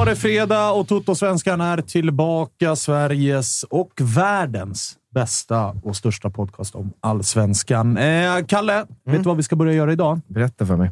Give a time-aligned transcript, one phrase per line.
[0.00, 2.76] Var det fredag och Toto-svenskan är tillbaka.
[2.76, 7.96] Sveriges och världens bästa och största podcast om allsvenskan.
[7.96, 10.20] Eh, Kalle, vet du vad vi ska börja göra idag?
[10.26, 10.90] Berätta för mig.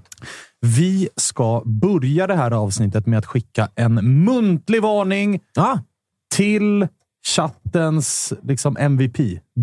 [0.60, 5.78] Vi ska börja det här avsnittet med att skicka en muntlig varning Ah,
[6.34, 6.88] till
[7.26, 9.16] chattens liksom MVP,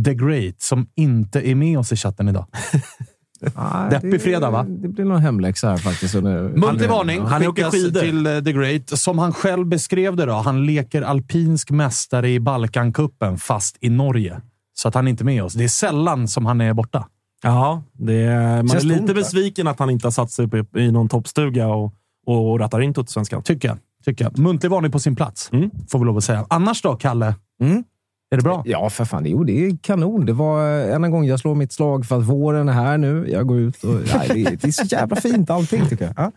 [0.06, 2.46] The Great, som inte är med oss i chatten idag.
[3.56, 4.64] ah, Deppig fredag, va?
[4.70, 6.12] Det blir någon hemläxa här faktiskt.
[6.14, 8.02] Så nu- Muntlig varning Han åker skickas skidor.
[8.02, 8.90] till eh, The Great.
[9.00, 10.34] Som han själv beskrev det då.
[10.34, 14.42] Han leker alpinsk mästare i Balkankuppen, fast i Norge.
[14.74, 15.54] Så att han är inte med oss.
[15.54, 17.08] Det är sällan som han är borta.
[17.44, 20.80] Ja, det är, man Känns är lite besviken att han inte har satt sig uppe
[20.80, 21.94] i någon toppstuga och,
[22.26, 23.44] och rattar in Toto-svenskan.
[23.44, 23.78] Tycker jag.
[24.06, 24.38] Tycker jag.
[24.38, 25.70] Muntlig varning på sin plats, Mm.
[25.92, 26.46] får vi lov att säga.
[26.50, 27.36] Annars då, Kalle?
[27.62, 27.84] Mm.
[28.32, 28.64] Är det bra?
[28.66, 29.26] Ja, för fan.
[29.26, 30.26] Jo, det är kanon.
[30.26, 33.30] Det var eh, en gång jag slår mitt slag för att våren är här nu.
[33.30, 33.94] Jag går ut och...
[33.94, 36.14] Nej, det, är, det är så jävla fint allting, tycker jag.
[36.18, 36.32] Ja.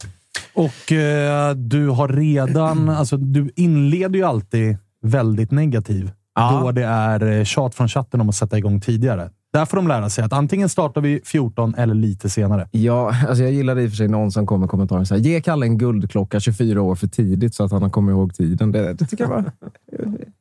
[0.54, 2.88] Och eh, du har redan...
[2.98, 6.10] Alltså, du inleder ju alltid väldigt negativ.
[6.34, 6.60] Ja.
[6.62, 9.30] Då det är eh, tjat från chatten om att sätta igång tidigare.
[9.52, 12.68] Där får de lära sig att antingen startar vi 14 eller lite senare.
[12.70, 15.22] Ja, alltså jag gillade i och för sig någon som kom med kommentaren så här,
[15.22, 18.72] ge Kalle en guldklocka 24 år för tidigt så att han kommer ihåg tiden.
[18.72, 19.52] Det, det tycker jag var...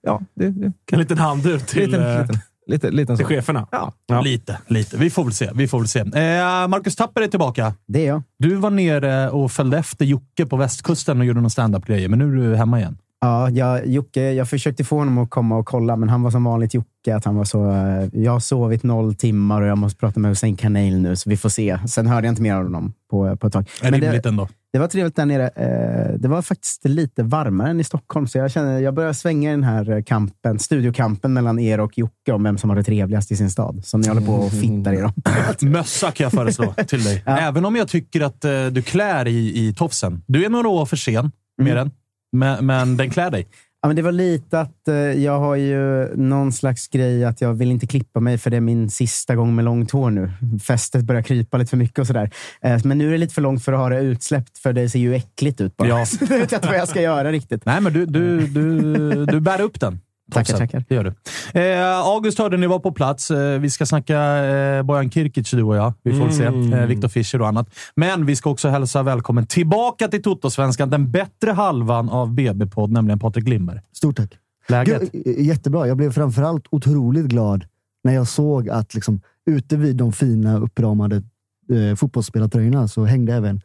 [0.07, 3.67] Ja, det, det, En liten hand ut till, liten, eh, liten, liten, liten till cheferna.
[3.71, 3.93] Ja.
[4.07, 4.21] Ja.
[4.21, 4.97] Lite, lite.
[4.97, 5.49] Vi får väl se.
[5.55, 5.99] Vi får väl se.
[5.99, 7.73] Eh, Marcus Tapper är tillbaka.
[7.87, 8.23] Det är jag.
[8.39, 12.25] Du var nere och följde efter Jocke på västkusten och gjorde någon standup-grejer, men nu
[12.25, 12.97] är du hemma igen.
[13.19, 16.43] Ja, jag, Jocke, jag försökte få honom att komma och kolla, men han var som
[16.43, 17.15] vanligt Jocke.
[17.15, 20.31] Att han var så, eh, jag har sovit noll timmar och jag måste prata med
[20.31, 21.79] Hussein Kanel nu, så vi får se.
[21.87, 23.69] Sen hörde jag inte mer av honom på, på ett tag.
[23.81, 24.47] Är Men rimligt det, ändå.
[24.77, 25.47] Det var trevligt där nere.
[25.47, 29.49] Eh, Det var faktiskt lite varmare än i Stockholm, så jag, känner, jag börjar svänga
[29.49, 32.83] i den här eh, kampen, studiokampen mellan er och Jocke om vem som har det
[32.83, 33.85] trevligast i sin stad.
[33.85, 35.13] Som ni håller på och fittar i dem.
[35.71, 37.23] Mössa kan jag föreslå till dig.
[37.25, 37.37] Ja.
[37.37, 40.23] Även om jag tycker att eh, du klär i, i tofsen.
[40.27, 41.91] Du är några år för sen med den,
[42.31, 43.47] men, men den klär dig.
[43.87, 47.53] Ja, men det var lite att eh, jag har ju någon slags grej att jag
[47.53, 50.31] vill inte klippa mig för det är min sista gång med långt hår nu.
[50.63, 52.31] Fästet börjar krypa lite för mycket och sådär.
[52.61, 54.89] Eh, men nu är det lite för långt för att ha det utsläppt för det
[54.89, 55.87] ser ju äckligt ut bara.
[55.87, 56.05] Ja.
[56.05, 57.65] Så jag vet inte vad jag ska göra riktigt.
[57.65, 59.99] Nej, men du, du, du, du bär upp den.
[60.31, 60.85] Tackar, tackar.
[60.87, 61.13] Det gör du.
[61.59, 63.31] Eh, August hörde ni var på plats.
[63.31, 65.93] Eh, vi ska snacka eh, Bojan Kirkic, du och jag.
[66.03, 66.43] Vi får se.
[66.43, 67.69] Eh, Viktor Fischer och annat.
[67.95, 70.89] Men vi ska också hälsa välkommen tillbaka till Toto-svenskan.
[70.89, 73.81] Den bättre halvan av BB-podd, nämligen Patrik Limmer.
[73.93, 74.29] Stort tack.
[74.67, 75.11] Läget?
[75.11, 75.87] Gud, jättebra.
[75.87, 77.65] Jag blev framförallt otroligt glad
[78.03, 83.55] när jag såg att liksom, ute vid de fina uppramade eh, fotbollsspelartröjorna så hängde även
[83.55, 83.61] Eh,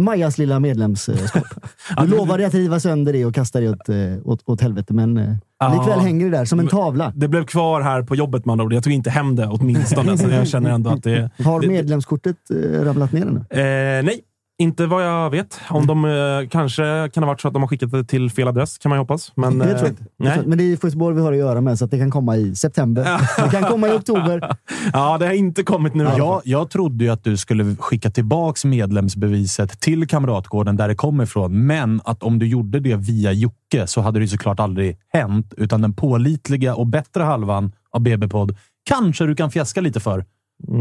[0.00, 1.16] Majas lilla medlemskap.
[2.00, 5.16] Du lovade att riva sönder det och kasta det åt, eh, åt, åt helvete, men
[5.16, 5.74] eh, Ja.
[5.80, 7.12] likväl hänger det där som en tavla.
[7.16, 8.72] Det blev kvar här på jobbet med andra ord.
[8.72, 11.30] Jag tog inte hem det åtminstone, så jag känner ändå att det...
[11.44, 13.40] Har medlemskortet eh, ramlat ner ännu?
[13.50, 14.20] Eh, nej,
[14.58, 15.60] inte vad jag vet.
[15.70, 18.48] Om de eh, kanske kan ha varit så att de har skickat det till fel
[18.48, 19.32] adress, kan man ju hoppas.
[19.34, 20.04] Men, det tror jag eh, inte.
[20.16, 20.40] Nej.
[20.46, 22.54] Men det är Göteborg vi har att göra med, så att det kan komma i
[22.54, 23.04] september.
[23.44, 24.56] Det kan komma i oktober.
[24.92, 26.04] Ja, det har inte kommit nu.
[26.16, 31.24] Jag, jag trodde ju att du skulle skicka tillbaka medlemsbeviset till Kamratgården där det kommer
[31.24, 34.98] ifrån, men att om du gjorde det via Jocke så hade det ju såklart aldrig
[35.12, 40.24] hänt, utan den pålitliga och bättre halvan av BB-podd kanske du kan fjäska lite för.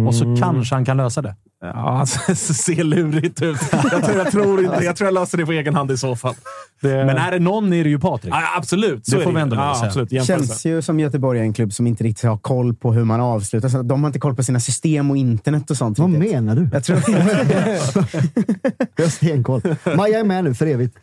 [0.07, 1.35] Och så kanske han kan lösa det.
[1.65, 3.57] Ja, det ser lurigt ut.
[3.71, 6.15] Jag tror jag, tror inte, jag tror jag löser det på egen hand i så
[6.15, 6.35] fall.
[6.81, 8.33] Det, Men är det någon är det ju Patrik.
[8.33, 9.41] ja, absolut, så Det får vi ju.
[9.41, 10.11] ändå ja, absolut.
[10.11, 10.47] Jämförelse.
[10.47, 13.21] känns ju som Göteborg är en klubb som inte riktigt har koll på hur man
[13.21, 13.69] avslutar.
[13.69, 15.99] Så de har inte koll på sina system och internet och sånt.
[15.99, 16.31] Vad riktigt.
[16.33, 16.69] menar du?
[16.73, 16.97] Jag tror
[18.95, 19.61] Jag har stenkoll.
[19.97, 20.97] Maja är med nu för evigt.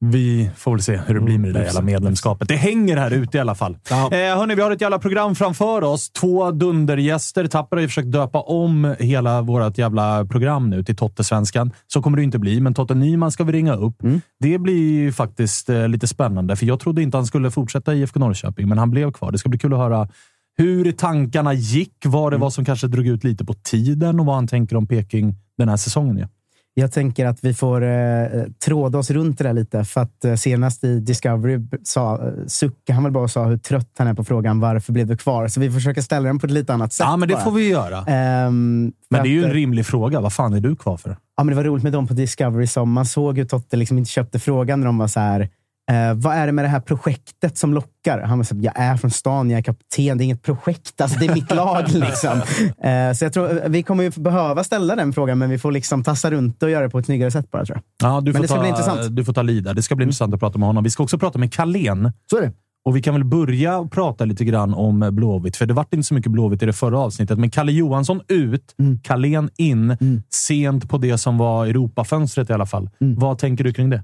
[0.00, 2.48] Vi får väl se hur det blir med det där jävla medlemskapet.
[2.48, 3.78] Det hänger här ute i alla fall.
[3.90, 4.04] Ja.
[4.12, 6.10] Eh, hörni, vi har ett jävla program framför oss.
[6.10, 7.46] Två dundergäster.
[7.46, 11.72] Tapper har ju försökt döpa om hela vårt jävla program nu till Tottesvenskan.
[11.86, 13.96] Så kommer det inte bli, men Totte Nyman ska vi ringa upp.
[14.40, 18.00] Det blir ju faktiskt eh, lite spännande, för jag trodde inte han skulle fortsätta i
[18.00, 19.32] IFK Norrköping, men han blev kvar.
[19.32, 20.08] Det ska bli kul att höra
[20.56, 24.34] hur tankarna gick, vad det var som kanske drog ut lite på tiden och vad
[24.34, 26.18] han tänker om Peking den här säsongen.
[26.18, 26.28] Ja.
[26.76, 28.26] Jag tänker att vi får eh,
[28.64, 29.84] tråda oss runt det där lite.
[29.84, 33.58] För att eh, senast i Discovery sa, eh, suckade han väl bara och sa hur
[33.58, 35.48] trött han är på frågan varför blev du kvar?
[35.48, 37.06] Så vi försöker ställa den på ett lite annat sätt.
[37.06, 37.44] ja, men det bara.
[37.44, 38.04] får vi göra.
[38.04, 40.20] För Men det är ju en eh, rimlig fråga.
[40.20, 41.16] Vad fan är du kvar för?
[41.36, 43.98] Ja, men det var roligt med dem på Discovery som man såg hur Totte liksom
[43.98, 45.48] inte köpte frågan när de var så här.
[45.90, 48.20] Eh, vad är det med det här projektet som lockar?
[48.20, 51.18] Han var så jag är från stan, jag är kapten, det är inget projekt, alltså,
[51.18, 51.84] det är mitt lag.
[51.94, 52.38] liksom.
[52.82, 56.04] eh, så jag tror vi kommer ju behöva ställa den frågan, men vi får liksom
[56.04, 58.10] tassa runt och göra det på ett snyggare sätt bara tror jag.
[58.10, 59.00] Ja, du, Men får det ska ta, bli intressant.
[59.00, 59.14] Mm.
[59.14, 59.72] du får ta lida.
[59.72, 60.84] Det ska bli intressant att prata med honom.
[60.84, 62.12] Vi ska också prata med Kalén.
[62.30, 62.52] Så är det.
[62.84, 66.14] Och vi kan väl börja prata lite grann om Blåvitt, för det vart inte så
[66.14, 67.38] mycket Blåvitt i det förra avsnittet.
[67.38, 68.98] Men Kalle Johansson ut, Mm.
[69.02, 69.96] Kalén in,
[70.30, 72.90] sent på det som var Europafönstret i alla fall.
[73.00, 73.14] Mm.
[73.18, 74.02] Vad tänker du kring det?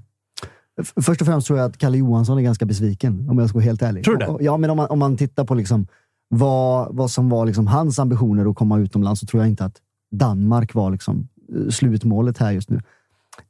[0.83, 3.65] Först och främst tror jag att Kalle Johansson är ganska besviken, om jag ska vara
[3.65, 4.03] helt ärlig.
[4.03, 4.43] Tror du det?
[4.43, 5.87] Ja, men om man, om man tittar på liksom
[6.29, 9.75] vad, vad som var liksom hans ambitioner att komma utomlands så tror jag inte att
[10.11, 12.81] Danmark var liksom eh, slutmålet här just nu.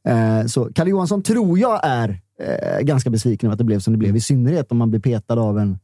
[0.07, 3.93] Eh, så Kalle Johansson tror jag är eh, ganska besviken över att det blev som
[3.93, 4.15] det blev.
[4.15, 5.79] I synnerhet om man blir petad av en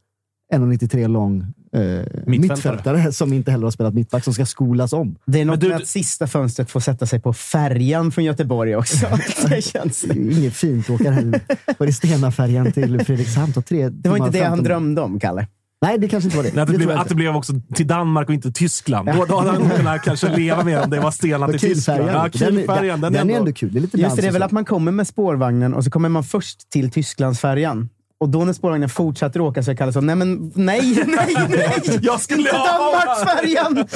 [0.54, 3.12] 1,93 lång eh, mittfältare.
[3.12, 5.16] som inte heller har spelat mittback, som ska skolas om.
[5.26, 8.76] Det är något du- med att sista fönstret får sätta sig på färjan från Göteborg
[8.76, 9.06] också.
[9.48, 10.02] det känns...
[10.02, 11.40] Det är inget fint att åka här.
[11.78, 13.52] Var det Stenafärjan till Fredrikshamn?
[13.52, 15.46] tre Det var inte det han 15 drömde om, Kalle.
[15.80, 16.54] Nej, det kanske inte var det.
[16.54, 19.08] Nej, att, det Det blev, att det blev också till Danmark och inte Tyskland.
[19.08, 22.02] Då, då hade han kunnat kanske leva med om det var stenat i Tyskland.
[22.08, 23.00] Ja, Kielfärjan.
[23.00, 23.72] Den, den är ändå kul.
[23.72, 25.90] Det är lite Just det, det är väl att man kommer med spårvagnen och så
[25.90, 27.88] kommer man först till Tysklandsfärjan.
[28.20, 31.98] Och då när spårvagnen fortsätter åka så Kalle så, nej men nej, nej, nej!
[32.02, 33.86] Jag skulle Inte Danmarksfärjan!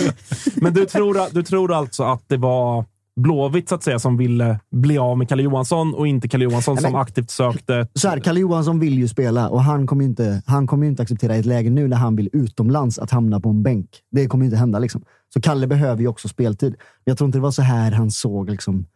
[0.54, 2.84] Men du tror, du tror alltså att det var
[3.16, 6.74] Blåvitt så att säga, som ville bli av med Kalle Johansson och inte Kalle Johansson
[6.74, 7.86] Nej, som aktivt sökte...
[7.94, 11.34] Så här, Kalle Johansson vill ju spela och han kommer inte, han kommer inte acceptera
[11.34, 13.88] ett läge nu när han vill utomlands att hamna på en bänk.
[14.10, 14.78] Det kommer inte hända.
[14.78, 15.04] Liksom.
[15.34, 16.70] Så Kalle behöver ju också speltid.
[16.70, 18.86] Men jag tror inte det var så här han såg liksom,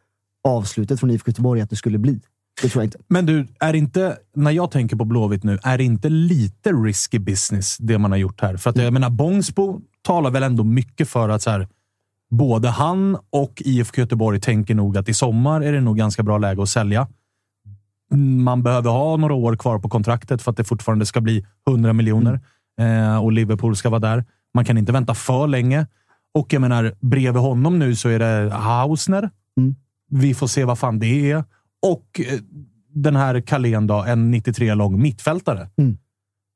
[0.49, 2.21] avslutet från IFK Göteborg att det skulle bli.
[2.63, 2.99] Det tror jag inte.
[3.09, 7.19] Men du, är inte, när jag tänker på Blåvitt nu, är det inte lite risky
[7.19, 8.57] business det man har gjort här?
[8.57, 11.69] För att jag menar, Bångsbo talar väl ändå mycket för att så här,
[12.31, 16.39] både han och IFK Göteborg tänker nog att i sommar är det nog ganska bra
[16.39, 17.09] läge att sälja.
[18.45, 21.93] Man behöver ha några år kvar på kontraktet för att det fortfarande ska bli 100
[21.93, 22.41] miljoner
[22.81, 24.25] eh, och Liverpool ska vara där.
[24.55, 25.87] Man kan inte vänta för länge.
[26.35, 29.31] Och jag menar, bredvid honom nu så är det Hausner.
[29.57, 29.75] Mm.
[30.11, 31.45] Vi får se vad fan det är.
[31.93, 32.41] Och eh,
[32.95, 35.69] den här Kalén då, en 93 lång mittfältare.
[35.79, 35.99] Mm.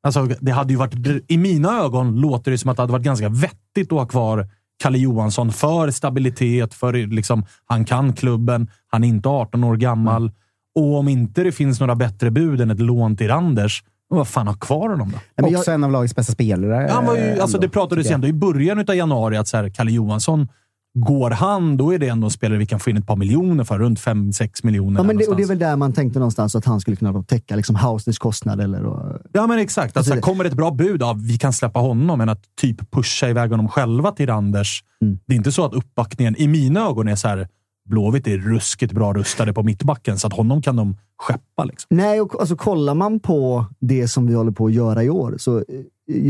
[0.03, 3.05] Alltså, det hade ju varit, I mina ögon låter det som att det hade varit
[3.05, 4.49] ganska vettigt att ha kvar
[4.83, 10.23] Kalle Johansson för stabilitet, för liksom, han kan klubben, han är inte 18 år gammal.
[10.23, 10.35] Mm.
[10.75, 14.47] Och om inte det finns några bättre bud än ett lån till Randers, vad fan
[14.47, 15.17] ha kvar honom då?
[15.17, 16.89] Nej, men Också en av lagets bästa spelare.
[16.91, 19.57] Han var ju, alltså ändå, det pratades ju ändå i början av januari att så
[19.57, 20.49] här, Kalle Johansson,
[20.95, 23.65] går han, då är det ändå en spelare vi kan få in ett par miljoner
[23.65, 23.79] för.
[23.79, 25.01] Runt 5-6 miljoner.
[25.01, 27.23] Ja, men det, och det är väl där man tänkte någonstans att han skulle kunna
[27.23, 28.61] täcka liksom, Hausners kostnad.
[28.61, 29.97] Eller, och, Ja, men exakt.
[29.97, 32.91] Alltså, Alltså, kommer det ett bra bud, ja, vi kan släppa honom, men att typ
[32.91, 34.85] pusha iväg honom själva till Randers.
[35.03, 35.19] Mm.
[35.27, 37.49] Det är inte så att uppbackningen, i mina ögon, är så här.
[37.89, 41.65] Blåvitt är ruskigt bra rustade på mittbacken, så att honom kan de skeppa.
[41.65, 41.87] Liksom.
[41.91, 45.35] Nej, och alltså, kollar man på det som vi håller på att göra i år,
[45.39, 45.65] så eh,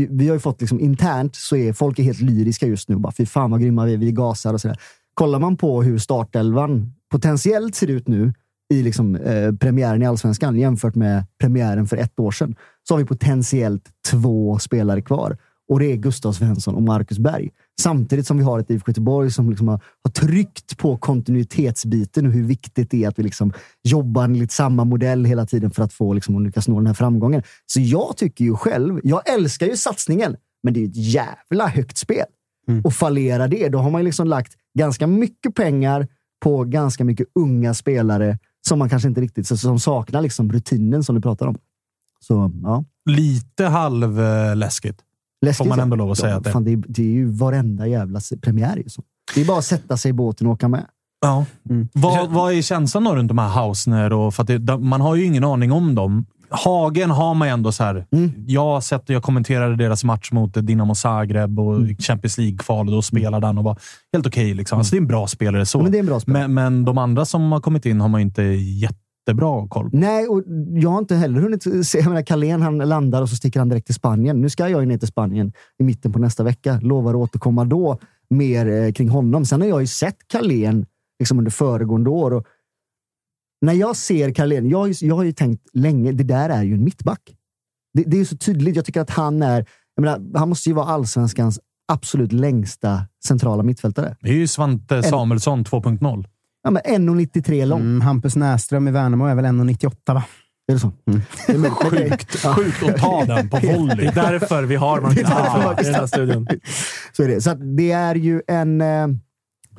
[0.09, 2.95] vi har ju fått liksom, internt så är folk är helt lyriska just nu.
[2.95, 4.77] Bara, Fy fan vad grymma vi är, vi gasar och sådär.
[5.13, 8.33] Kollar man på hur startelvan potentiellt ser ut nu
[8.73, 12.55] i liksom, eh, premiären i Allsvenskan jämfört med premiären för ett år sedan,
[12.87, 15.37] så har vi potentiellt två spelare kvar.
[15.69, 17.49] Och det är Gustav Svensson och Marcus Berg.
[17.81, 22.31] Samtidigt som vi har ett IFK Göteborg som liksom har, har tryckt på kontinuitetsbiten och
[22.31, 25.93] hur viktigt det är att vi liksom jobbar enligt samma modell hela tiden för att
[25.93, 27.43] få liksom, lyckas nå den här framgången.
[27.65, 31.67] Så jag tycker ju själv, jag älskar ju satsningen, men det är ju ett jävla
[31.67, 32.25] högt spel.
[32.83, 36.07] Och fallerar det, då har man liksom lagt ganska mycket pengar
[36.43, 41.15] på ganska mycket unga spelare som man kanske inte riktigt som saknar liksom rutinen som
[41.15, 41.57] du pratar om.
[42.19, 44.99] Så ja, Lite halvläskigt.
[45.41, 45.57] Läskigt.
[45.57, 47.87] Får man ändå lov att säga att det- fan, det, är, det är ju varenda
[47.87, 48.77] jävla premiär.
[48.77, 49.03] Ju så.
[49.35, 50.85] Det är bara att sätta sig i båten och åka med.
[51.21, 51.45] Ja.
[51.93, 54.13] Vad, vad är känslan då runt de här Hausner?
[54.13, 56.25] Och, för det, de, man har ju ingen aning om dem.
[56.53, 58.05] Hagen har man ju ändå så här.
[58.11, 58.31] Mm.
[58.47, 61.95] Jag har sett jag kommenterade deras match mot Dinamo Zagreb och Mm.
[61.97, 63.77] Champions League-kval och då spelade han och var
[64.13, 64.53] helt okej.
[64.53, 64.77] liksom.
[64.77, 65.77] alltså, det är en bra spelare så.
[65.79, 66.47] Ja, men det är en bra spelare.
[66.47, 68.41] men, men de andra som har kommit in har man inte
[69.27, 69.97] jättebra koll på.
[69.97, 71.97] Nej, och jag har inte heller hunnit se.
[71.99, 74.41] Jag menar, Carlén han landar och så sticker han direkt till Spanien.
[74.41, 76.79] Nu ska jag ju ner till Spanien i mitten på nästa vecka.
[76.81, 77.97] Lovar att återkomma då
[78.29, 79.45] mer eh, kring honom.
[79.45, 80.85] Sen har jag ju sett Carlén
[81.19, 82.33] liksom under föregående år.
[82.33, 82.45] Och
[83.61, 86.63] när jag ser Carlén, jag, har ju- jag har ju tänkt länge, det där är
[86.63, 87.35] ju en mittback.
[87.93, 88.75] Det, det är ju så tydligt.
[88.75, 91.59] Jag tycker att han är, jag menar, han måste ju vara allsvenskans
[91.91, 94.15] absolut längsta centrala mittfältare.
[94.21, 96.25] Det är ju Svante Samuelsson 2.0.
[96.63, 97.79] Ja, men 1,93 lång.
[97.81, 100.23] Mm, Hampus Näström i Värnamo är väl 1,98 va?
[100.67, 100.91] Är det så?
[101.07, 101.21] Mm.
[101.47, 101.57] Det är.
[101.57, 102.55] Men det- ja.
[102.55, 104.05] Sjukt att ta den på Det volley.
[104.05, 106.47] är därför vi har Marcus Det Marcus i den här studion.
[107.11, 107.41] Så är det.
[107.41, 109.07] Så att det är ju en, eh,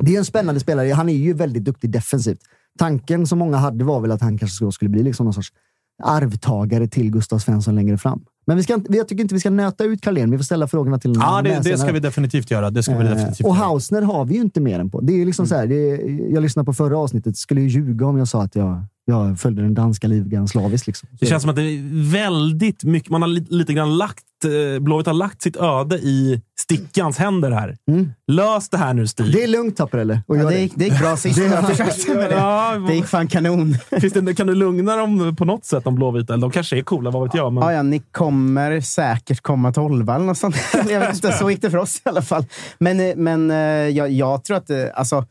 [0.01, 0.93] det är en spännande spelare.
[0.93, 2.41] Han är ju väldigt duktig defensivt.
[2.79, 5.53] Tanken som många hade var väl att han kanske skulle- skulle bli liksom någon sorts
[6.03, 8.25] arvtagare till Gustav Svensson längre fram.
[8.45, 10.31] Men vi ska jag tycker inte vi ska nöta ut Carlén.
[10.31, 12.71] Vi får ställa frågorna till Ja, honom det, med det ska vi definitivt göra.
[12.71, 13.57] Det ska vi Eh, definitivt och.
[13.57, 15.01] Hausner har vi ju inte mer än på.
[15.01, 15.97] Det är liksom så här, det
[16.33, 17.37] jag lyssnade på förra avsnittet.
[17.37, 20.87] Skulle ju ljuga om jag sa att jag, jag följde den danska ligan slaviskt.
[20.87, 21.09] Liksom.
[21.21, 23.11] Det känns som att det är väldigt mycket.
[23.11, 24.23] Man har li- lite grann lagt,
[24.75, 27.77] eh, Blåvitt har lagt sitt öde i Stickans händer här.
[27.89, 28.13] Mm.
[28.33, 29.33] Lös det här nu, Stig.
[29.33, 30.21] det är lugnt Tapper, eller?
[30.27, 31.39] Och Ja, gör det, gick, det gick bra sist.
[31.39, 32.37] Det- Jag försökte med det.
[32.37, 33.75] Ja, Det gick fan kanon.
[34.01, 36.33] finns det, kan du lugna dem på något sätt om Blåvita?
[36.35, 37.53] Eller De kanske är coola, vad vet jag.
[37.53, 37.63] Men...
[37.63, 40.57] Ja, ja, ni kommer säkert komma tolva eller något sånt.
[40.91, 42.45] Jag vet inte, så gick det för oss i alla fall.
[42.79, 43.57] Men, eh, men eh,
[43.89, 45.25] jag, jag tror att det, alltså,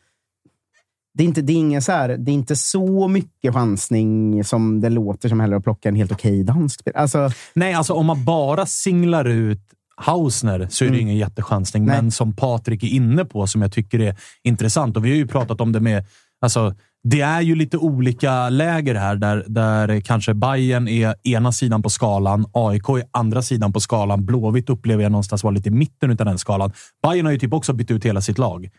[1.18, 4.82] det är inte, det är ingen så här, det är inte så mycket chansning som
[4.82, 7.02] det låter som heller att plocka en helt okej dansk spelare.
[7.02, 9.62] Alltså, Nej, alltså om man bara singlar ut
[9.96, 11.02] Hausner så är det Mm.
[11.08, 11.86] ingen jättechansning.
[11.86, 11.96] Nej.
[12.02, 15.28] Men som Patrik är inne på, som jag tycker är intressant, och vi har ju
[15.28, 16.06] pratat om det med...
[16.42, 21.82] Alltså, det är ju lite olika läger här, där, där kanske Bayern är ena sidan
[21.84, 24.26] på skalan, AIK är andra sidan på skalan.
[24.26, 26.72] Blåvitt upplever jag någonstans vara lite i mitten av den skalan.
[27.04, 28.70] Bayern har ju typ också bytt ut hela sitt lag.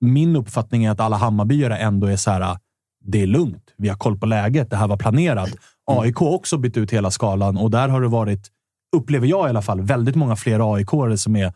[0.00, 2.58] Min uppfattning är att alla Hammarbyare ändå är så här,
[3.04, 3.74] det är lugnt.
[3.76, 4.70] Vi har koll på läget.
[4.70, 5.50] Det här var planerat.
[5.90, 8.48] AIK har också bytt ut hela skalan och där har det varit,
[8.96, 11.52] upplever jag i alla fall, väldigt många fler aik som är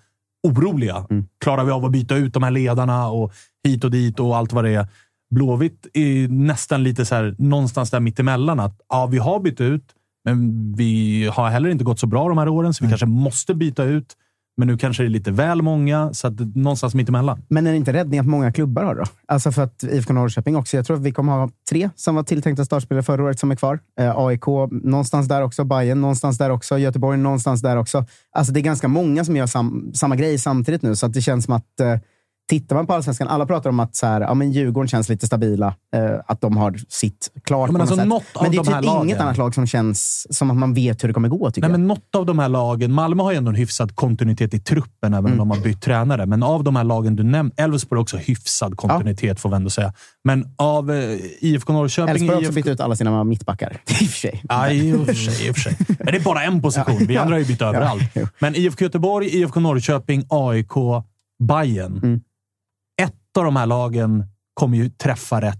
[0.48, 1.06] oroliga.
[1.40, 3.32] Klarar vi av att byta ut de här ledarna och
[3.64, 4.86] hit och dit och allt vad det är?
[5.30, 8.60] Blåvitt är nästan lite så här, någonstans där mittemellan.
[8.60, 9.84] Att ja, vi har bytt ut,
[10.24, 13.54] men vi har heller inte gått så bra de här åren, så vi kanske måste
[13.54, 14.16] byta ut.
[14.56, 17.42] Men nu kanske det är lite väl många, så att någonstans mittemellan.
[17.48, 19.04] men är det inte räddning att många klubbar har då?
[19.26, 20.76] Alltså för att IFK Norrköping också.
[20.76, 23.56] Jag tror att vi kommer ha tre som var tilltänkta startspelare förra året som är
[23.56, 23.78] kvar.
[24.00, 25.64] Eh, AIK någonstans där också.
[25.64, 26.78] Bayern någonstans där också.
[26.78, 28.04] Göteborg någonstans där också.
[28.32, 31.22] Alltså det är ganska många som gör sam, samma grej samtidigt nu, så att det
[31.22, 31.98] känns som att eh,
[32.48, 35.26] Tittar man på Allsvenskan, alla pratar om att så här, ja, men Djurgården känns lite
[35.26, 35.74] stabila.
[35.96, 38.84] Eh, att de har sitt klart Ja, men alltså men det är typ här inget
[38.84, 41.70] lagen- annat lag som känns som att man vet hur det kommer gå, tycker Nej,
[41.74, 41.80] jag.
[41.80, 45.14] men något av de här lagen, Malmö har ju ändå en hyfsad kontinuitet i truppen,
[45.14, 46.26] även om de har bytt tränare.
[46.26, 49.70] Men av de här lagen du nämnde, Elfsborg har också hyfsad kontinuitet, får vi ändå
[49.70, 49.92] säga.
[50.24, 52.10] Men av eh, IFK Norrköping...
[52.10, 53.70] Elfsborg har också IFK bytt ut alla sina mittbackar.
[53.86, 54.42] I och för sig.
[54.48, 55.46] Ja, i och för sig.
[55.48, 55.76] I och för sig.
[55.98, 57.06] Men det är bara en position.
[57.06, 58.02] Vi andra har ju bytt överallt.
[58.38, 60.72] Men IFK Göteborg, IFK Norrköping, AIK,
[61.48, 62.00] Bayern.
[62.02, 62.20] Mm.
[63.32, 64.24] Ett av de här lagen
[64.54, 65.58] kommer ju träffa rätt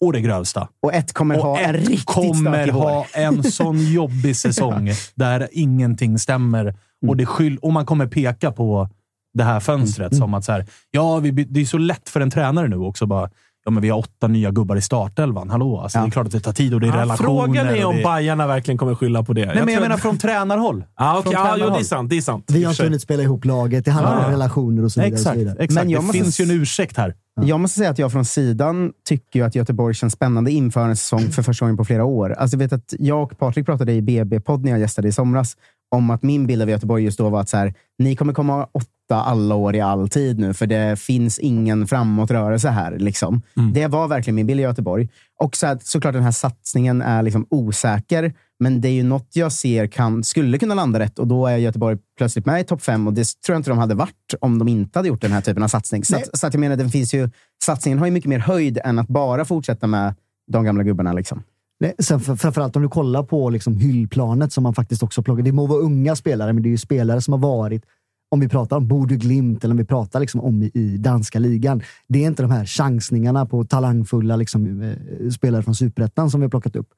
[0.00, 0.68] och det grövsta.
[0.82, 5.48] Och ett kommer Och ha en ett riktigt kommer ha en sån jobbig säsong där
[5.52, 6.60] ingenting stämmer.
[6.62, 6.76] Mm.
[7.08, 8.88] Och, det skyll, och man kommer peka på
[9.34, 10.20] det här fönstret Mm.
[10.20, 13.06] som att så här, ja, vi, det är så lätt för en tränare nu också.
[13.06, 13.30] Bara,
[13.66, 15.50] ja, men vi har åtta nya gubbar i startelvan.
[15.50, 16.02] Hallå, alltså, Ja.
[16.02, 17.16] det är klart att det tar tid och det är Ja, relationer.
[17.28, 18.02] frågan är om det...
[18.02, 19.46] Bajarna verkligen kommer skylla på det.
[19.46, 20.84] Nej, men jag menar från tränarhåll.
[20.98, 21.80] Ja, okej, från ja, jo, det tränarhåll.
[21.80, 22.10] är sant.
[22.10, 22.44] Det är sant.
[22.52, 23.84] Vi har inte hunnit spela ihop laget.
[23.84, 24.24] Det handlar Ja.
[24.26, 25.12] om relationer och så vidare.
[25.14, 25.38] Och så Exakt.
[25.40, 25.56] vidare.
[25.58, 25.74] exakt.
[25.84, 27.14] Men jag det måste- finns ju en ursäkt här.
[27.42, 30.96] Jag måste säga att jag från sidan tycker ju att Göteborg känns spännande inför en
[30.96, 32.32] säsong för första gången på flera år.
[32.32, 35.56] Alltså jag vet att jag och Patrik pratade i BB-podd när jag gästade i somras
[35.90, 38.68] om att min bild av Göteborg just då var att så här, ni kommer komma
[38.72, 42.98] åtta alla år i all tid nu, för det finns ingen framåtrörelse här.
[42.98, 43.42] Liksom.
[43.74, 45.08] Det var verkligen min bild av Göteborg.
[45.40, 49.28] Och så här, såklart den här satsningen är liksom osäker, men det är ju något
[49.32, 52.82] jag ser kan, skulle kunna landa rätt och då är Göteborg plötsligt med i topp
[52.82, 55.32] fem och det tror jag inte de hade varit om de inte hade gjort den
[55.32, 56.04] här typen av satsning.
[56.04, 57.30] Så, att, så att jag menar, den finns ju,
[57.64, 60.14] satsningen har ju mycket mer höjd än att bara fortsätta med
[60.52, 61.12] de gamla gubbarna.
[61.12, 61.42] Liksom.
[61.80, 65.42] Nej, Sen för, framförallt om du kollar på liksom hyllplanet som man faktiskt också plockar.
[65.42, 67.84] Det må vara unga spelare, men det är ju spelare som har varit,
[68.30, 71.38] om vi pratar om Bodø Glimt eller om vi pratar liksom om i, i danska
[71.38, 71.82] ligan.
[72.08, 76.44] Det är inte de här chansningarna på talangfulla liksom, eh, spelare från superettan som vi
[76.44, 76.88] har plockat upp.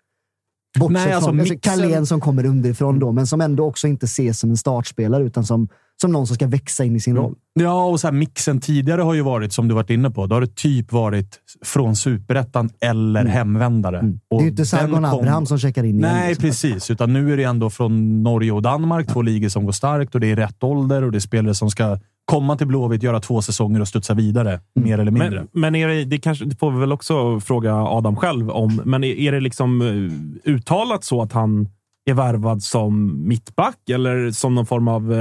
[0.79, 4.07] Bortsett Nej, alltså från alltså, Carlén som kommer underifrån då, men som ändå också inte
[4.07, 5.69] ses som en startspelare utan som,
[6.01, 7.35] som någon som ska växa in i sin roll.
[7.61, 10.37] Ja, och så här, mixen tidigare har ju varit, som du varit inne på, då
[10.37, 13.99] har det typ varit från superettan eller hemvändare.
[13.99, 14.21] Mm.
[14.31, 16.15] Och det är ju inte Sargon kom- Abraham som checkar in igen.
[16.15, 16.43] Nej, liksom.
[16.43, 16.91] precis.
[16.91, 20.21] Utan nu är det ändå från Norge och Danmark, två ligor som går starkt och
[20.21, 23.43] det är rätt ålder och det är spelare som ska komma till Blåvitt, göra två
[23.43, 25.47] säsonger och studsa vidare, mer eller mindre.
[25.53, 28.83] Men, men är det, det, kanske, det får vi väl också fråga Adam själv om,
[28.85, 31.69] men är, är det liksom eh, uttalat så att han
[32.11, 35.13] är värvad som mittback eller som någon form av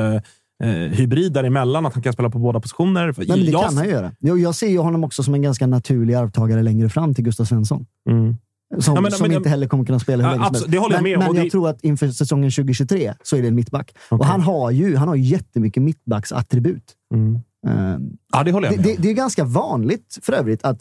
[0.63, 1.85] eh, hybrid däremellan?
[1.85, 3.05] Att han kan spela på båda positioner?
[3.17, 4.11] Nej, men det Jag- kan han göra.
[4.19, 7.45] Jag, jag ser ju honom också som en ganska naturlig arvtagare längre fram till Gustav
[7.45, 7.85] Svensson.
[8.09, 8.35] Mm.
[8.79, 10.71] Som, Ja, men- som men- inte heller kommer kunna spela hur länge som absolut, helst.
[10.71, 13.41] det håller jag men, Men och jag det- tror att inför säsongen 2023 så är
[13.41, 13.95] det en mittback.
[14.09, 14.27] Och Okej.
[14.27, 16.83] han har ju han har jättemycket mittbacksattribut.
[17.13, 17.35] Mm.
[17.67, 17.97] Eh,
[18.33, 19.01] Ja, det håller det, jag med det, om.
[19.01, 20.79] det är ganska vanligt för övrigt att,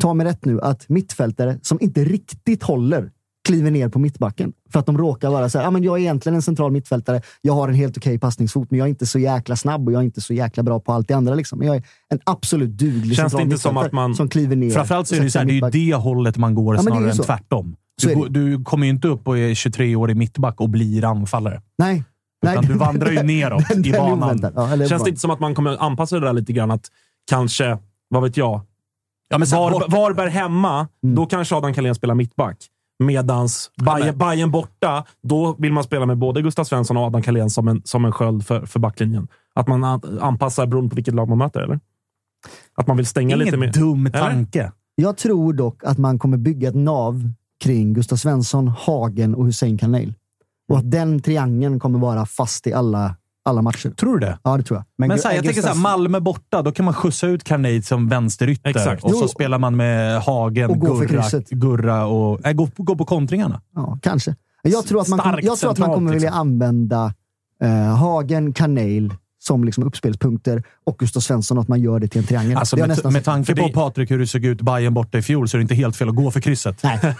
[0.00, 3.10] ta mig rätt nu, att mittfältare som inte riktigt håller
[3.46, 4.52] kliver ner på mittbacken.
[4.72, 7.20] För att de råkar vara så här, ah, men jag är egentligen en central mittfältare,
[7.42, 10.00] jag har en helt okej passningsfot, men jag är inte så jäkla snabb och jag
[10.00, 11.34] är inte så jäkla bra på allt det andra.
[11.34, 11.58] Liksom.
[11.58, 14.56] Men jag är en absolut duglig Känns det central inte som att man- som kliver
[14.56, 14.70] ner.
[14.70, 16.86] Framförallt så är det, så här, det är ju det hållet man går Ja, det
[16.90, 17.76] snarare än tvärtom.
[18.02, 21.62] Du, du kommer ju inte upp och är 23-årig mittback och blir anfallare.
[21.78, 22.04] Nej.
[22.46, 24.52] Utan du vandrar ju neråt Den- i den banan.
[24.56, 26.70] Ja, Känns det inte som att man kommer anpassa det där lite grann?
[26.70, 26.86] Att
[27.30, 28.60] kanske, vad vet jag,
[29.28, 31.14] Ja, men Var, Varberg hemma, Mm.
[31.16, 32.56] då kanske Adam Carlén spelar mittback.
[32.98, 37.50] Medans Bayern, Bayern borta, då vill man spela med både Gustav Svensson och Adam Carlén
[37.50, 39.28] som en, som en sköld för, för backlinjen.
[39.54, 41.80] Att man an- anpassar beroende på vilket lag man möter, eller?
[42.74, 43.72] Att man vill stänga Ingen lite mer.
[43.72, 44.18] dum Eller?
[44.18, 44.72] tanke.
[44.94, 47.30] Jag tror dock att man kommer bygga ett nav
[47.64, 50.14] kring Gustav Svensson, Hagen och Hussein Kanel.
[50.68, 53.16] Och att den triangeln kommer vara fast i alla,
[53.46, 53.90] alla matcher.
[53.90, 54.38] Tror du det?
[54.42, 54.84] Ja, det tror jag.
[54.98, 57.44] Men, Gu- så här, jag tänker så här, Malmö borta, då kan man skjutsa ut
[57.44, 58.70] Carnade som vänsterytter.
[58.70, 59.04] Exakt.
[59.04, 59.28] Och så Jo.
[59.28, 61.50] spelar man med Hagen, Och Gurra, krysset.
[61.50, 62.40] Gurra och...
[62.44, 63.60] Nej, gå, gå på kontringarna.
[63.74, 64.34] Ja, kanske.
[64.62, 66.40] Jag tror att man, kommer- Starkt jag tror att man centralt, kommer vilja liksom.
[66.40, 67.14] använda
[67.62, 69.14] eh, Hagen, Kanel
[69.46, 72.56] som liksom uppspelspunkter och Gustav Svensson och att man gör det till en triangel.
[72.56, 75.18] Alltså Det med, nästan med tanke på det- Patrik, hur det såg ut Bayern borta
[75.18, 76.80] i fjol, så är det inte helt fel att gå för krysset.
[76.82, 76.98] Nej.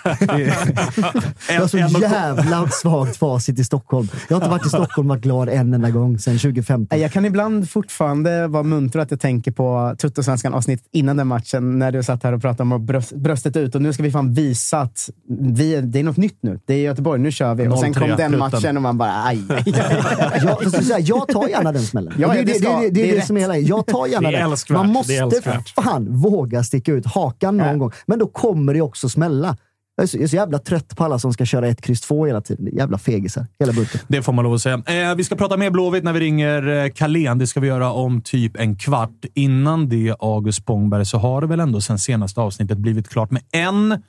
[1.49, 4.09] Jag har så jävla svagt facit i Stockholm.
[4.29, 6.87] Jag har inte varit i Stockholm och varit glad en enda gång sedan 2015.
[6.91, 11.27] Nej, Jag kan ibland fortfarande vara munter att jag tänker på Tuttosvenskan avsnitt innan den
[11.27, 13.75] matchen, när du satt här och pratade om att bröst, bröstet ut.
[13.75, 16.61] Och nu ska vi fan visa att vi, det är något nytt nu.
[16.67, 17.69] Det är Göteborg, nu kör vi.
[17.69, 19.41] Och sen 0-3 kom den matchen och man bara aj.
[19.49, 20.89] aj, aj, aj.
[20.89, 22.12] Jag, jag tar gärna den smällen.
[22.18, 23.57] Ja, det, det, det det, ska- det, är det som är hela.
[23.59, 24.72] Jag tar gärna Det är.
[24.72, 27.74] Man måste fan våga sticka ut hakan någon Ja.
[27.74, 27.90] gång.
[28.07, 29.57] Men då kommer det också smälla.
[29.98, 32.00] Jag är, så, jag är så jävla trött på alla som ska köra ett kryss
[32.00, 32.68] två hela tiden.
[32.76, 34.00] Jävla fegisar, hela bunten.
[34.09, 34.83] Det får man lov att säga.
[34.87, 37.38] Eh, vi ska prata mer Blåvitt när vi ringer eh, Carlén.
[37.38, 39.24] Det ska vi göra om typ en kvart.
[39.35, 43.42] Innan det, August Spångberg, så har det väl ändå sen senaste avsnittet blivit klart med
[43.52, 44.02] en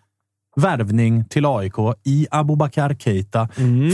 [0.56, 3.48] värvning till AIK i Abubakar Keita.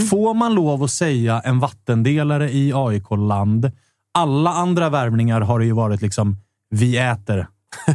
[0.09, 3.71] Får man lov att säga en vattendelare i AIK-land?
[4.13, 6.37] Alla andra värvningar har det ju varit liksom
[6.69, 7.47] vi äter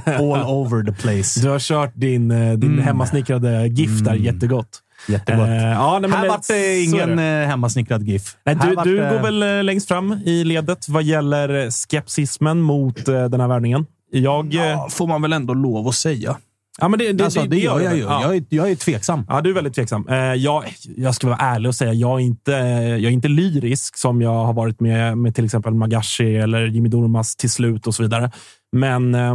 [0.04, 1.40] all over the place.
[1.40, 2.84] Du har kört din, eh, din Mm.
[2.84, 4.68] hemmasnickrade GIF där jättegott.
[5.08, 5.48] Jättegott.
[5.48, 8.36] Eh, ja, nej, men här vart det ingen eh, hemmasnickrad GIF.
[8.44, 12.60] Nej, du vart du det- går väl eh, längst fram i ledet vad gäller skepsismen
[12.60, 13.86] mot eh, den här värvningen.
[14.10, 14.54] Jag...
[14.54, 16.36] eh, Ja, får man väl ändå lov att säga.
[16.80, 18.02] Ja, men det, det, alltså, det, gör jag ju.
[18.02, 18.22] Ja.
[18.22, 19.24] Jag, är, jag är tveksam.
[19.28, 20.08] Ja, du är väldigt tveksam.
[20.08, 20.64] Eh, jag,
[20.96, 24.44] jag ska vara ärlig och säga jag är inte, jag är inte lyrisk som jag
[24.44, 28.30] har varit med, med till exempel Magashi eller Jimmy Durmaz till slut och så vidare.
[28.72, 29.34] Men eh,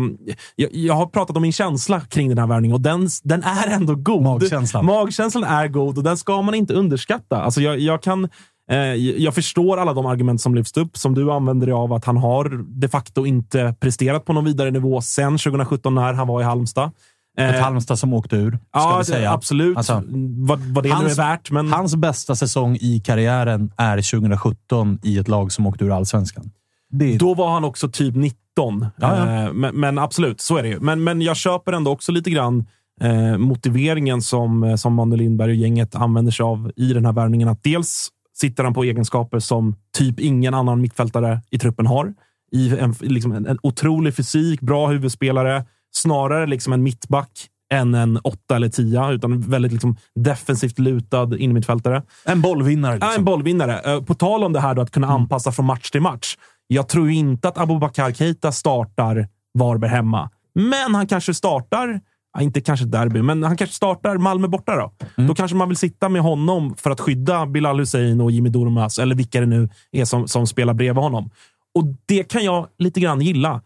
[0.56, 3.68] jag, jag har pratat om min känsla kring den här värvningen och den, den är
[3.68, 4.24] ändå god.
[4.24, 4.86] Magkänslan.
[4.86, 7.42] Magkänslan är god och den ska man inte underskatta.
[7.42, 8.30] Alltså jag, jag kan...
[8.72, 12.06] eh, Jag förstår alla de argument som lyfts upp, som du använder dig av, att
[12.06, 16.42] han har de facto inte presterat på någon vidare nivå sen 2017 när han var
[16.42, 16.92] i Halmstad.
[17.38, 19.32] Ett Eh, Halmstad som åkte ur, ska Ja, det- säga.
[19.32, 19.78] absolut.
[19.78, 20.04] Alltså,
[20.38, 21.52] vad, vad det nu är värt.
[21.52, 21.74] Men...
[21.74, 26.52] Hans bästa säsong i karriären är 2017 i ett lag som åkte ur allsvenskan.
[26.90, 28.36] Det Då var han också typ 19.
[28.58, 29.44] Ja, ja.
[29.46, 30.80] Eh, Men, men absolut, så är det ju.
[30.80, 32.66] Men, men jag köper ändå också lite grann
[33.02, 37.14] eh, motiveringen som, eh, som Manuel Lindberg och gänget använder sig av i den här
[37.14, 37.48] värvningen.
[37.48, 42.14] Att dels sitter han på egenskaper som typ ingen annan mittfältare i truppen har.
[42.52, 45.66] I en, liksom en, en otrolig fysik, bra huvudspelare,
[45.96, 52.04] snarare liksom en mittback än en åtta eller tia, utan väldigt liksom defensivt lutad innermittfältare.
[52.26, 52.94] En bollvinnare.
[52.94, 53.10] Liksom.
[53.12, 53.80] Ja, en bollvinnare.
[53.94, 56.38] Eh, På tal om det här då, att kunna anpassa från match till match.
[56.68, 59.28] Jag tror inte att Abubakar Keita startar
[59.60, 62.02] Varberg hemma, men han kanske startar
[62.38, 64.94] Ja, inte kanske derby, men han kanske startar Malmö borta då.
[65.28, 69.00] Då kanske man vill sitta med honom för att skydda Bilal Hussein och Jimmy Durmaz,
[69.00, 71.30] eller vilka det nu är som, som spelar bredvid honom.
[71.76, 73.62] Och det kan jag lite grann gilla.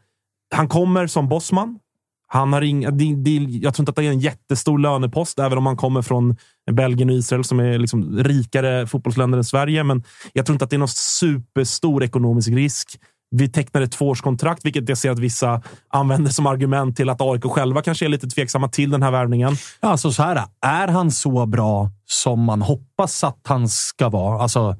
[0.55, 1.79] Han kommer som bossman.
[2.27, 5.57] Han har inga, det, det, jag tror inte att det är en jättestor lönepost, även
[5.57, 6.35] om han kommer från
[6.71, 9.83] Belgien och Israel som är liksom rikare fotbollsländer än Sverige.
[9.83, 12.99] Men jag tror inte att det är någon superstor ekonomisk risk.
[13.31, 17.43] Vi tecknar ett tvåårskontrakt, vilket jag ser att vissa använder som argument till att AIK
[17.43, 19.55] själva kanske är lite tveksamma till den här värvningen.
[19.79, 24.41] Alltså så här, är han så bra som man hoppas att han ska vara?
[24.41, 24.75] Alltså,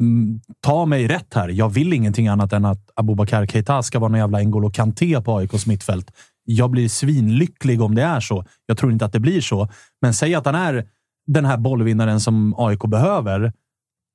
[0.00, 1.48] Mm, ta mig rätt här.
[1.48, 5.36] Jag vill ingenting annat än att Abubakar Keita ska vara någon jävla N'Golo Kanté på
[5.36, 6.12] AIKs mittfält.
[6.44, 8.44] Jag blir svinlycklig om det är så.
[8.66, 9.68] Jag tror inte att det blir så.
[10.02, 10.88] Men säg att han är
[11.26, 13.52] den här bollvinnaren som AIK behöver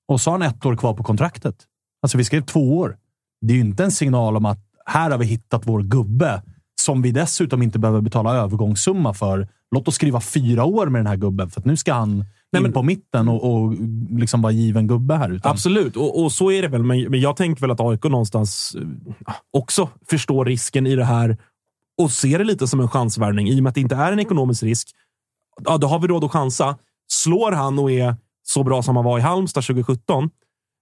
[0.08, 1.56] och så har han ett år kvar på kontraktet.
[2.02, 2.98] Alltså, vi skrev två år.
[3.42, 6.42] Det är ju inte en signal om att här har vi hittat vår gubbe
[6.82, 9.48] som vi dessutom inte behöver betala övergångssumma för.
[9.76, 12.26] Låt oss skriva fyra år med den här gubben, för att nu ska han
[12.58, 13.74] in men- på mitten och, och
[14.10, 15.32] liksom vara given gubbe här.
[15.32, 16.84] Utan, Absolut, och, och så är det väl.
[16.84, 21.38] Men, men jag tänker väl att AIK någonstans eh, också förstår risken i det här
[21.98, 23.50] och ser det lite som en chansvärvning.
[23.50, 24.90] I och med att det inte är en ekonomisk risk,
[25.66, 26.78] ja, då har vi råd att chansa.
[27.08, 30.30] Slår han och är så bra som han var i Halmstad 2017,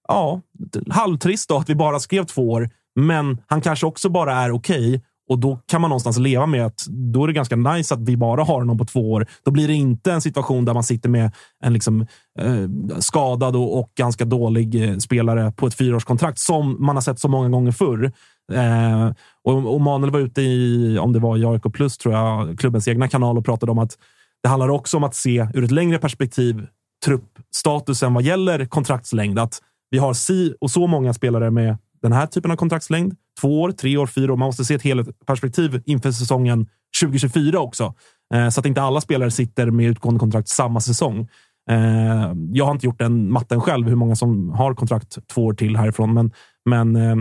[0.07, 0.41] ja,
[0.89, 2.69] halvtrist då att vi bara skrev två år.
[2.95, 6.85] Men han kanske också bara är okej och då kan man någonstans leva med att
[6.89, 9.27] då är det ganska nice att vi bara har honom på två år.
[9.45, 11.31] Då blir det inte en situation där man sitter med
[11.63, 12.01] en liksom,
[12.39, 17.19] eh, skadad och, och ganska dålig eh, spelare på ett fyraårskontrakt som man har sett
[17.19, 18.11] så många gånger förr.
[18.51, 19.11] Eh,
[19.43, 22.87] och, och Manuel var ute i, om det var i AIK Plus, tror jag, klubbens
[22.87, 23.97] egna kanal och pratade om att
[24.43, 26.67] det handlar också om att se ur ett längre perspektiv
[27.05, 29.39] truppstatusen vad gäller kontraktslängd.
[29.39, 33.15] Att vi har si och så många spelare med den här typen av kontraktslängd.
[33.41, 34.37] Två år, tre år, fyra år.
[34.37, 36.67] Man måste se ett helhetsperspektiv inför säsongen
[37.01, 37.93] 2024 också.
[38.33, 41.27] Eh, så att inte alla spelare sitter med utgående kontrakt samma säsong.
[41.69, 45.53] Eh, jag har inte gjort den matten själv, hur många som har kontrakt två år
[45.53, 46.13] till härifrån.
[46.13, 46.31] Men,
[46.65, 47.15] men eh,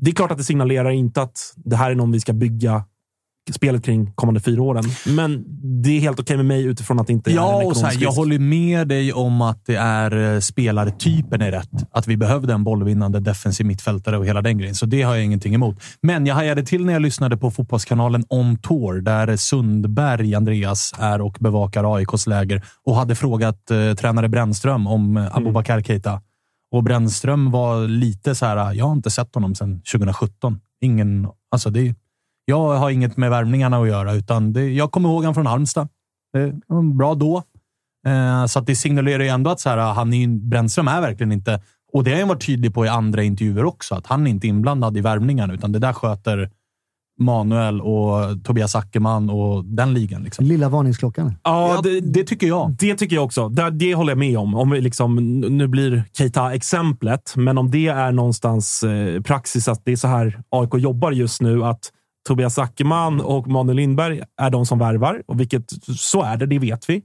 [0.00, 2.84] det är klart att det signalerar inte att det här är någon vi ska bygga
[3.52, 4.84] spelet kring kommande fyra åren.
[5.06, 5.44] Men
[5.82, 7.86] det är helt okej med mig utifrån att det inte är en Ja, och så
[7.86, 11.70] här, jag håller med dig om att det är eh, spelartypen är rätt.
[11.90, 14.74] Att vi behövde en bollvinnande defensiv mittfältare och hela den grejen.
[14.74, 15.82] Så det har jag ingenting emot.
[16.02, 21.20] Men jag hajade till när jag lyssnade på fotbollskanalen On Tour, där Sundberg, Andreas, är
[21.20, 26.20] och bevakar AIKs läger och hade frågat eh, tränare Brännström om eh, Abubakar Keita.
[26.72, 30.60] Och Brännström var lite så här, jag har inte sett honom sedan 2017.
[30.80, 31.94] Ingen, alltså det,
[32.44, 35.88] jag har inget med värvningarna att göra, utan det, jag kommer ihåg honom från Halmstad.
[36.32, 37.42] Det var bra då.
[38.06, 41.32] Eh, så att det signalerar ju ändå att så här, han är, Brännström är verkligen
[41.32, 44.30] inte, och det har han varit tydlig på i andra intervjuer också, att han är
[44.30, 46.50] inte inblandad i värvningarna, utan det där sköter
[47.20, 50.22] Manuel och Tobias Ackerman och den ligan.
[50.22, 50.46] Liksom.
[50.46, 51.34] Lilla varningsklockan.
[51.42, 52.76] Ja, det, det tycker jag.
[52.78, 53.48] Det tycker jag också.
[53.48, 54.54] Det, det håller jag med om.
[54.54, 59.84] om vi liksom, nu blir Keita exemplet, men om det är någonstans eh, praxis att
[59.84, 61.92] det är så här AIK jobbar just nu, att
[62.28, 66.58] Tobias Ackerman och Manuel Lindberg är de som värvar, och vilket så är det, det
[66.58, 67.02] vet vi.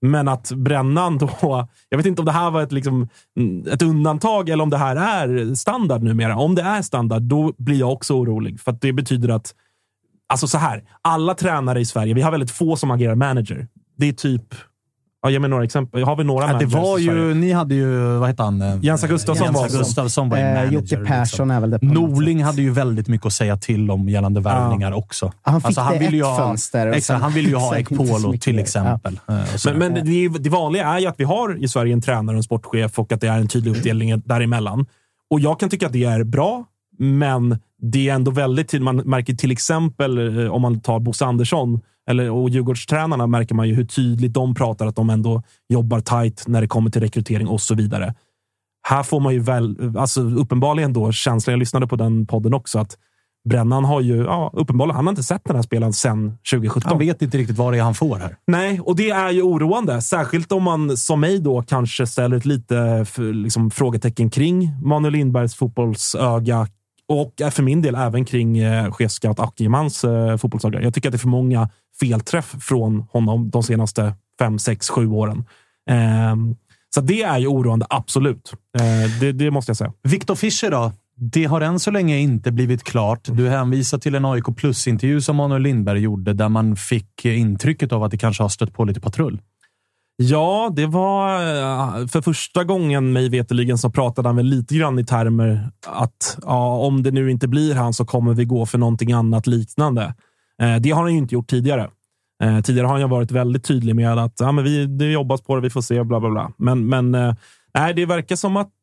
[0.00, 1.68] Men att Brännan då...
[1.88, 3.08] Jag vet inte om det här var ett, liksom,
[3.70, 6.36] ett undantag eller om det här är standard numera.
[6.36, 8.60] Om det är standard, då blir jag också orolig.
[8.60, 9.54] För att det betyder att...
[10.28, 13.68] Alltså så här, alla tränare i Sverige, vi har väldigt få som agerar manager.
[13.96, 14.54] Det är typ...
[15.22, 16.02] Ja, ge mig några exempel.
[16.04, 18.62] Har vi några Ja, det var ju, ni hade ju, vad hette han?
[18.62, 19.68] Eh, Jens Gustafsson var.
[19.68, 20.70] Gustafsson var Eh, manager.
[20.72, 21.50] Jocke Persson liksom.
[21.50, 25.32] är väl det Norling hade ju väldigt mycket att säga till om gällande värvningar också.
[25.42, 28.58] Han fick det ville ju ett ha, fönster sen- han ville ju ha Ekpolo till
[28.58, 29.20] exempel.
[29.28, 29.76] Eh, och sådär.
[29.78, 32.38] Men, men det, det vanliga är ju att vi har i Sverige en tränare och
[32.38, 34.86] en sportchef och att det är en tydlig uppdelning däremellan.
[35.30, 36.64] Och jag kan tycka att det är bra,
[36.98, 38.84] men det är ändå väldigt tydligt.
[38.84, 43.68] Man märker till exempel eh, om man tar Bosse Andersson eller, och Djurgårdstränarna märker man
[43.68, 47.48] ju hur tydligt de pratar att de ändå jobbar tight när det kommer till rekrytering
[47.48, 48.14] och så vidare.
[48.88, 52.78] Här får man ju väl, alltså uppenbarligen då känslan, jag lyssnade på den podden också,
[52.78, 52.96] att
[53.48, 56.82] Brännan har ju, ja, uppenbarligen, han har inte sett den här spelaren sedan 2017.
[56.90, 58.36] han vet inte riktigt vad det är han får här.
[58.46, 60.02] Nej, och det är ju oroande.
[60.02, 65.54] Särskilt om man som mig då kanske ställer ett lite liksom, frågetecken kring Manuel Lindbergs
[65.54, 66.66] fotbollsöga
[67.08, 70.36] och för min del även kring eh, chefscout Akimans eh.
[70.62, 71.68] Jag tycker att det är för många
[72.00, 75.44] felträff från honom de senaste fem, sex, sju åren.
[75.90, 76.56] Ehm,
[76.94, 78.52] så det är ju oroande, absolut.
[78.78, 79.92] Eh, det, det måste jag säga.
[80.02, 80.92] Viktor Fischer då?
[81.16, 83.20] Det har än så länge inte blivit klart.
[83.24, 88.02] Du hänvisar till en AIK Plus-intervju som Manuel Lindberg gjorde, där man fick intrycket av
[88.02, 89.40] att det kanske har stött på lite patrull.
[90.20, 94.98] Ja, det var eh, för första gången mig veterligen så pratade han väl lite grann
[94.98, 98.78] i termer att ja, om det nu inte blir han så kommer vi gå för
[98.78, 100.14] någonting annat liknande.
[100.62, 101.90] Eh, det har han ju inte gjort tidigare.
[102.42, 105.42] Eh, tidigare har han ju varit väldigt tydlig med att ja, men vi, det jobbas
[105.42, 106.52] på det, vi får se, bla bla bla.
[106.56, 107.10] Men, men
[107.74, 108.74] nej, det verkar som att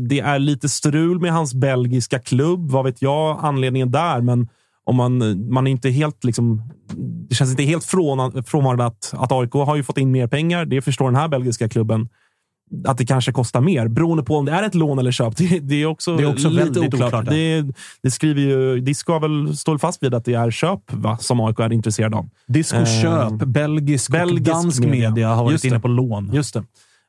[0.00, 2.70] det är lite strul med hans belgiska klubb.
[2.70, 4.20] Vad vet jag anledningen där?
[4.20, 4.48] Men
[4.84, 6.62] om man, man är inte helt liksom,
[7.28, 10.64] det känns inte helt från, frånvarande att, att AIK har ju fått in mer pengar.
[10.64, 12.08] Det förstår den här belgiska klubben.
[12.86, 15.36] Att det kanske kostar mer beroende på om det är ett lån eller köp.
[15.36, 17.08] Det, det är också, Det är också väldigt oklart.
[17.08, 17.64] oklart, det,
[18.02, 21.58] det skriver ju, ska väl stå fast vid att det är köp va, som AIK
[21.60, 22.28] är intresserad av.
[22.46, 25.10] Disco Eh, köp, belgisk, belgisk och dansk media.
[25.10, 26.30] media, har varit inne på lån.
[26.32, 26.64] Just det.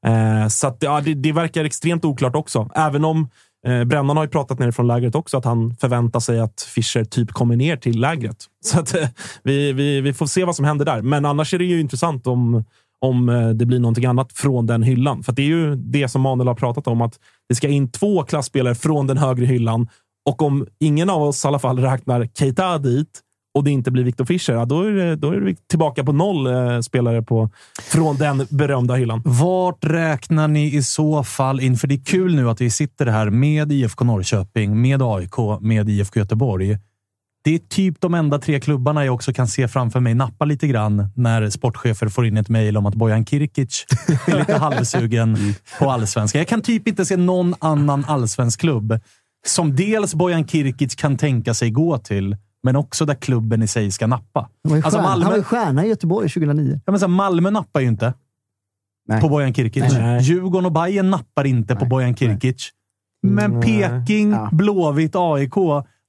[0.05, 2.69] Eh, så att, ja, det, det verkar extremt oklart också.
[2.75, 3.29] Även om
[3.67, 7.32] Eh, Brännan har ju pratat nerifrån lägret också, att han förväntar sig att Fischer typ
[7.32, 8.45] kommer ner till lägret.
[8.65, 9.08] Så att, eh,
[9.43, 11.01] vi, vi, vi får se vad som händer där.
[11.01, 12.63] Men annars är det ju intressant om,
[12.99, 15.23] om eh, det blir någonting annat från den hyllan.
[15.23, 17.91] För att det är ju det som Manuel har pratat om, att det ska in
[17.91, 19.88] två klassspelare från den högre hyllan.
[20.30, 23.21] Och om ingen av oss i alla fall räknar Keita dit
[23.55, 26.11] och det inte blir Victor Fischer, ja, då, är det, då är vi tillbaka på
[26.11, 27.49] noll eh, spelare på,
[27.81, 29.21] från den berömda hyllan.
[29.25, 31.77] Vart räknar ni i så fall in?
[31.77, 35.89] För det är kul nu att vi sitter här med IFK Norrköping, med AIK, med
[35.89, 36.77] IFK Göteborg.
[37.43, 40.67] Det är typ de enda tre klubbarna jag också kan se framför mig nappa lite
[40.67, 43.85] grann när sportchefer får in ett mejl om att Bojan Kirkic
[44.27, 45.37] är lite halvsugen
[45.79, 46.39] på allsvenskan.
[46.39, 48.99] Jag kan typ inte se någon annan allsvensk klubb
[49.45, 53.91] som dels Bojan Kirkic kan tänka sig gå till, men också där klubben i sig
[53.91, 54.39] ska nappa.
[54.39, 56.80] Han var ju Alltså stjärna, Malmö- han var ju stjärna i Göteborg 2009.
[56.86, 58.13] Ja, men så här, Malmö nappar ju inte
[59.08, 59.21] Nej.
[59.21, 59.84] på Bojan Kirkic.
[59.93, 60.21] Nej.
[60.21, 61.89] Djurgården och Bayern nappar inte på Nej.
[61.89, 62.69] Bojan Kirkic.
[63.28, 63.62] Men Nej.
[63.80, 64.49] Peking, Ja.
[64.51, 65.54] Blåvitt, AIK,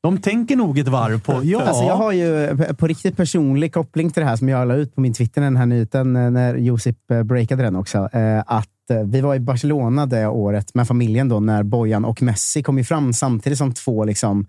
[0.03, 1.41] de tänker nog ett varv på...
[1.45, 4.75] Ja, Alltså jag har ju på riktigt personlig koppling till det här som jag la
[4.75, 8.09] ut på min Twitter, den här nyheten, eh, när Josip eh, breakade den också.
[8.13, 8.69] Eh, Att
[9.05, 12.85] vi var i Barcelona det året med familjen då, när Bojan och Messi kom ju
[12.85, 14.47] fram samtidigt som två, liksom,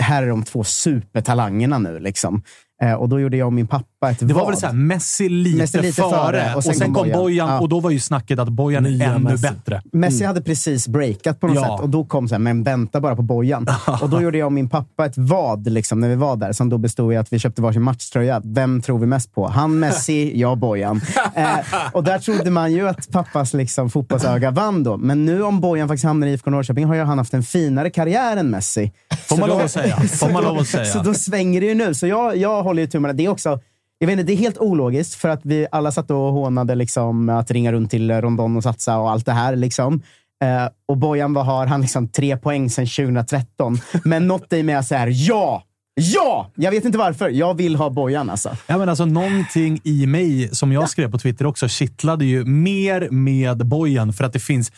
[0.00, 1.98] här är de två supertalangerna nu.
[1.98, 2.42] Liksom.
[2.82, 4.48] Eh, Och då gjorde jag och min pappa ett det var vad.
[4.50, 7.60] väl så här, Messi lite, Messi lite före, före, och sen, kom Bojan, Ja.
[7.60, 9.42] och då var ju snacket att Bojan är ännu Messi.
[9.42, 9.82] bättre.
[9.92, 11.62] Messi hade precis breakat på något Ja.
[11.62, 13.66] sätt och då kom så här, men vänta bara på Bojan.
[14.02, 16.68] och då gjorde jag och min pappa ett vad liksom, när vi var där, som
[16.68, 18.40] då bestod i att vi köpte varsin matchtröja.
[18.44, 19.48] Vem tror vi mest på?
[19.48, 21.00] Han Messi, jag Bojan.
[21.34, 21.46] Eh,
[21.92, 24.96] och där trodde man ju att pappas liksom, fotbollsöga vann då.
[24.96, 27.90] Men nu om Bojan faktiskt hamnar i IFK Norrköping har ju han haft en finare
[27.90, 28.92] karriär än Messi.
[29.28, 29.96] Får man lov att säga.
[29.96, 30.84] Får man lov att säga.
[30.84, 31.94] Så då svänger det ju nu.
[31.94, 33.14] Så jag, jag håller ju tummarna.
[33.14, 33.60] Det är också
[34.02, 37.28] jag vet inte, det är helt ologiskt för att vi alla satt och hånade liksom,
[37.28, 39.56] att ringa runt till Rondon och satsa och allt det här.
[39.56, 40.02] Liksom.
[40.44, 41.80] Eh, och Bojan, vad har han?
[41.80, 43.78] Liksom, tre poäng sedan 2013.
[44.04, 45.64] Men något i mig är så här, ja!
[45.94, 46.50] Ja!
[46.54, 47.28] Jag vet inte varför.
[47.28, 48.56] Jag vill ha Bojan alltså.
[48.66, 53.08] Ja, men alltså, någonting i mig, som jag skrev på Twitter också, kittlade ju mer
[53.10, 54.72] med Bojan för att det finns,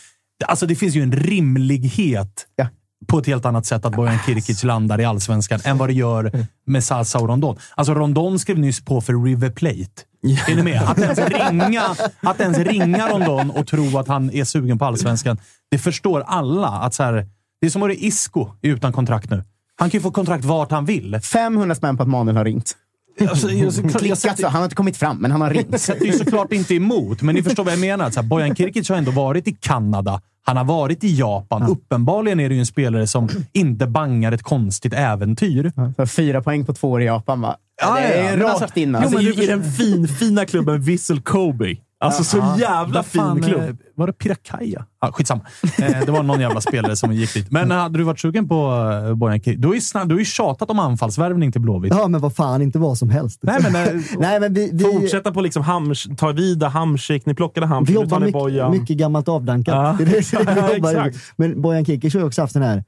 [0.46, 2.66] alltså, det finns ju en rimlighet Ja.
[3.06, 6.32] På ett helt annat sätt att Bojan Kirkic landar i allsvenskan än vad det gör
[6.66, 7.56] med Salsa och Rondon.
[7.74, 10.02] Alltså Rondon skrev nyss på för River Plate.
[10.48, 10.82] Är ni med?
[10.82, 11.82] Att ens, ringa,
[12.20, 15.38] att ens ringa Rondon och tro att han är sugen på allsvenskan,
[15.70, 16.68] det förstår alla.
[16.68, 17.26] Att så här,
[17.60, 19.44] det är som att det är Isco utan kontrakt nu.
[19.76, 21.20] Han kan ju få kontrakt vart han vill.
[21.20, 22.76] 500 spänn på att Manuel har ringt.
[23.20, 24.46] Alltså, jag, jag, Klickat, så.
[24.46, 25.81] Han har inte kommit fram, men han har jag ringt.
[25.81, 28.11] sätter ju såklart inte emot, men ni förstår vad jag menar.
[28.11, 30.20] Så här, Bojan Kirkic har ändå varit i Kanada.
[30.44, 31.62] Han har varit i Japan.
[31.62, 35.72] Uppenbarligen är det ju en spelare som inte bangar ett konstigt äventyr.
[35.96, 37.57] Så fyra poäng på två år i Japan, va?
[37.83, 38.90] Ja, det är ja, rakt alltså- in.
[38.90, 39.18] Jo, Alltså.
[39.18, 41.77] Du I den fin, fina klubben Vissel Kobe.
[42.02, 43.60] Alltså så jävla Vad fan, fin klubb.
[43.62, 44.86] eh, Var det Pirakaja?
[44.98, 45.40] Ah, skitsamma.
[45.78, 47.50] Eh, det var någon jävla spelare som gick dit.
[47.50, 49.60] Men hade du varit sugen på eh, Bojan Kirkic?
[49.60, 49.68] Du
[50.14, 51.92] har ju, tjatat om anfallsvärvning till Blåvitt.
[51.94, 53.38] Ja, men vad fan, inte vad som helst.
[53.42, 57.26] Nej, men, eh, Nej, men vi, vi, Fortsätta på liksom hams, ta vida Hamsik.
[57.26, 59.74] Ni plockade vi Hamsik, tar jobbar mycket, mycket gammalt avdankat.
[59.74, 59.96] Ja.
[60.04, 61.16] Det är det, vi jobbar Exakt.
[61.16, 61.20] i.
[61.36, 62.84] Men Bojan Kirkic har ju också haft den här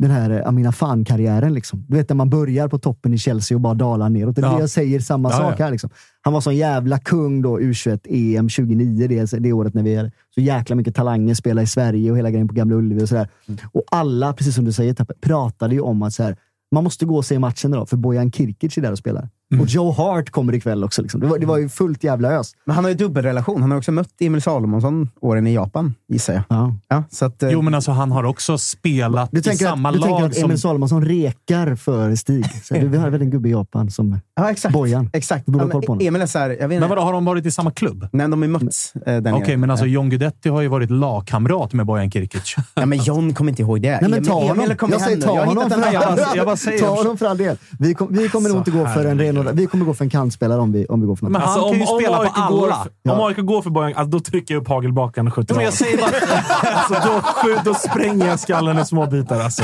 [0.00, 1.54] den här eh, Amina Fan-karriären.
[1.54, 1.84] Liksom.
[1.88, 4.36] Du vet när man börjar på toppen i Chelsea och bara dalar neråt.
[4.36, 4.52] Det är Ja.
[4.54, 5.70] det jag säger samma Ja, sak här.
[5.70, 5.90] Liksom.
[6.22, 10.10] Han var sån jävla kung då, U21 EM 2009, det, det året när vi hade
[10.34, 13.28] så jäkla mycket talanger, spelade i Sverige och hela grejen på Gamla Ullevi och sådär.
[13.72, 16.36] Och alla, precis som du säger, Tappe, pratade ju om att så här,
[16.74, 19.28] man måste gå och se matchen idag, för Bojan Kirkic är där och spelar.
[19.60, 21.02] Och Joe Hart kommer ikväll också.
[21.02, 21.20] Liksom.
[21.20, 22.52] Det, var, det var ju fullt jävla ös.
[22.64, 23.60] Men han har ju dubbelrelation.
[23.60, 26.42] Han har också mött Emil Salomonsson åren i Japan, gissar jag.
[26.48, 26.74] Ja.
[26.88, 30.00] Ja, så att, eh, Jo, men alltså han har också spelat i samma att, du
[30.00, 30.44] tänker lag att som...
[30.44, 32.46] Emil Salomonsson rekar för Stig.
[32.64, 34.20] Så, du, vi har väl en gubbe i Japan som...
[34.36, 34.72] ja, exakt.
[34.74, 35.10] Bojan.
[35.12, 35.46] Exakt.
[35.46, 36.00] Du borde Ja.
[36.00, 38.08] Emil är så här, jag vet Men vadå, har de varit i samma klubb?
[38.12, 39.56] Nej, de har ju mötts eh, Okej, nere.
[39.56, 42.56] men alltså John Guidetti har ju varit lagkamrat med Bojan Kirkic.
[42.74, 44.00] Ja, men John kommer inte ihåg det.
[44.00, 44.64] Nej, men ta Emil, honom.
[44.64, 47.56] Emil, Jag säger ta honom jag bara- jag bara säger- Ta honom för all del.
[47.78, 49.56] Vi, kom, vi kommer nog inte gå för en renodlad...
[49.56, 51.32] Vi kommer gå för en kantspelare om vi, om vi går för något.
[51.32, 52.86] Men han kan ju spela på går alla.
[53.04, 55.64] för- Om AIK går för Bojan, alltså, då trycker jag upp hagelbakan och skjuter Men
[55.64, 56.10] jag säger bara...
[56.74, 59.40] Alltså, då, då spränger jag skallen i små bitar.
[59.40, 59.62] Alltså.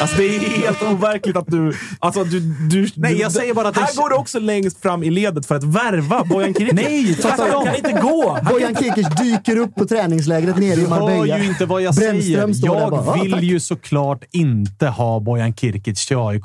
[0.00, 1.72] Alltså, det är helt overkligt att du...
[1.98, 4.82] Alltså, du, du Nej, du, jag säger bara att det- Här går du också längst
[4.82, 6.72] fram i ledet för att värva Bojan Kirkic.
[6.74, 7.64] Nej, tvärtom.
[7.64, 8.38] kan inte gå!
[8.50, 11.38] Bojan Kirkic dyker upp på träningslägret nere i Du hör Marbella.
[11.38, 12.74] ju inte vad jag Brännström säger.
[12.80, 16.44] Jag bara, "Ah, vill tack." ju såklart inte ha Bojan Kirkic till AIK.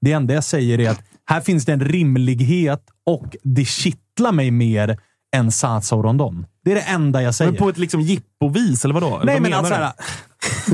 [0.00, 4.50] Det enda jag säger är att här finns det en rimlighet och det kittlar mig
[4.50, 4.98] mer
[5.36, 6.46] än Satsa och Rondon.
[6.64, 7.50] Det är det enda jag säger.
[7.50, 9.06] Men på ett liksom jippovis, eller vadå?
[9.06, 10.04] Eller Nej, vad men menar alltså,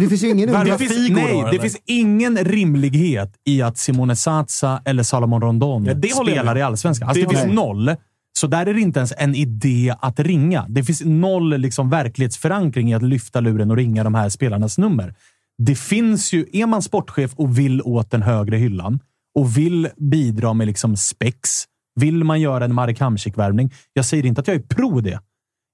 [0.00, 1.58] det finns ju ingen det finns, nej, det eller?
[1.58, 7.08] finns ingen rimlighet i att Simone Satsa eller Salomon Rondon Ja, spelar i Allsvenskan.
[7.08, 7.94] Alltså, Det det, finns noll.
[8.32, 10.66] Så där är det inte ens en idé att ringa.
[10.68, 15.14] Det finns noll liksom, verklighetsförankring i att lyfta luren och ringa de här spelarnas nummer.
[15.58, 19.00] Det finns ju, är man sportchef och vill åt den högre hyllan
[19.34, 21.64] och vill bidra med liksom spex,
[21.94, 23.72] vill man göra en Marek Hamsik-värvning.
[23.92, 25.20] Jag säger inte att jag är pro det.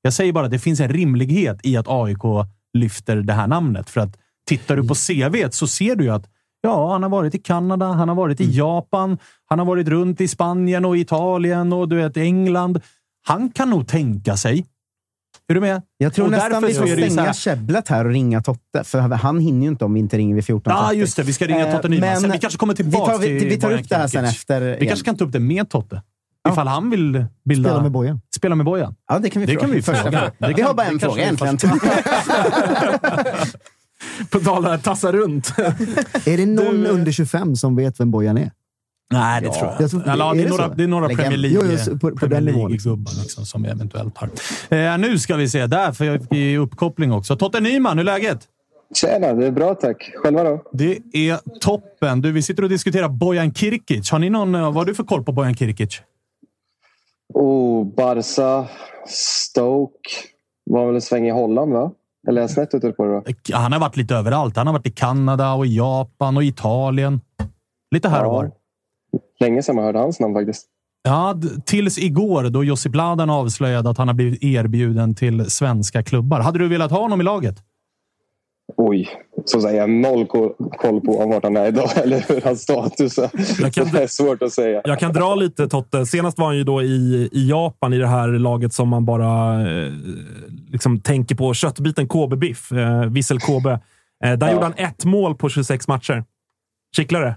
[0.02, 3.90] Jag säger bara att det finns en rimlighet i att AIK lyfter det här namnet.
[3.90, 4.16] För att
[4.48, 6.26] tittar du på CV så ser du ju att
[6.60, 8.56] ja, han har varit i Kanada, han har varit i Mm.
[8.56, 12.80] Japan, han har varit runt i Spanien och Italien och du vet England.
[13.26, 14.66] Han kan nog tänka sig.
[15.48, 15.82] Är du med?
[15.98, 18.84] Jag tror Och nästan vi får stänga här- käbblet här och ringa Totte.
[18.84, 20.60] För han hinner ju inte om vi inte ringer vid 14.30.
[20.64, 21.22] Ja, just det.
[21.22, 22.08] Vi ska ringa Eh, Totte Nyman.
[22.08, 24.24] men Sen, vi kanske kommer vi tillbaka tar, vi, vi tar upp det här sen
[24.24, 24.60] efter.
[24.60, 24.86] Vi igen.
[24.88, 26.02] kanske kan ta upp det med Totte.
[26.52, 27.68] Ifall han vill bilda...
[27.68, 28.20] Spela med Bojan.
[28.36, 28.94] Spela med Bojan.
[29.08, 29.66] Ja, det kan vi Det fråga.
[29.66, 30.30] kan vi fråga.
[30.38, 31.58] Det Vi har bara en fråga vi egentligen.
[34.30, 35.52] På tal om att tassa runt.
[36.24, 38.50] Är det någon under 25 som vet vem Bojan är?
[39.12, 39.80] Nej, det tror jag.
[39.80, 41.18] jag tror- Eller, ja, är det, är det några, det är några Legend.
[41.20, 41.38] Premier
[42.40, 44.28] League, League-gubbar liksom, som vi eventuellt har.
[44.78, 45.66] Eh, nu ska vi se.
[45.66, 47.36] Där får jag i uppkoppling också.
[47.36, 48.38] Totte Nyman, hur är läget?
[48.94, 50.10] Tjena, det är bra tack.
[50.16, 50.62] Själva då?
[50.72, 52.20] Det är toppen.
[52.20, 54.10] Du, vi sitter och diskuterar Bojan Kirkic.
[54.10, 56.00] Har ni någon, eh, vad har du för koll på Bojan Kirkic?
[57.34, 58.68] Oh, Barca,
[59.08, 60.10] Stoke.
[60.70, 61.90] Var väl en sväng i Holland, va?
[62.28, 63.22] Eller är jag snett ute på det då?
[63.54, 64.56] Eh, Han har varit lite överallt.
[64.56, 67.20] Han har varit i Kanada och i Japan och i Italien.
[67.90, 68.50] Lite här och var.
[69.40, 70.66] Länge sedan man hörde hans namn faktiskt.
[71.02, 76.40] Ja, tills igår då Josip Ladan avslöjade att han har blivit erbjuden till svenska klubbar.
[76.40, 77.56] Hade du velat ha honom i laget?
[78.76, 79.08] Oj,
[79.44, 83.18] så säger jag noll ko- koll på vart han är idag eller hur hans status
[83.18, 83.30] är.
[83.62, 84.80] Jag kan- Det är svårt att säga.
[84.84, 86.06] Jag kan dra lite Totte.
[86.06, 89.60] Senast var han ju då i, i Japan i det här laget som man bara
[89.70, 89.92] eh,
[90.68, 91.54] liksom tänker på.
[91.54, 92.72] Köttbiten KB-biff.
[92.72, 93.66] Eh, Vissel KB.
[93.66, 93.78] Eh,
[94.20, 94.52] där Ja.
[94.52, 96.24] gjorde han ett mål på 26 matcher.
[96.96, 97.36] Kittlar det?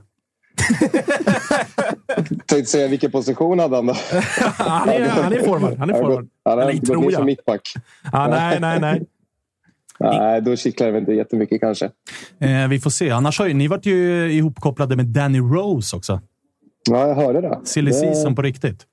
[2.46, 3.94] Tänkte säga vilken position hade han då?
[4.58, 5.78] han, är, han är forward.
[5.78, 6.30] Han är forward.
[6.46, 7.26] han har Eller gått tror ner som jag.
[7.26, 7.62] mittback.
[8.12, 9.02] Ah, nej, nej, nej.
[10.00, 11.86] Nej, då kittlar det väl inte jättemycket kanske.
[12.40, 13.10] Eh, vi får se.
[13.10, 16.22] Annars har ju, ni varit ju ihopkopplade med Danny Rose också.
[16.90, 17.60] Ja, jag hörde det.
[17.64, 18.86] Silly det, season på riktigt.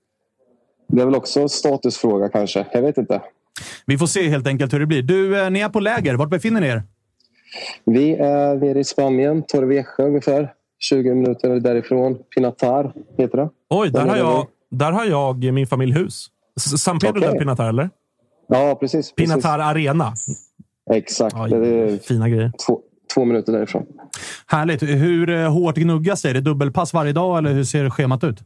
[0.89, 2.67] det är väl också statusfråga kanske.
[2.73, 3.21] Jag vet inte.
[3.87, 5.03] Vi får se helt enkelt hur det blir.
[5.03, 6.15] Du, eh, ni är på läger.
[6.15, 6.83] Vart befinner ni er?
[7.85, 10.53] Vi är nere i Spanien, Torrevieja ungefär.
[10.79, 12.19] 20 minuter därifrån.
[12.35, 13.49] Pinatar heter det.
[13.71, 16.27] Oj, där har, det jag, där har jag min familj hus.
[16.61, 17.91] San Pedro del Pinatar, eller?
[18.49, 19.13] Ja, precis.
[19.13, 19.33] precis.
[19.35, 20.13] Pinatar Arena.
[20.93, 21.37] Exakt.
[21.39, 22.53] Oj, Det är fina grejer.
[22.67, 22.81] två,
[23.15, 23.87] två minuter därifrån.
[24.47, 24.83] Härligt.
[24.83, 26.31] Hur eh, hårt gnuggas det?
[26.31, 28.39] Är det dubbelpass varje dag eller hur ser schemat ut?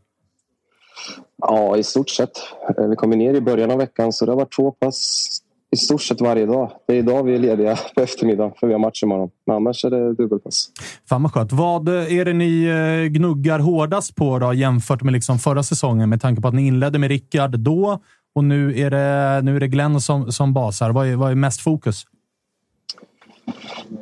[1.39, 2.31] Ja, i stort sett.
[2.79, 5.29] Eh, Vi kom ner i början av veckan så det har varit två pass
[5.73, 6.73] i stort sett varje dag.
[6.87, 9.31] Det är idag vi är lediga på eftermiddagen för vi har match imorgon.
[9.47, 10.71] Men annars är det dubbelpass.
[11.09, 11.53] Fan vad skönt.
[11.53, 16.09] Vad eh, är det ni eh, gnuggar hårdast på då, jämfört med liksom förra säsongen?
[16.09, 18.01] Med tanke på att ni inledde med Rickard då
[18.35, 20.91] och nu är det, nu är det Glenn som, som basar.
[20.91, 22.07] Vad är, vad är mest fokus?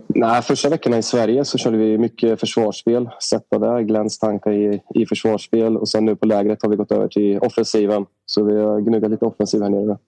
[0.06, 3.08] Nej, första veckorna i Sverige så körde vi mycket försvarsspel.
[3.22, 6.92] Sätta där Glenns tankar i, i försvarsspel och sen nu på lägret har vi gått
[6.92, 8.06] över till offensiven.
[8.26, 9.98] Så vi har gnuggat lite offensiv här nere.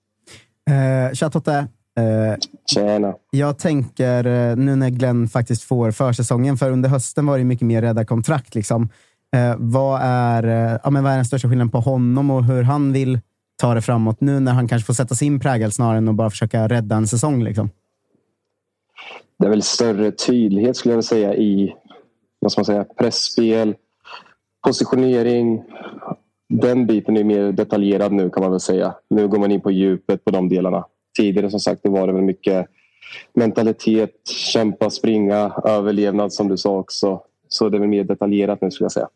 [0.71, 1.69] Eh, Tja Totte.
[1.99, 2.39] Eh,
[2.75, 3.15] Tjena!
[3.31, 7.67] jag tänker eh, nu när Glenn faktiskt får försäsongen, för under hösten var det mycket
[7.67, 8.55] mer rädda kontrakt.
[8.55, 8.89] Liksom.
[9.37, 10.43] Eh, vad, är,
[10.85, 13.21] ja, men vad är den största skillnaden på honom och hur han vill
[13.61, 16.31] ta det framåt nu när han kanske får sätta sin prägel snarare än att bara
[16.31, 17.45] försöka rädda en säsong?
[17.45, 17.71] Liksom?
[19.39, 21.75] Det är väl större tydlighet skulle jag säga i
[22.41, 23.75] vad ska man säga, pressspel,
[24.67, 25.63] positionering,
[26.51, 28.95] den biten är mer detaljerad nu kan man väl säga.
[29.11, 30.85] Nu går man in på djupet på de delarna.
[31.17, 32.67] Tidigare som sagt det var det väl mycket
[33.35, 37.21] mentalitet, kämpa, springa, överlevnad som du sa också.
[37.49, 39.09] Så det är väl mer detaljerat nu skulle jag säga.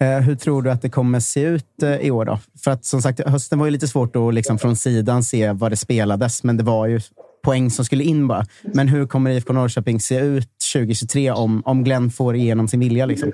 [0.00, 2.24] Eh, hur tror du att det kommer se ut eh, i år?
[2.24, 2.38] då?
[2.64, 5.72] För att som sagt, hösten var ju lite svårt att liksom från sidan se vad
[5.72, 7.00] det spelades, men det var ju
[7.42, 8.44] poäng som skulle in bara.
[8.62, 13.06] Men hur kommer IFK Norrköping se ut 2023 om, om Glenn får igenom sin vilja?
[13.06, 13.32] Liksom?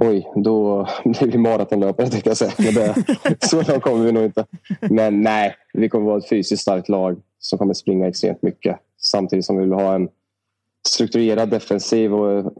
[0.00, 2.52] Oj, då blir vi maratonlöpare tänkte jag säga.
[2.58, 2.94] Men det,
[3.46, 4.46] så långt kommer vi nog inte.
[4.80, 8.76] Men nej, vi kommer vara ett fysiskt starkt lag som kommer springa extremt mycket.
[9.00, 10.08] Samtidigt som vi vill ha en
[10.88, 12.52] strukturerad defensiv och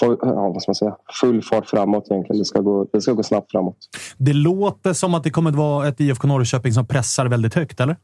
[0.00, 2.38] ja, vad ska man säga, full fart framåt egentligen.
[2.38, 3.76] Det ska, gå, det ska gå snabbt framåt.
[4.16, 7.80] Det låter som att det kommer att vara ett IFK Norrköping som pressar väldigt högt,
[7.80, 7.96] eller?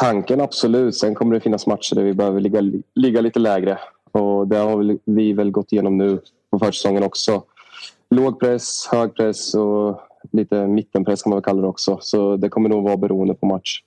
[0.00, 0.96] Tanken absolut.
[0.96, 2.62] Sen kommer det finnas matcher där vi behöver ligga,
[2.94, 3.78] ligga lite lägre.
[4.12, 6.20] Och det har vi väl gått igenom nu
[6.58, 7.42] på försäsongen också.
[8.10, 10.00] Låg press, hög press och
[10.32, 11.98] lite mittenpress kan man väl kalla det också.
[12.00, 13.80] Så det kommer nog vara beroende på match.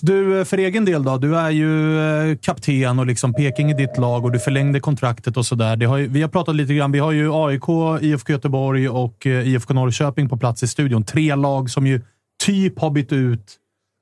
[0.00, 1.16] Du, eh, för egen del då?
[1.16, 5.36] Du är ju eh, kapten och liksom Peking i ditt lag och du förlängde kontraktet
[5.36, 6.06] och sådär.
[6.08, 6.92] Vi har pratat lite grann.
[6.92, 7.68] Vi har ju AIK,
[8.02, 11.04] IFK Göteborg och eh, IFK Norrköping på plats i studion.
[11.04, 12.00] Tre lag som ju
[12.44, 13.56] typ har bytt ut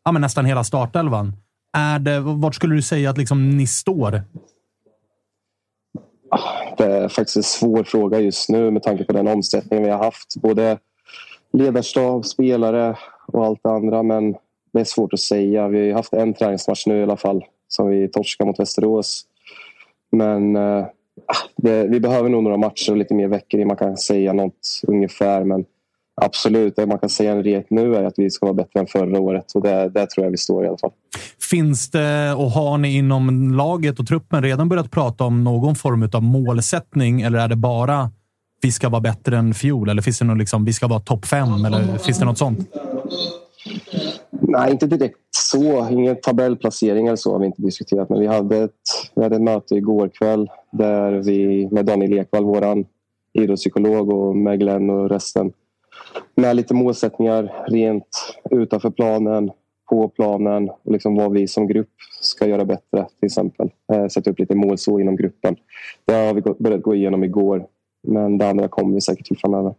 [0.04, 1.32] ja, men nästan hela startelvan.
[1.76, 4.22] Är det, vart skulle du säga att liksom ni står?
[6.76, 10.04] Det är faktiskt en svår fråga just nu med tanke på den omsättning vi har
[10.04, 10.36] haft.
[10.36, 10.78] Både
[11.52, 12.96] ledarstab, spelare
[13.26, 14.02] och allt det andra.
[14.02, 14.32] Men
[14.72, 15.68] det är svårt att säga.
[15.68, 19.26] Vi har haft en träningsmatch nu i alla fall som vi torskade mot Västerås.
[20.12, 20.84] Men eh,
[21.26, 24.32] ah, det, vi behöver nog några matcher och lite mer veckor innan man kan säga
[24.32, 25.44] något ungefär.
[25.44, 25.64] Men
[26.22, 29.20] absolut, det man kan säga rent nu är att vi ska vara bättre än förra
[29.20, 29.52] året.
[29.54, 30.92] Och det, det tror jag vi står i alla fall.
[31.50, 36.10] Finns det och har ni inom laget och truppen redan börjat prata om någon form
[36.12, 38.10] av målsättning eller är det bara
[38.62, 39.88] vi ska vara bättre än fjol?
[39.88, 41.64] Eller finns det något liksom, vi ska vara topp fem?
[41.64, 42.58] Eller finns det något sånt?
[44.30, 45.88] Nej, inte direkt så.
[45.90, 48.08] Ingen tabellplacering eller så har vi inte diskuterat.
[48.08, 48.70] Men vi hade ett,
[49.14, 52.84] vi hade ett möte igår kväll där vi med Daniel Ekvall, vår
[53.32, 55.52] idrottspsykolog och med Glenn och resten
[56.34, 59.50] med lite målsättningar rent utanför planen,
[59.90, 61.90] på planen och liksom vad vi som grupp
[62.20, 63.70] ska göra bättre till exempel.
[63.92, 65.56] Eh, sätta upp lite mål så inom gruppen.
[66.04, 67.66] Det har vi börjat gå igenom igår
[68.08, 69.74] men det andra kommer vi säkert till framöver.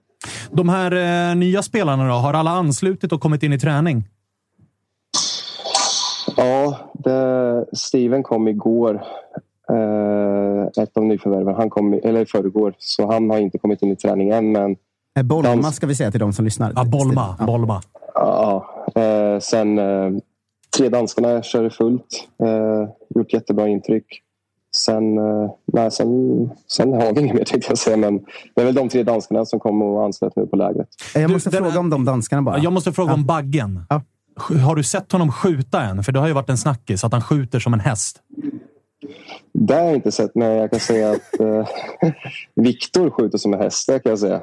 [0.51, 0.91] De här
[1.31, 4.03] eh, nya spelarna då, har alla anslutit och kommit in i träning?
[6.38, 9.03] Ja, det, Steven kom igår.
[9.69, 11.55] Eh, ett av nyförvärven.
[11.55, 14.51] Han kom eller i förrgår, så han har inte kommit in i träning än.
[14.51, 14.75] Men
[15.24, 15.76] Bolma dans...
[15.76, 16.74] ska vi säga till de som lyssnar.
[16.76, 17.36] Ja, Bolma.
[17.39, 17.45] Ja.
[17.45, 17.82] Bolma.
[18.13, 20.11] Ja, eh, sen eh,
[20.78, 22.28] tre danskarna kör fullt.
[22.43, 24.22] Eh, gjort jättebra intryck.
[24.76, 26.09] Sen, eh, nej, sen,
[26.68, 27.97] sen har vi inget mer tänkte jag säga.
[27.97, 30.88] Men det är väl de tre danskarna som kommer och anslöt nu på lägret.
[31.13, 32.57] Jag måste du, fråga om de danskarna bara.
[32.57, 33.13] Jag måste fråga ja.
[33.13, 33.86] om Baggen.
[33.89, 34.01] Ja.
[34.66, 36.03] Har du sett honom skjuta än?
[36.03, 38.22] För det har ju varit en snackis att han skjuter som en häst.
[39.53, 41.68] Det har jag inte sett, men jag kan säga att eh,
[42.55, 43.88] Viktor skjuter som en häst.
[43.88, 44.41] Det kan jag säga.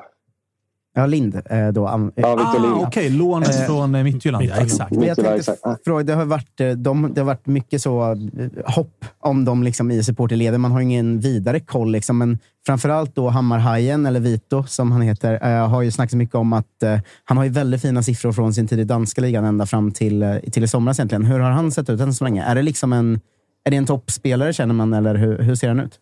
[0.94, 2.12] Ja, Lind eh, då.
[2.16, 2.74] Ja, Victor Lind.
[2.74, 3.08] Ah, Okej, okay.
[3.08, 4.44] lånet eh, från eh, Midtjylland.
[4.44, 4.90] Ja, exakt.
[4.90, 8.16] Men jag tänkte, fråga, det, har varit, de, det har varit mycket så
[8.64, 10.60] hopp om dem liksom, i supporterleden.
[10.60, 11.92] Man har ingen vidare koll.
[11.92, 16.34] Liksom, men framförallt då Hammarhajen, eller Vito som han heter, eh, har ju snackat mycket
[16.34, 19.44] om att eh, han har ju väldigt fina siffror från sin tid i danska ligan
[19.44, 21.24] ända fram till, till i somras egentligen.
[21.24, 22.44] Hur har han sett ut än så länge?
[22.44, 23.20] Är det liksom en,
[23.64, 25.98] är det en toppspelare känner man, eller hur, hur ser han ut?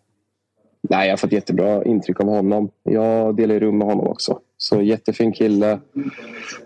[0.83, 2.71] Nej, jag har fått jättebra intryck av honom.
[2.83, 4.39] Jag delar rum med honom också.
[4.57, 5.81] Så jättefin kille.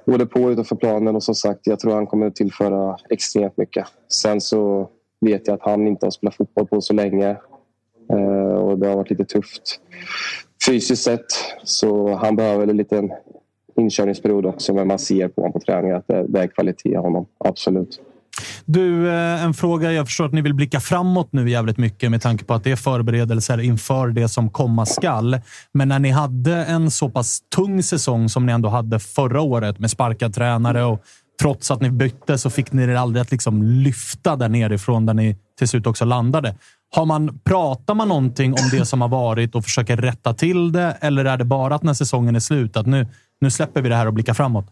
[0.05, 3.87] Både på och utanför planen och som sagt, jag tror han kommer tillföra extremt mycket.
[4.09, 4.89] Sen så
[5.21, 7.37] vet jag att han inte har spelat fotboll på så länge.
[8.11, 9.81] Eh, och det har varit lite tufft
[10.67, 11.27] fysiskt sett.
[11.63, 13.13] Så han behöver en liten
[13.77, 14.75] inkörningsperiod också.
[14.75, 17.27] Men man ser på honom på träningen att det, det är kvalitet i honom.
[17.39, 18.01] Absolut.
[18.65, 19.93] Du, eh, en fråga.
[19.93, 22.71] Jag förstår att ni vill blicka framåt nu jävligt mycket med tanke på att det
[22.71, 25.41] är förberedelser inför det som komma skall.
[25.73, 29.79] Men när ni hade en så pass tung säsong som ni ändå hade förra året
[29.79, 31.03] med sparkad tränare och
[31.41, 35.15] trots att ni bytte så fick ni det aldrig att liksom lyfta där nerifrån där
[35.15, 36.57] ni till slut också landade.
[36.95, 40.97] Har man, pratar man någonting om det som har varit och försöker rätta till det?
[41.01, 43.07] Eller är det bara att när säsongen är slut, att nu,
[43.41, 44.67] nu släpper vi det här och blickar framåt?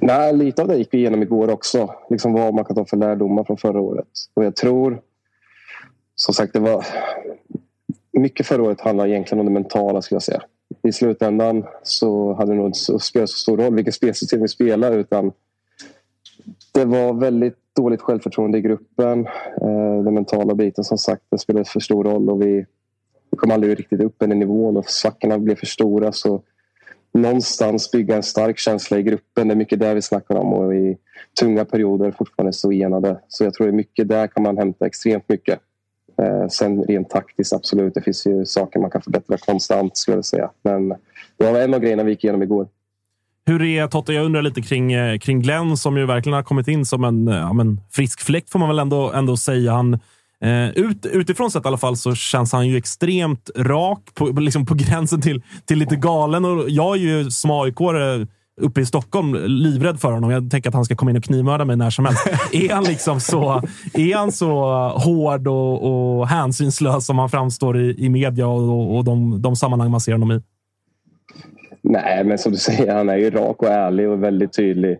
[0.00, 1.94] Nej, lite av det gick vi igenom igår också.
[2.10, 4.08] Liksom vad man kan ta för lärdomar från förra året.
[4.34, 5.00] Och jag tror,
[6.14, 6.86] som sagt, det var...
[8.12, 10.42] Mycket förra året handlade egentligen om det mentala, skulle jag säga.
[10.82, 14.96] I slutändan så hade det nog inte spelat så stor roll vilket spelsystem vi spelade
[14.96, 15.32] utan
[16.72, 19.26] det var väldigt dåligt självförtroende i gruppen.
[19.60, 22.66] Eh, den mentala biten som sagt, det spelade för stor roll och vi,
[23.30, 26.12] vi kom aldrig riktigt upp i den nivån och svackorna blev för stora.
[26.12, 26.42] Så
[27.14, 29.48] någonstans bygga en stark känsla i gruppen.
[29.48, 30.96] Det är mycket det vi snackar om och i
[31.40, 33.20] tunga perioder fortfarande så enade.
[33.28, 35.60] Så jag tror det är mycket där kan man hämta extremt mycket.
[36.22, 37.94] Eh, sen rent taktiskt, absolut.
[37.94, 40.50] Det finns ju saker man kan förbättra konstant skulle jag säga.
[40.62, 40.88] Men
[41.36, 42.68] det var en av grejerna vi gick igenom igår.
[43.46, 44.12] Hur är Totte?
[44.12, 47.28] Jag undrar lite kring, eh, kring Glenn som ju verkligen har kommit in som en,
[47.28, 49.72] eh, ja, men frisk fläkt får man väl ändå, ändå säga.
[49.72, 49.98] Han,
[50.44, 54.66] eh, ut, utifrån sett i alla fall så känns han ju extremt rak, på, liksom
[54.66, 56.44] på gränsen till, till lite galen.
[56.44, 57.80] Och jag är ju som aik
[58.60, 60.30] uppe i Stockholm livrädd för honom.
[60.30, 62.26] Jag tänker att han ska komma in och knivmörda mig när som helst.
[62.52, 63.62] är, han liksom så,
[63.94, 69.04] är han så hård och, och hänsynslös som han framstår i, i media och, och
[69.04, 70.40] de, de sammanhang man ser honom i?
[71.82, 74.98] Nej, men som du säger, han är ju rak och ärlig och väldigt tydlig.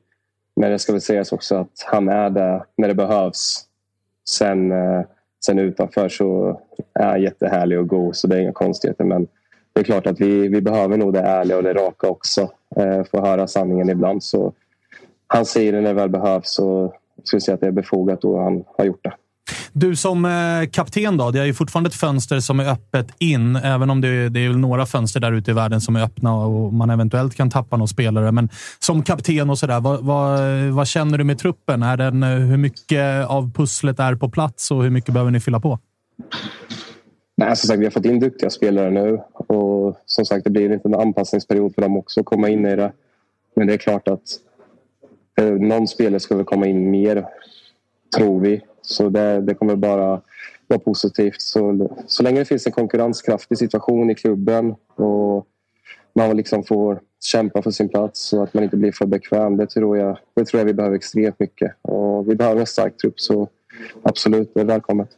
[0.57, 3.65] Men det ska väl sägas också att han är där när det behövs.
[4.29, 5.05] Sen, eh,
[5.47, 6.61] sen utanför så
[6.95, 9.05] är han jättehärlig och god, så det är inga konstigheter.
[9.05, 9.27] Men
[9.73, 12.51] det är klart att vi, vi behöver nog det ärliga och det raka också.
[12.77, 14.23] Eh, få höra sanningen ibland.
[14.23, 14.53] Så
[15.27, 18.25] han säger det när det väl behövs och jag skulle säga att det är befogat
[18.25, 19.13] och han har gjort det.
[19.73, 23.57] Du som eh, kapten då, det är ju fortfarande ett fönster som är öppet in,
[23.57, 26.73] även om det, det är några fönster där ute i världen som är öppna och
[26.73, 28.33] man eventuellt kan tappa någon spelare.
[28.33, 30.41] Men som kapten och sådär, vad, vad,
[30.73, 31.83] vad, känner du med truppen?
[31.83, 35.41] Är den, eh, hur mycket av pusslet är på plats och hur mycket behöver ni
[35.41, 35.79] fylla på?
[37.37, 40.65] Nej, som sagt, vi har fått in duktiga spelare nu och som sagt, det blir
[40.65, 42.93] en liten anpassningsperiod för dem också att komma in i det.
[43.57, 44.23] Men det är klart att
[45.41, 47.27] eh, någon spelare ska väl komma in mer,
[48.17, 48.61] tror vi.
[48.89, 50.21] Så det, det kommer bara
[50.67, 51.43] vara positivt.
[51.43, 55.47] Så, så länge det finns en konkurrenskraftig situation i klubben och
[56.15, 59.57] man liksom får kämpa för sin plats och att man inte blir för bekväm.
[59.57, 61.73] Det tror jag, det tror jag vi behöver extremt mycket.
[61.83, 63.49] Och vi behöver en stark trupp, så
[64.03, 65.09] absolut, det är välkommet.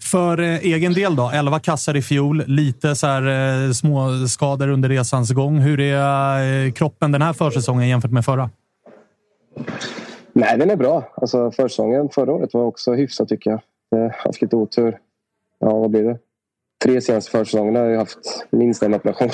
[0.00, 1.30] För eh, egen del då?
[1.34, 5.58] 11 kassar i fjol, lite så här, eh, små skador under resans gång.
[5.58, 8.50] Hur är eh, kroppen den här försäsongen jämfört med förra?
[10.40, 11.12] Nej, den är bra.
[11.14, 13.60] Alltså, försäsongen förra året var också hyfsad tycker jag.
[13.90, 14.98] Jag har haft lite otur.
[15.58, 16.18] Ja, vad blir det?
[16.84, 19.30] Tre senaste försäsongerna har jag haft minst en operation.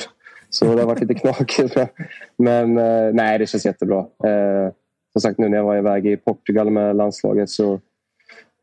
[0.50, 1.76] Så det har varit lite knakigt.
[2.36, 3.98] Men eh, nej, det känns jättebra.
[3.98, 4.72] Eh,
[5.12, 7.80] som sagt, nu när jag var iväg i Portugal med landslaget så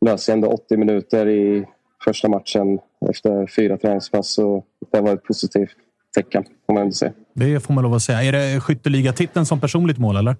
[0.06, 1.66] löste jag ändå 80 minuter i
[2.06, 2.80] första matchen
[3.10, 4.34] efter fyra träningspass.
[4.34, 5.76] Så det var ett positivt
[6.16, 7.14] tecken, får man ändå säga.
[7.34, 8.24] Det får man lov att säga.
[8.24, 10.36] Är det skytteligatiteln som personligt mål, eller?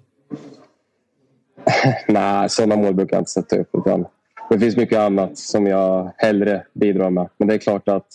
[2.08, 3.68] Nej, sådana mål brukar jag inte sätta upp.
[3.72, 4.06] Utan
[4.50, 7.28] det finns mycket annat som jag hellre bidrar med.
[7.38, 8.06] Men det är klart att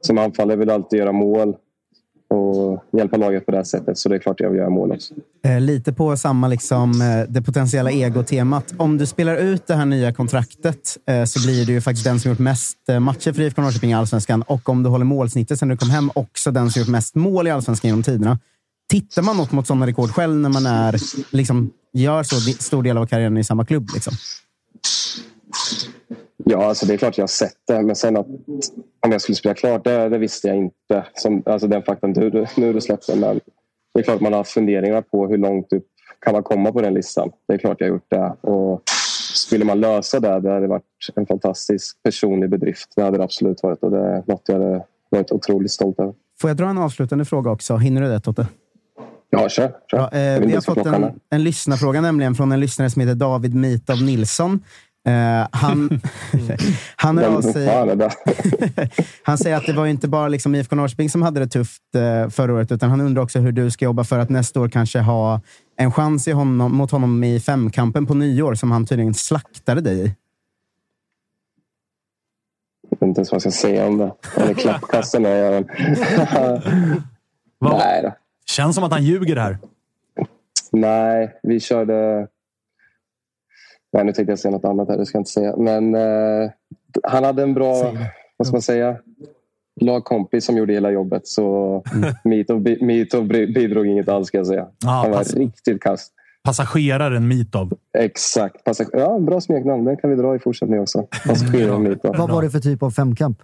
[0.00, 1.56] som anfallare vill jag alltid göra mål
[2.30, 3.98] och hjälpa laget på det sättet.
[3.98, 5.14] Så det är klart jag vill göra mål också.
[5.44, 8.74] Eh, lite på samma liksom, eh, det potentiella egotemat.
[8.76, 12.20] Om du spelar ut det här nya kontraktet eh, så blir du ju faktiskt den
[12.20, 14.42] som gjort mest matcher för IFK Norrköping i Allsvenskan.
[14.42, 17.46] Och om du håller målsnittet sen du kom hem, också den som gjort mest mål
[17.46, 18.38] i Allsvenskan genom tiderna.
[18.88, 20.96] Tittar man något mot sådana rekord själv när man är,
[21.36, 23.88] liksom, gör så stor del av karriären i samma klubb?
[23.94, 24.12] Liksom?
[26.44, 27.82] Ja, alltså det är klart jag har sett det.
[27.82, 28.26] Men sen att
[29.06, 31.06] om jag skulle spela klart, det, det visste jag inte.
[31.14, 33.16] Som, alltså den faktan du, nu du släppte.
[33.16, 33.40] Men
[33.94, 35.86] det är klart man har funderingar på hur långt upp
[36.20, 37.30] kan man komma på den listan.
[37.48, 38.36] Det är klart jag har gjort det.
[38.40, 38.82] Och
[39.34, 40.84] skulle man lösa det, det hade varit
[41.14, 42.92] en fantastisk personlig bedrift.
[42.96, 46.14] Det hade det absolut varit och det är något jag hade varit otroligt stolt över.
[46.40, 47.76] Får jag dra en avslutande fråga också?
[47.76, 48.46] Hinner du det, Totte?
[49.30, 49.72] Ja, kör.
[49.90, 49.98] kör.
[50.12, 53.54] Ja, eh, vi har fått en, en lyssnarfråga nämligen från en lyssnare som heter David
[53.54, 54.60] Mitov Nilsson.
[55.08, 56.00] Uh, han,
[56.96, 57.68] han, av sig,
[59.22, 62.30] han säger att det var inte bara liksom IFK Norrköping som hade det tufft uh,
[62.30, 64.98] förra året, utan han undrar också hur du ska jobba för att nästa år kanske
[64.98, 65.40] ha
[65.76, 70.06] en chans i honom, mot honom i femkampen på nyår, som han tydligen slaktade dig
[70.06, 70.14] i.
[72.90, 74.12] Jag vet inte ens vad jag ska säga om det.
[74.36, 75.64] Eller klappkasten är jag.
[77.60, 78.12] Nej då.
[78.50, 79.58] Känns som att han ljuger här.
[80.72, 82.28] Nej, vi körde
[83.92, 85.56] Nej, nu tänkte jag säga något annat här, det ska jag inte säga.
[85.56, 86.50] Men eh,
[87.02, 87.92] han hade en bra,
[88.36, 88.96] vad ska man säga,
[89.80, 91.26] lagkompis som gjorde hela jobbet.
[91.26, 92.14] Så mm.
[92.80, 94.66] Mitov, bidrog inget alls ska jag säga.
[94.86, 96.12] Ah, han var riktigt kast.
[96.44, 97.72] Passageraren Mitov.
[97.98, 98.64] Exakt.
[98.64, 99.84] Passag ja, bra smeknamn.
[99.84, 101.06] Den kan vi dra i fortsättningen också.
[101.26, 102.16] Passageraren Mitov.
[102.16, 103.38] Vad var det för typ av femkamp?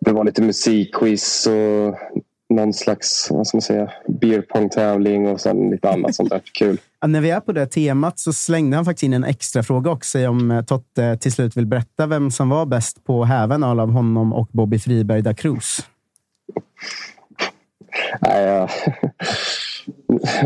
[0.00, 1.98] Det var lite musikquiz och
[2.52, 6.40] någon slags vad ska man säga, beer pong-tävling och sen lite annat sånt där.
[6.58, 6.80] Kul.
[7.00, 9.90] Ja, när vi är på det temat så slängde han faktiskt in en extra fråga
[9.90, 13.90] också om eh, Totte till slut vill berätta vem som var bäst på häven av
[13.90, 15.86] honom och Bobby Friberg da Cruz.
[18.20, 18.68] Nej, ja.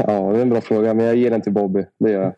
[0.07, 1.85] Ja, det är en bra fråga, men jag ger den till Bobby.
[2.05, 2.35] Det gör jag.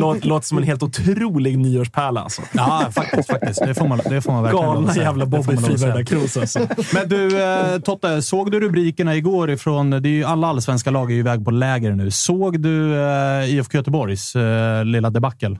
[0.00, 2.20] Låter låt som en helt otrolig nyårspärla.
[2.20, 2.42] Alltså.
[2.52, 3.30] Ja, faktiskt.
[3.30, 3.60] faktiskt.
[3.64, 5.06] Det, får man, det får man verkligen lov Galna att säga.
[5.06, 5.94] jävla Bobby man lov att säga.
[5.94, 6.58] Friberg Cruz alltså.
[6.94, 9.90] Men du, eh, Totte, såg du rubrikerna igår ifrån...
[9.90, 12.10] Det är ju alla allsvenska lag är ju iväg på läger nu.
[12.10, 15.58] Såg du eh, IFK Göteborgs eh, lilla debacle?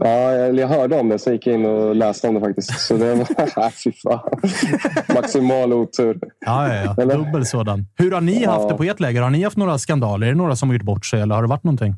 [0.00, 2.80] Ja, jag, jag hörde om det, så gick jag in och läste om det faktiskt.
[2.80, 3.70] Så det var...
[3.84, 4.30] Fy fan.
[5.14, 6.18] Maximal otur.
[6.46, 7.04] Ja, ja, ja.
[7.04, 7.86] Dubbel sådan.
[7.94, 8.68] Hur har ni haft Ja.
[8.68, 9.22] det på ert läger?
[9.22, 10.26] Har ni haft några skandaler?
[10.26, 11.94] Är det några som har gjort bort sig eller har det varit någonting?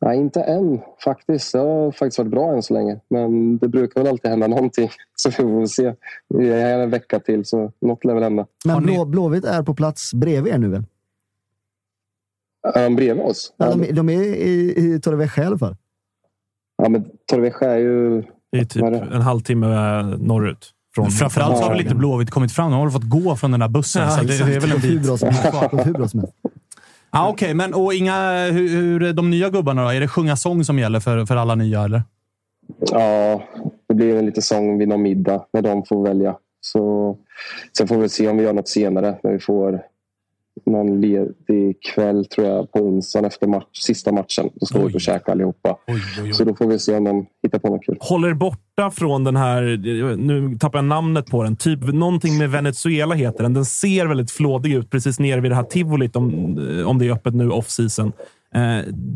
[0.00, 1.52] Nej, inte än faktiskt.
[1.52, 3.00] Det har faktiskt varit bra än så länge.
[3.10, 4.90] Men det brukar väl alltid hända någonting.
[5.16, 5.94] Så vi får se.
[6.28, 8.46] Vi är en vecka till, så något lär väl hända.
[8.64, 10.84] Men Blå, Blåvitt är på plats bredvid er nu väl?
[12.74, 13.52] Är de bredvid oss?
[13.56, 15.76] Ja, de, de är i, i Torrevieja i alla fall.
[16.82, 18.22] Ja, men Torrevieja är ju...
[18.52, 19.08] Det är typ det?
[19.14, 19.66] en halvtimme
[20.02, 20.72] norrut.
[20.94, 22.70] Från Framförallt så har väl inte Blåvitt kommit fram.
[22.70, 24.02] De har väl fått gå från den där bussen.
[24.02, 24.90] Ja, så det, det är väl en bit.
[24.90, 26.34] Hur bra som helst.
[27.10, 29.88] Ah, Okej, men och inga, hur, hur de nya gubbarna då?
[29.88, 32.02] Är det sjunga sång som gäller för, för alla nya, eller?
[32.90, 33.42] Ja,
[33.88, 36.36] det blir en liten sång vid någon middag när de får välja.
[36.60, 37.16] Så,
[37.78, 39.82] sen får vi se om vi gör något senare när vi får
[40.66, 44.50] någon ledig kväll tror jag på onsdagen efter match, sista matchen.
[44.54, 44.88] Då ska vi Oj.
[44.88, 45.78] ut och käka allihopa.
[45.86, 47.96] Oj, oj, Så då får vi se om de hittar på något kul.
[48.00, 49.62] Håller borta från den här,
[50.16, 53.54] nu tappar jag namnet på den, typ någonting med Venezuela heter den.
[53.54, 56.26] Den ser väldigt flådig ut precis nere vid det här tivolit om,
[56.86, 58.06] om det är öppet nu off-season.
[58.06, 58.12] Eh,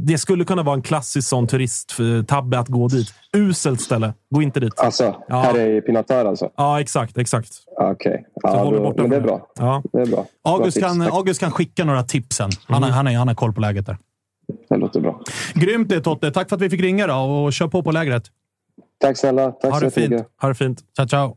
[0.06, 3.14] det skulle kunna vara en klassisk sån turisttabbe att gå dit.
[3.36, 4.14] Uselt ställe.
[4.30, 4.80] Gå inte dit.
[4.80, 5.40] Alltså, Ja.
[5.40, 6.50] här är Pinatar alltså?
[6.56, 7.18] Ja, exakt.
[7.18, 7.48] exakt.
[7.80, 8.24] Okej.
[8.34, 9.46] Så Ja, då, men det är bra.
[9.58, 9.82] Ja.
[9.92, 10.26] Det är bra.
[10.44, 11.12] August Bra kan, tips.
[11.14, 12.50] August kan skicka några tips sen.
[12.66, 13.98] Han, har- han, är, han har koll på läget där.
[14.68, 15.20] Det låter bra.
[15.54, 16.30] Grymt det, Totte.
[16.30, 18.22] Tack för att vi fick ringa då och kör på på lägret.
[19.00, 19.52] Tack snälla.
[19.52, 20.24] Tack Ha så det fint.
[20.42, 20.80] Ha det fint.
[20.96, 21.36] Ciao, ciao.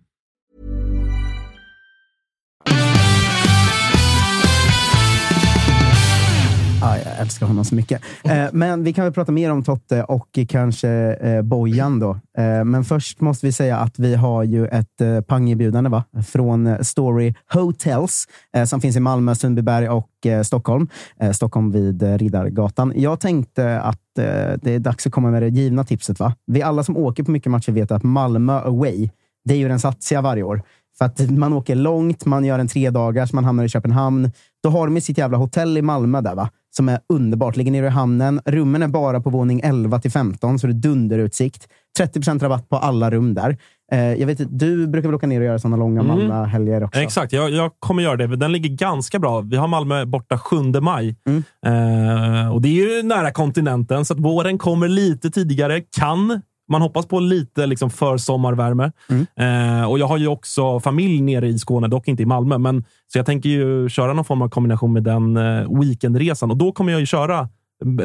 [6.83, 8.01] Ah, jag älskar honom så mycket.
[8.23, 12.11] Eh, men vi kan väl prata mer om Totte och kanske eh, Bojan då.
[12.37, 16.03] Eh, men först måste vi säga att vi har ju ett eh, pangerbjudande va?
[16.27, 18.25] från Story Hotels
[18.55, 20.87] eh, som finns i Malmö, Sundbyberg och eh, Stockholm.
[21.19, 22.93] Eh, Stockholm vid eh, Riddargatan.
[22.95, 24.25] Jag tänkte att eh,
[24.61, 26.19] det är dags att komma med det givna tipset.
[26.19, 26.35] va?
[26.45, 29.09] Vi alla som åker på mycket matcher vet att Malmö away,
[29.45, 30.61] det är ju den satsiga varje år.
[30.97, 34.31] För att man åker långt, man gör en tre dagars, man hamnar i Köpenhamn.
[34.63, 36.49] Då har de sitt jävla hotell i Malmö där, va?
[36.71, 37.55] Som är underbart.
[37.55, 38.41] Ligger nere i hamnen.
[38.45, 41.67] Rummen är bara på våning 11 till 15, så det är dunderutsikt.
[41.99, 43.57] 30% rabatt på alla rum där.
[43.91, 46.17] Eh, jag vet du brukar väl åka ner och göra sådana långa Mm.
[46.17, 46.99] Malmö-helger också?
[46.99, 48.35] Exakt, jag, jag kommer göra det.
[48.35, 49.41] Den ligger ganska bra.
[49.41, 51.15] Vi har Malmö borta 7 maj.
[51.27, 51.43] Mm.
[51.65, 55.81] Eh, och Det är ju nära kontinenten, så att våren kommer lite tidigare.
[55.99, 56.41] Kan
[56.71, 58.91] man hoppas på lite liksom försommarvärme.
[59.35, 62.57] Eh, och jag har ju också familj nere i Skåne, dock inte i Malmö.
[62.57, 66.51] Men, så jag tänker ju köra någon form av kombination med den eh, weekendresan.
[66.51, 67.49] Och då kommer jag ju köra,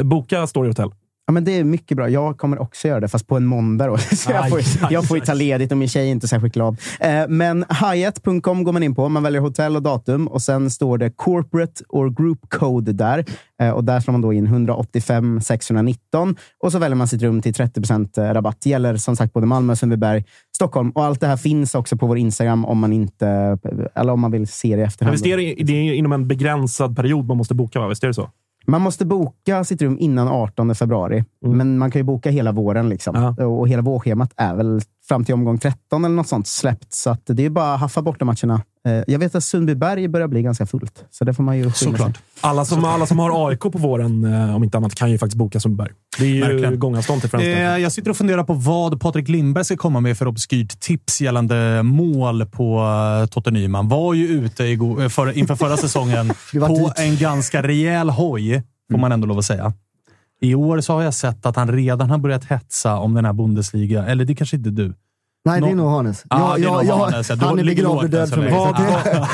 [0.05, 0.91] boka Story Hotel.
[1.27, 2.09] Ja, men det är mycket bra.
[2.09, 3.87] Jag kommer också göra det, fast på en måndag.
[3.87, 3.99] Då.
[4.17, 5.39] Så jag, Aj, får, aj, jag får ju ta aj.
[5.39, 6.77] ledigt och min tjej är inte särskilt glad.
[7.01, 7.65] Eh, men
[7.95, 9.09] Hyatt.com går man in på.
[9.09, 13.25] Man väljer hotell och datum och sen står det corporate or group code där.
[13.63, 17.43] Eh, och där slår man då in 185 619 och så väljer man sitt rum
[17.43, 18.67] till 30% rabatt.
[18.67, 20.25] Gäller som sagt både Malmö, Sundbyberg,
[20.57, 20.91] Stockholm.
[20.91, 23.59] Och allt det här finns också på vår Instagram om man, inte,
[23.95, 25.13] eller om man vill se det i Men efterhand.
[25.13, 27.81] visst är det, det är inom en begränsad period man måste boka?
[27.81, 27.89] Va?
[27.89, 28.31] Visst är det så?
[28.67, 32.89] Man måste boka sitt rum innan 18 februari, men man kan ju boka hela våren.
[32.89, 33.35] Liksom.
[33.39, 36.95] Och hela vårschemat är väl fram till omgång 13 eller något sånt släppt.
[36.95, 38.63] Så det är bara att haffa borta matcherna.
[38.87, 41.93] Eh, Jag vet att Sundbyberg börjar bli ganska fullt, så det får man ju sig.
[42.41, 45.37] Alla som, alla som har AIK på våren, eh, om inte annat, kan ju faktiskt
[45.37, 45.93] boka Sundbyberg.
[46.19, 46.79] Det är ju Verkligen.
[46.79, 47.57] gångavstånd till fönstret.
[47.57, 51.21] Eh, jag sitter och funderar på vad Patrik Lindberg ska komma med för obskyrt tips
[51.21, 52.87] gällande mål på
[53.31, 53.89] Totte Nyman.
[53.89, 54.79] Var ju ute
[55.11, 59.73] för, inför förra säsongen på en ganska rejäl hoj, får man ändå lov att säga.
[60.41, 63.33] I år så har jag sett att han redan har börjat hetsa om den här
[63.33, 64.07] Bundesliga.
[64.07, 64.95] Eller det kanske inte du.
[65.47, 66.25] Nej, det är nog Hannes.
[66.31, 68.53] Han är begravd och död för mig.
[68.53, 68.81] Vad,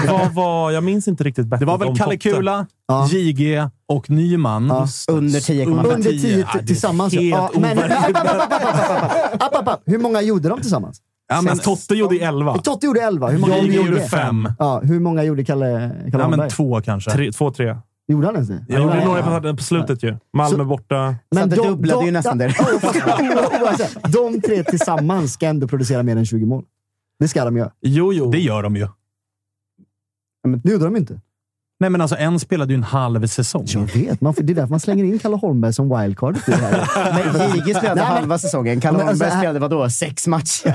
[0.21, 1.47] vad var, jag minns inte riktigt.
[1.47, 1.65] Bättre.
[1.65, 3.09] Det var väl Kalle Kula, ja.
[3.09, 4.67] JG och Nyman.
[4.67, 4.87] Ja.
[5.09, 5.95] Under 10,5.
[5.95, 7.13] Under 10 tillsammans.
[7.13, 7.79] Ja, men,
[9.39, 11.01] app, app, app, Hur många gjorde de tillsammans?
[11.29, 12.59] Ja, men Totte gjorde 11.
[12.59, 13.29] Totte gjorde 11.
[13.29, 14.49] Hur många JG gjorde 5.
[14.59, 17.11] Ja, hur många gjorde Kalle, Kalle ja, men Två kanske.
[17.11, 17.77] Tre, två, tre.
[18.09, 18.65] Gjorde han ens det?
[18.69, 19.05] Jag gjorde Ja.
[19.05, 20.17] några på, på slutet ju.
[20.37, 21.15] Malmö Så- borta.
[21.35, 22.45] Så det dubblade ju nästan de.
[22.59, 26.65] Ja, fast- o- oavsett, de tre tillsammans ska ändå producera mer än 20 mål.
[27.19, 27.73] Det ska de göra.
[27.81, 28.31] Jo, jo.
[28.31, 28.89] Det gör de ju.
[30.63, 31.21] Det gjorde de inte.
[31.81, 33.65] Nej, men alltså en spelade ju en halv säsong.
[33.69, 34.21] Jag vet.
[34.21, 36.37] Man, det är därför man slänger in Kalle Holmberg som wildcard.
[36.37, 37.13] i det här.
[37.13, 38.81] Men JG spelade Nej, men- halva säsongen.
[38.81, 39.91] Kalle Men alltså, Holmberg här- spelade vadå?
[39.91, 40.75] Sex matcher?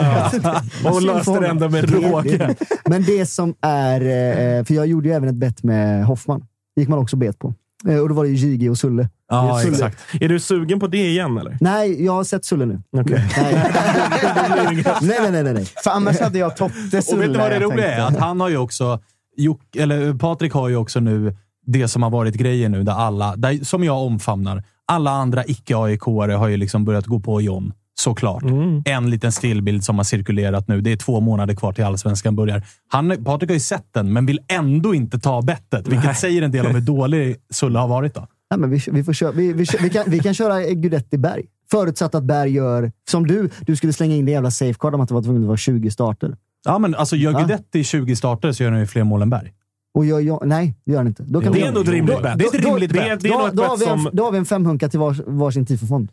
[0.94, 2.56] Och löste det ändå med råge.
[2.86, 4.02] Men det som är...
[4.02, 6.46] eh, För jag gjorde ju även ett bett med Hoffman.
[6.78, 7.54] Gick man också bet på.
[7.88, 9.10] Eh, Och då var det ju JG och Sulle.
[9.30, 9.74] Ja, Sulle.
[9.74, 9.98] exakt.
[10.22, 11.58] Är du sugen på det igen, eller?
[11.62, 12.82] Nej, jag har sett Sulle nu.
[12.98, 13.24] Okej.
[13.38, 13.54] Nej.
[15.02, 15.66] nej, nej, nej, nej.
[15.84, 17.22] För annars hade jag Totte Och Sulle.
[17.22, 18.02] vet du vad det roliga är?
[18.02, 19.00] Att han har ju också...
[19.40, 23.36] Jock, eller Patrik har ju också nu det som har varit grejen nu, där alla,
[23.36, 24.64] där, som jag omfamnar.
[24.86, 27.74] Alla andra icke-AIK-are har ju liksom börjat gå på John.
[28.00, 28.44] Såklart.
[28.86, 30.82] En liten stillbild som har cirkulerat nu.
[30.82, 32.64] Det är två månader kvar till allsvenskan börjar.
[32.88, 35.88] Han, Patrik har ju sett den, men vill ändå inte ta bettet.
[35.88, 38.14] Vilket säger en del om hur dålig Sulle har varit.
[38.16, 38.28] då.
[38.52, 41.18] Nej, men vi, vi, får köra, vi, vi, kör- vi, kan, vi kan köra Gudetti
[41.18, 41.44] Berg.
[41.72, 42.92] Förutsatt att Berg gör...
[43.10, 45.48] Som du, du skulle slänga in det jävla safeguard om att det var tvungen att
[45.48, 46.36] vara 20 starter.
[46.66, 47.38] Ja, men alltså gör Ja.
[47.40, 49.54] Guidetti 20 starter så gör han ju fler mål än Berg.
[49.94, 51.24] Och jag, jag, nej, det gör han inte.
[51.24, 52.38] Det är ändå ett rimligt bett.
[52.38, 53.20] Det är ett då- rimligt bett.
[53.20, 54.10] Då, har vi en, som...
[54.14, 56.10] då har vi en femhunka till vars, varsin tifofond.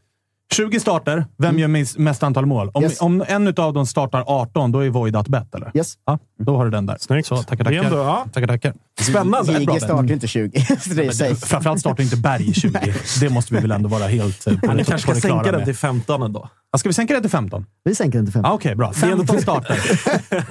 [0.55, 1.25] 20 starter.
[1.39, 2.71] Vem gör mis- mest antal mål?
[2.75, 3.01] Om, Yes.
[3.01, 5.71] om en av dem startar 18, då är Voidat bett, eller?
[5.75, 5.95] Yes.
[6.07, 6.97] Ja, då har du den där.
[7.01, 7.27] Snyggt.
[7.29, 7.85] Så, tackar, tackar.
[7.85, 8.27] ändå- ja.
[8.33, 8.75] tackar, tackar.
[9.01, 9.53] Spännande.
[9.53, 10.61] Bra JG startar inte 20.
[10.81, 11.41] Så det.
[11.47, 12.79] Framförallt startar inte Berg 20.
[13.21, 15.75] Det måste vi väl ändå vara helt eh, på, Ni kanske ska sänka den till
[15.77, 16.49] 15 ändå.
[16.73, 17.67] Ja, Ska vi sänka det till 15?
[17.85, 18.45] Vi sänker den till fem.
[18.45, 18.93] Ah, Okej, bra.
[18.93, 19.79] 15 starter.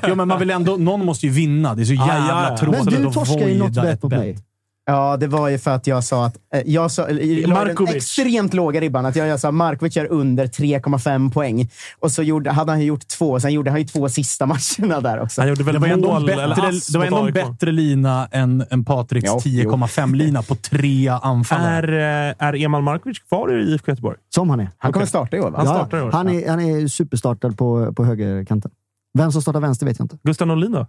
[0.07, 1.75] jo, men man vill ändå, någon måste ju vinna.
[1.75, 2.57] Det är så jävla ja, ja.
[2.57, 4.37] tråkigt Men du att torskar ju något bett ett mot mig.
[4.85, 6.37] Ja, det var ju för att jag sa att...
[6.53, 9.05] Eh, jag sa, jag den extremt låga ribban.
[9.05, 11.69] Att jag, jag sa Markovic gör under 3,5 poäng.
[11.99, 13.39] Och så gjorde, hade han ju gjort två.
[13.39, 14.45] Sen gjorde han ju två sista
[14.79, 15.41] matcherna där också.
[15.41, 18.65] Han gjorde väl Det var ändå en bättre, det var ändå en bättre lina än,
[18.69, 19.71] än Patriks Jo, jo.
[19.71, 22.03] 10,5-lina på tre anfallare.
[22.03, 24.17] Är, eh, är Emal Markovic kvar i IFK Göteborg?
[24.29, 24.69] Som han är.
[24.77, 25.57] Han kommer starta i år, va?
[25.57, 26.11] Han startar i år.
[26.11, 28.71] han, är han är superstartad på, på högerkanten.
[29.17, 30.17] Vem som startar vänster vet jag inte.
[30.23, 30.87] Gustav Norlin då?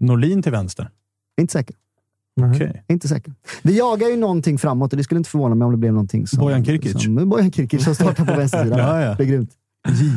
[0.00, 0.90] Norlin till vänster.
[1.40, 1.76] Inte säker.
[2.42, 2.84] Okej.
[2.88, 3.32] Inte säker.
[3.62, 6.26] Vi jagar ju någonting framåt och det skulle inte förvåna mig om det blev någonting
[6.26, 6.38] som...
[6.38, 7.02] Bojan Kirkic.
[7.02, 8.78] Som, Bojan Kirkic som startar på vänstersidan.
[8.78, 9.14] Ja, ja.
[9.14, 9.50] Det är grymt.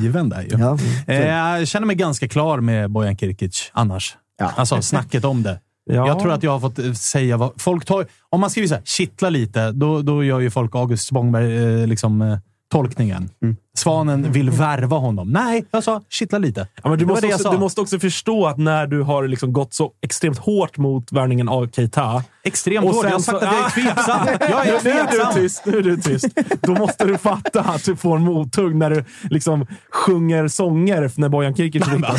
[0.02, 0.58] Given där ju.
[0.58, 0.78] Ja.
[1.08, 4.18] Eh, Jag känner mig ganska klar med Bojan Kirkic annars.
[4.40, 4.52] Ja.
[4.56, 5.60] Alltså snacket om det.
[5.90, 6.08] Ja.
[6.08, 7.52] Jag tror att jag har fått eh, säga vad...
[7.62, 11.08] Folk tar, om man skriver så här, kittla lite, då, då gör ju folk August
[11.08, 12.38] Spångberg eh, liksom,
[12.74, 13.30] eh, tolkningen.
[13.78, 15.30] Svanen vill värva honom.
[15.32, 16.68] Nej, jag sa kittla lite.
[16.84, 17.52] Ja, men du, Det måste också, sa.
[17.52, 21.50] du måste också förstå att när du har liksom gått så extremt hårt mot värvningen
[21.50, 22.24] av Keita.
[22.44, 23.06] Extremt och hårt.
[23.06, 24.28] Jag har sagt så- att jag är tveksam.
[24.50, 25.34] Jag är Nu är du tveksam.
[25.34, 25.66] tyst.
[25.66, 26.28] Nu är du tyst.
[26.62, 31.30] Då måste du fatta att du får en mothugg när du liksom sjunger sånger när
[31.30, 32.08] Bojan Kirkic är ute.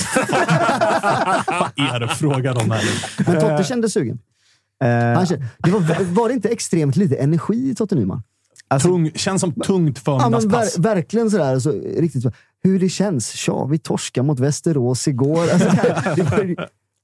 [1.47, 2.83] Vad är det frågan om här?
[3.27, 4.19] Men Totte kände sugen.
[4.85, 8.23] Eh, kände, det var, var det inte extremt lite energi i Totte Nyman?
[8.83, 10.79] Tung, känns som tungt Ja, förmiddagspass.
[10.79, 11.59] ver, verkligen sådär.
[11.59, 12.25] Så, riktigt
[12.63, 13.33] hur det känns.
[13.33, 15.41] Tja, vi torskade mot Västerås igår.
[15.53, 15.71] Alltså,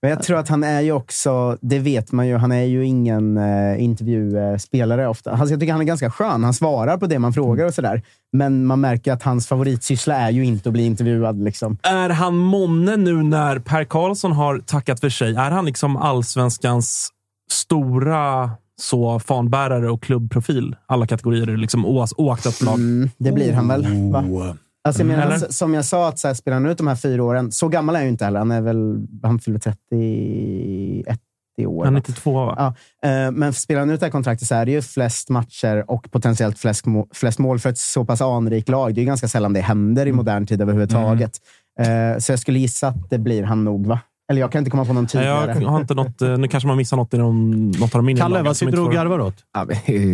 [0.02, 2.84] Men jag tror att han är ju också, det vet man ju, han är ju
[2.86, 5.30] ingen uh, intervjuspelare ofta.
[5.30, 6.44] Alltså, jag tycker han är ganska skön.
[6.44, 8.02] Han svarar på det man frågar och sådär.
[8.32, 11.44] Men man märker att hans favoritsyssla är ju inte att bli intervjuad.
[11.44, 11.78] Liksom.
[11.82, 15.34] Är han månne nu när Per Karlsson har tackat för sig?
[15.34, 17.08] Är han liksom allsvenskans
[17.50, 18.50] stora
[18.80, 20.76] så fanbärare och klubbprofil?
[20.86, 22.74] Alla kategorier, liksom, oas- oaktat lag.
[22.74, 24.20] Mm, det blir han väl, va?
[24.20, 24.54] Oh.
[24.86, 25.34] Alltså, jag menar, Eller?
[25.36, 27.68] s- som jag sa, att så här, spelar han ut de här fyra åren, så
[27.68, 28.38] gammal är han ju inte heller.
[28.38, 31.18] Han är väl, han fyller 31
[31.58, 31.84] i år.
[31.84, 32.04] Han är va?
[32.08, 32.74] 92 va?
[33.02, 35.84] Ja, eh, men spelar han ut det här kontraktet så är det ju flest matcher
[35.90, 38.94] och potentiellt flest, må- flest mål för ett så pass anrikt lag.
[38.94, 41.32] Det är ju ganska sällan det händer i modern tid överhuvudtaget.
[41.80, 44.00] Eh, Så jag skulle gissa att det blir han nog, va?
[44.30, 45.62] Eller jag kan inte komma på någon Nej, tydligare.
[45.62, 48.06] Jag har inte något, eh, nu kanske man missar något i någon, något av de
[48.06, 49.34] mindre Kalle, vad sitter du och garvar åt?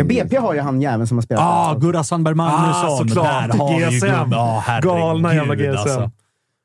[0.05, 1.45] BP har ju han jäveln som har spelat.
[1.45, 1.75] Ah.
[1.75, 2.87] Gurra Sandberg Magnusson.
[2.87, 3.51] Ah, såklart.
[3.51, 4.07] Där har vi ju GSM.
[4.07, 4.31] gubben.
[4.31, 5.71] Ja, herregud, Galna jävla GSM.
[5.71, 6.11] Alltså.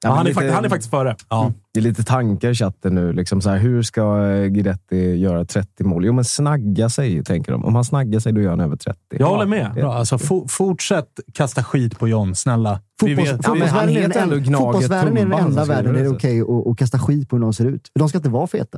[0.10, 1.16] Ja, han, är lite- han är faktiskt före.
[1.30, 1.52] Ja.
[1.74, 3.14] Det är lite tankar i chatten nu.
[3.14, 6.06] Liksom så här, hur ska Guidetti göra 30 mål?
[6.06, 7.66] Jo, men snagga sig, tänker de.
[7.66, 9.00] Om han snaggar sig, då gör han över 30.
[9.10, 9.72] Jag håller med.
[9.74, 12.82] Bra, alltså, fo- fortsätt kasta skit på John, snälla.
[13.04, 15.32] Vi Fotbolls, vet- Ja, men han fotbollsvärlden är heter den- ändå Gnaget fotbollsvärlden är den
[15.32, 17.54] Tumba, enda världen det där det är okej att, att kasta skit på hur någon
[17.54, 17.92] ser ut.
[18.00, 18.78] De ska inte vara feta.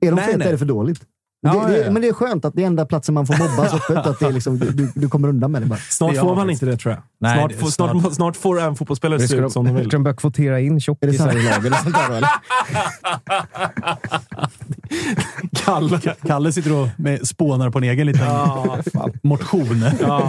[0.00, 0.48] Är de Nej, feta nej.
[0.48, 1.00] är det för dåligt.
[1.42, 1.90] Ja, det, det, ja.
[1.90, 3.96] Men det är skönt att det är enda platsen man får mobbas öppet.
[4.06, 5.78] Att det är liksom, du, du kommer undan med det bara.
[5.78, 7.02] Snart får man inte det, tror jag.
[7.20, 7.90] Nej, snart, det får, snart.
[8.00, 9.84] snart- Snart, får en fotbollsspelare se ut som de vill.
[9.86, 11.72] Ska de börja kvotera in tjockisar i laget
[15.64, 16.00] Kalle.
[16.26, 18.26] Kalle sitter och med, spånar på en egen liten
[19.22, 19.84] motion.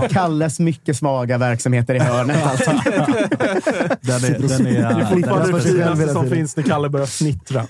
[0.09, 2.37] Kalles mycket svaga verksamheter i hörnet.
[2.51, 2.71] Alltså.
[2.71, 7.65] Den är, den Det är är, fortfarande det finaste som finns när Kalle börjar snittra.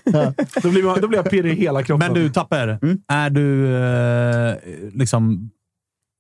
[0.62, 2.14] Då, blir man, då blir jag pirrig i hela kroppen.
[2.14, 2.80] men du, Tapper.
[2.82, 2.98] Mm.
[3.08, 4.56] Är du eh,
[4.94, 5.50] liksom...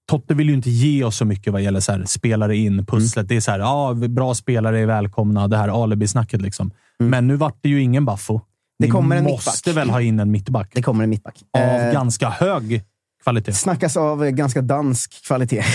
[0.09, 3.17] Totte vill ju inte ge oss så mycket vad gäller så här, spelare in, pusslet.
[3.17, 3.27] Mm.
[3.27, 5.47] Det är så här, ja, bra spelare är välkomna.
[5.47, 6.71] Det här alibi-snacket liksom.
[6.99, 7.09] Mm.
[7.09, 8.41] Men nu vart det ju ingen Baffo.
[8.81, 9.77] Det Ni kommer en måste mittback.
[9.81, 10.71] väl ha in en mittback?
[10.73, 11.35] Det kommer en mittback.
[11.57, 12.83] Av Eh, ganska hög
[13.23, 13.53] kvalitet.
[13.53, 15.63] snackas av eh, ganska dansk kvalitet.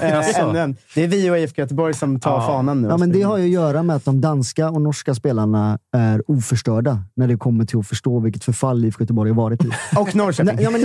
[0.00, 0.76] Eh, ännu en.
[0.94, 2.88] Det är vi och IFK Göteborg som tar fanan nu.
[2.88, 6.22] Ja, men det har ju att göra med att de danska och norska spelarna är
[6.30, 9.68] oförstörda när det kommer till att förstå vilket förfall IFK Göteborg har varit i.
[9.98, 10.58] Och Norrköping.
[10.60, 10.80] Ja, men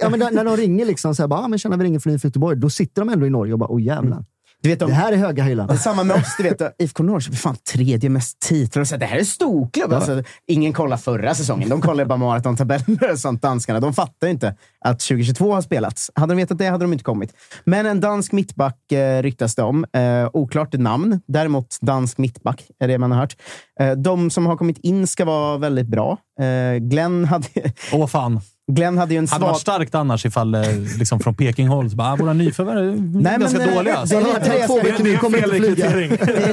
[0.00, 2.12] ja, men när- de ringer liksom så här, bara, ah, men tjena, vi ringer från
[2.12, 4.24] IFK Göteborg, då sitter de ändå i Norge och bara, åh jävlar.
[4.64, 5.66] Du vet, de, Det här är höga hyllan.
[5.66, 6.34] Det är samma med oss.
[6.38, 8.84] Du vet, IFK Norrköping, fan tredje mest titlar.
[8.84, 9.92] Så, det här är storklubb.
[9.92, 11.68] Alltså, ingen kollar förra säsongen.
[11.68, 13.80] De kollar bara maratontabeller och sånt, danskarna.
[13.80, 16.10] De fattar inte att 2022 har spelats.
[16.14, 17.32] Hade de vetat det hade de inte kommit.
[17.64, 19.86] Men en dansk mittback eh, ryktas det om.
[19.92, 21.20] Eh, oklart namn.
[21.26, 23.36] Däremot dansk mittback är det man har hört.
[23.80, 26.18] Eh, de som har kommit in ska vara väldigt bra.
[26.40, 27.46] Eh, Glenn, hade,
[27.92, 28.40] Åh fan.
[28.72, 29.48] Glenn hade ju en hade svag...
[29.48, 30.62] varit starkt annars ifall eh,
[30.98, 34.04] liksom från Peking-håll så bara, ah, våra nyförvärv är men, ganska eh, dåliga.
[34.04, 35.90] det är lite det jag ska- nu kommer inte flyga.
[35.90, 36.04] Det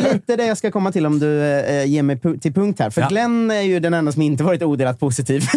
[0.07, 2.80] är lite det jag ska komma till om du eh, ger mig pu- till punkt
[2.80, 2.89] här.
[2.89, 3.07] För Ja.
[3.07, 5.43] Glenn är ju den enda som inte varit odelat positiv.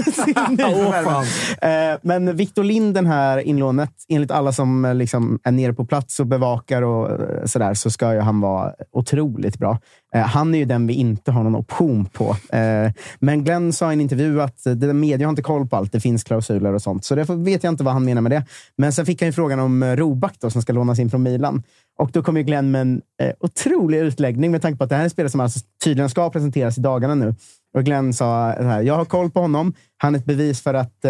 [1.63, 1.71] eh,
[2.03, 6.21] men Victor Lind, den här inlånet, enligt alla som eh, liksom är nere på plats
[6.21, 9.79] och bevakar och eh, sådär, så ska ju han vara otroligt bra.
[10.15, 12.37] Eh, han är ju den vi inte har någon option på.
[12.57, 15.93] Eh, men Glenn sa i en intervju att eh, media har inte koll på allt.
[15.93, 17.05] Det finns klausuler och sånt.
[17.05, 18.45] Så därför vet jag inte vad han menar med det.
[18.77, 21.23] Men sen fick han ju frågan om Robak Roback då, som ska lånas in från
[21.23, 21.63] Milan.
[21.99, 23.03] Och då kom ju Glenn med en
[23.41, 26.31] otrolig utläggning med tanke på att det här är en spelare som alltså tydligen ska
[26.31, 27.35] presenteras i dagarna nu.
[27.77, 29.75] Och Glenn sa så här, jag har koll på honom.
[29.97, 31.05] Han är ett bevis för att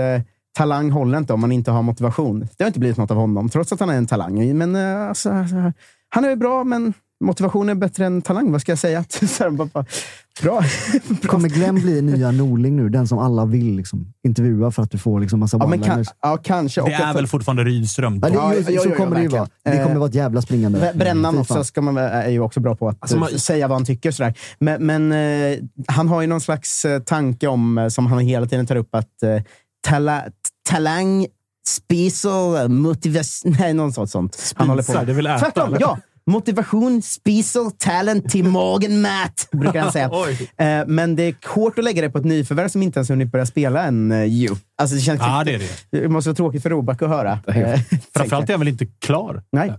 [0.56, 2.48] talang håller inte om man inte har motivation.
[2.56, 4.58] Det har inte blivit något av honom, trots att han är en talang.
[4.58, 5.72] Men alltså, alltså,
[6.08, 6.94] han är bra, men
[7.24, 8.52] motivation är bättre än talang.
[8.52, 9.04] Vad ska jag säga?
[9.28, 9.84] Så här, bara, bara,
[10.42, 10.62] bra.
[11.26, 12.88] Kommer Glenn bli nya Norling nu?
[12.88, 16.04] Den som alla vill liksom, intervjua för att du får liksom, massa Ja, men kan,
[16.22, 16.80] ja, kanske.
[16.80, 18.18] Det Och är att- väl fortfarande Rydström.
[18.22, 19.48] Ja, det, Ja, just, jo, så jo, kommer det ju verkligen.
[19.64, 19.76] vara.
[19.76, 20.78] Det kommer Eh, vara ett jävla springande.
[20.80, 23.76] Brä- Brännan också ska man, är ju också bra på att Alltså, man- säga vad
[23.78, 24.10] han tycker.
[24.10, 24.34] Sådär.
[24.58, 25.12] Men, men
[25.52, 25.58] eh,
[25.88, 28.94] han har ju någon slags eh, tanke om, eh, som han hela tiden tar upp,
[28.94, 29.42] att eh,
[29.88, 30.24] tala,
[30.70, 31.26] talang,
[31.68, 33.54] spisel, motivation...
[33.58, 34.10] Nej, någon sånt.
[34.10, 34.52] sånt.
[34.56, 35.98] Han håller på Spisar, det vill äta, Tvärtom, ja.
[36.30, 40.10] Motivation, spisel, talent till morgonmat, brukar han säga.
[40.56, 43.32] Eh, men det är hårt att lägga det på ett nyförvärv som inte ens hunnit
[43.32, 44.12] börja spela än.
[44.12, 44.48] eh, ju.
[44.78, 46.00] Alltså, det, känns Ja, det är det.
[46.00, 47.38] det måste vara tråkigt för Roback att höra.
[47.46, 47.80] Eh,
[48.16, 49.42] Framförallt är han väl inte klar.
[49.52, 49.72] Nej.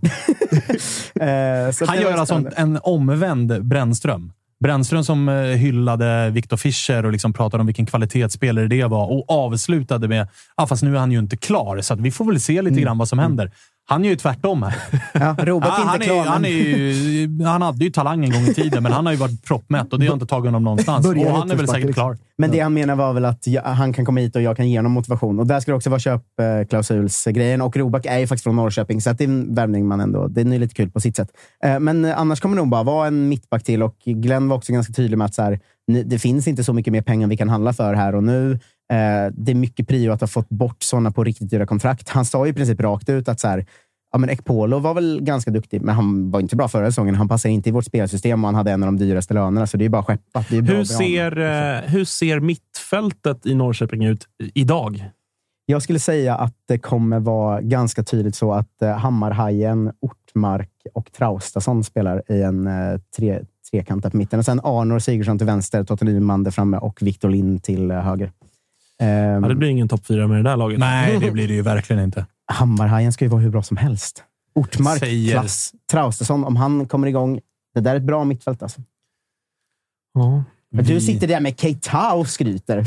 [1.20, 4.32] Eh, Han det gör alltså en, omvänd Brännström.
[4.60, 5.28] Brännström som
[5.58, 10.66] hyllade Viktor Fischer och liksom pratade om vilken kvalitetsspelare det var och avslutade med ah,
[10.66, 12.98] fast nu är han ju inte klar, så att vi får väl se lite grann
[12.98, 13.52] vad som händer.
[13.88, 14.74] Han gör ju tvärtom här.
[15.14, 16.24] Ja, är han, är, klar.
[16.24, 19.18] han, är ju, han hade ju talang en gång i tiden, men han har ju
[19.18, 21.06] varit proppmätt och det har inte tagit honom någonstans.
[21.06, 22.18] Börjar Och han är väl säkert klar.
[22.38, 24.70] Men det han menar var väl att jag, han kan komma hit och jag kan
[24.70, 25.38] ge honom motivation.
[25.38, 27.62] Och där ska det också vara köpklausulsgrejen.
[27.62, 30.28] Och Roback är ju faktiskt från Norrköping, så att det är en värvning man ändå...
[30.28, 31.28] Det är lite kul på sitt sätt.
[31.64, 33.82] Eh, Men annars kommer det nog bara vara en mittback till.
[33.82, 35.60] Och Glenn var också ganska tydlig med att så här,
[36.04, 38.58] det finns inte så mycket mer pengar vi kan handla för här och nu.
[38.92, 42.08] Eh, Det är mycket prio att ha fått bort sådana på riktigt dyra kontrakt.
[42.08, 43.66] Han sa ju i princip rakt ut att så här,
[44.12, 47.14] Ja, men Ekpolo var väl ganska duktig, men han var inte bra förra säsongen.
[47.14, 49.76] Han passar inte i vårt spelsystem och han hade en av de dyraste lönerna, så
[49.76, 50.52] det är bara skeppat.
[50.52, 55.10] Är Hur ser, eh, hur ser mittfältet i Norrköping ut idag?
[55.66, 61.12] Jag skulle säga att det kommer vara ganska tydligt så att eh, Hammarhajen, Ortmark och
[61.12, 62.68] Traustason spelar i en
[63.16, 64.38] tre, trekant på mitten.
[64.38, 68.32] Och sen Arnor Sigurdsson till vänster, Totte Nyman där framme och Victor Lind till höger.
[69.02, 70.78] Ehm, Ja, det blir ingen topp fyra med det där laget.
[70.78, 72.26] Nej, det blir det ju verkligen inte.
[72.52, 74.24] Hammarhajen ska ju vara hur bra som helst.
[74.54, 75.72] Ortmark, Säger- klass.
[75.90, 77.40] Traustason, om han kommer igång.
[77.74, 78.80] Det där är ett bra mittfält alltså.
[80.14, 80.44] Ja.
[80.82, 82.86] Du sitter där med Keita och skryter.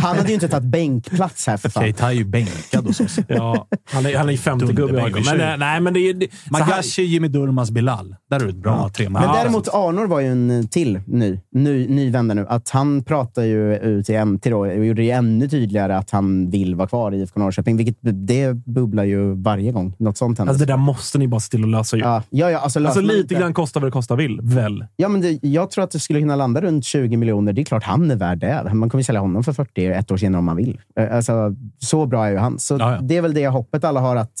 [0.00, 1.82] Han, hade ju inte tagit bänkplats här för fan.
[1.82, 3.18] Keita är ju bänkad hos oss.
[3.28, 5.12] Ja, han är, han är 50 gubbe i.
[5.24, 6.14] Men, eh, nej, men det är...
[6.14, 8.16] det- Magashi, Jimmy Durmaz, Bilal.
[8.30, 11.88] Där är det ett bra tre Men däremot Arnor var ju en till ny, ny,
[11.88, 12.46] ny vända nu.
[12.48, 16.50] Att han pratar ju ut i MT då och gjorde det ännu tydligare att han
[16.50, 17.76] vill vara kvar i IFK Norrköping.
[17.76, 20.52] Vilket det bubblar ju varje gång något sånt händer.
[20.52, 21.96] Alltså, det där måste ni bara se till att lösa.
[21.96, 22.02] ju.
[22.02, 24.84] ja, ja, ja, alltså, löser Alltså, lite grann kostar vad det kostar vill, väl?
[24.96, 27.52] Ja, men det, jag tror att det skulle kunna landa runt 20 miljoner.
[27.52, 28.74] Det är klart han är värd det.
[28.74, 30.80] Man kommer sälja honom för 40 ett år senare om man vill.
[31.00, 32.58] Eh, Alltså, så bra är ju han.
[32.58, 33.00] Så Ja, ja.
[33.02, 34.16] Det är väl det hoppet alla har.
[34.16, 34.32] att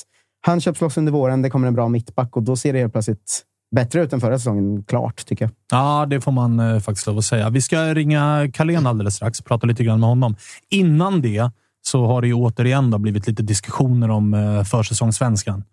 [0.46, 2.92] Han köps loss under våren, det kommer en bra mittback och då ser det helt
[2.92, 3.42] plötsligt
[3.76, 4.82] bättre ut än förra säsongen.
[4.84, 5.52] Klart, tycker jag.
[5.72, 7.50] Ja, det får man eh, faktiskt lov att säga.
[7.50, 10.36] Vi ska ringa Carlén alldeles strax och prata lite grann med honom.
[10.70, 11.50] Innan det
[11.82, 15.64] så har det ju återigen då blivit lite diskussioner om eh, försäsongssvenskan.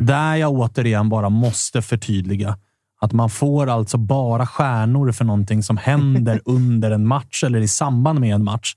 [0.00, 2.56] Där jag återigen bara måste förtydliga
[3.00, 7.68] att man får alltså bara stjärnor för någonting som händer under en match eller i
[7.68, 8.74] samband med en match.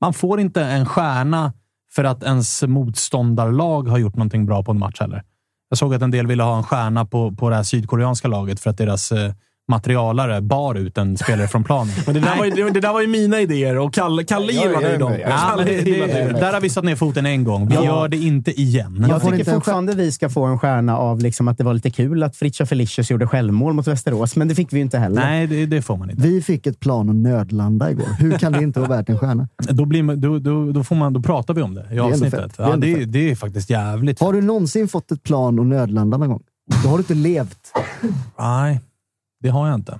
[0.00, 1.52] Man får inte en stjärna
[1.94, 5.22] för att ens motståndarlag har gjort någonting bra på en match heller.
[5.68, 8.60] Jag såg att en del ville ha en stjärna på, på det här sydkoreanska laget
[8.60, 9.32] för att deras eh,
[9.68, 11.94] materialare bar ut en spelare från planen.
[12.06, 14.64] Men det där, var ju, det, där var ju mina idéer och Kalle, Kalle Jag-
[14.64, 15.12] gillade jag ju dem.
[15.20, 17.68] jag där har vi satt ner foten en gång.
[17.68, 17.84] Vi Ja.
[17.84, 19.06] gör det inte igen.
[19.08, 21.90] Jag får tycker fortfarande vi ska få en stjärna av liksom att det var lite
[21.90, 25.20] kul att Fritiof Felicius gjorde självmål mot Västerås, men det fick vi ju inte heller.
[25.22, 26.22] Nej, det, det får man inte.
[26.22, 28.06] Vi fick ett plan att nödlanda igår.
[28.18, 29.48] Hur kan det inte vara värt en stjärna?
[29.68, 32.56] Då, blir, man- då, då, då, får man, då pratar vi om det i avsnittet.
[32.56, 34.20] Det är Ja, det, det är faktiskt jävligt.
[34.20, 36.42] Har du någonsin fått ett plan att nödlanda någon gång?
[36.82, 37.58] Då har du inte levt.
[38.38, 38.80] Nej,
[39.42, 39.98] det har jag inte.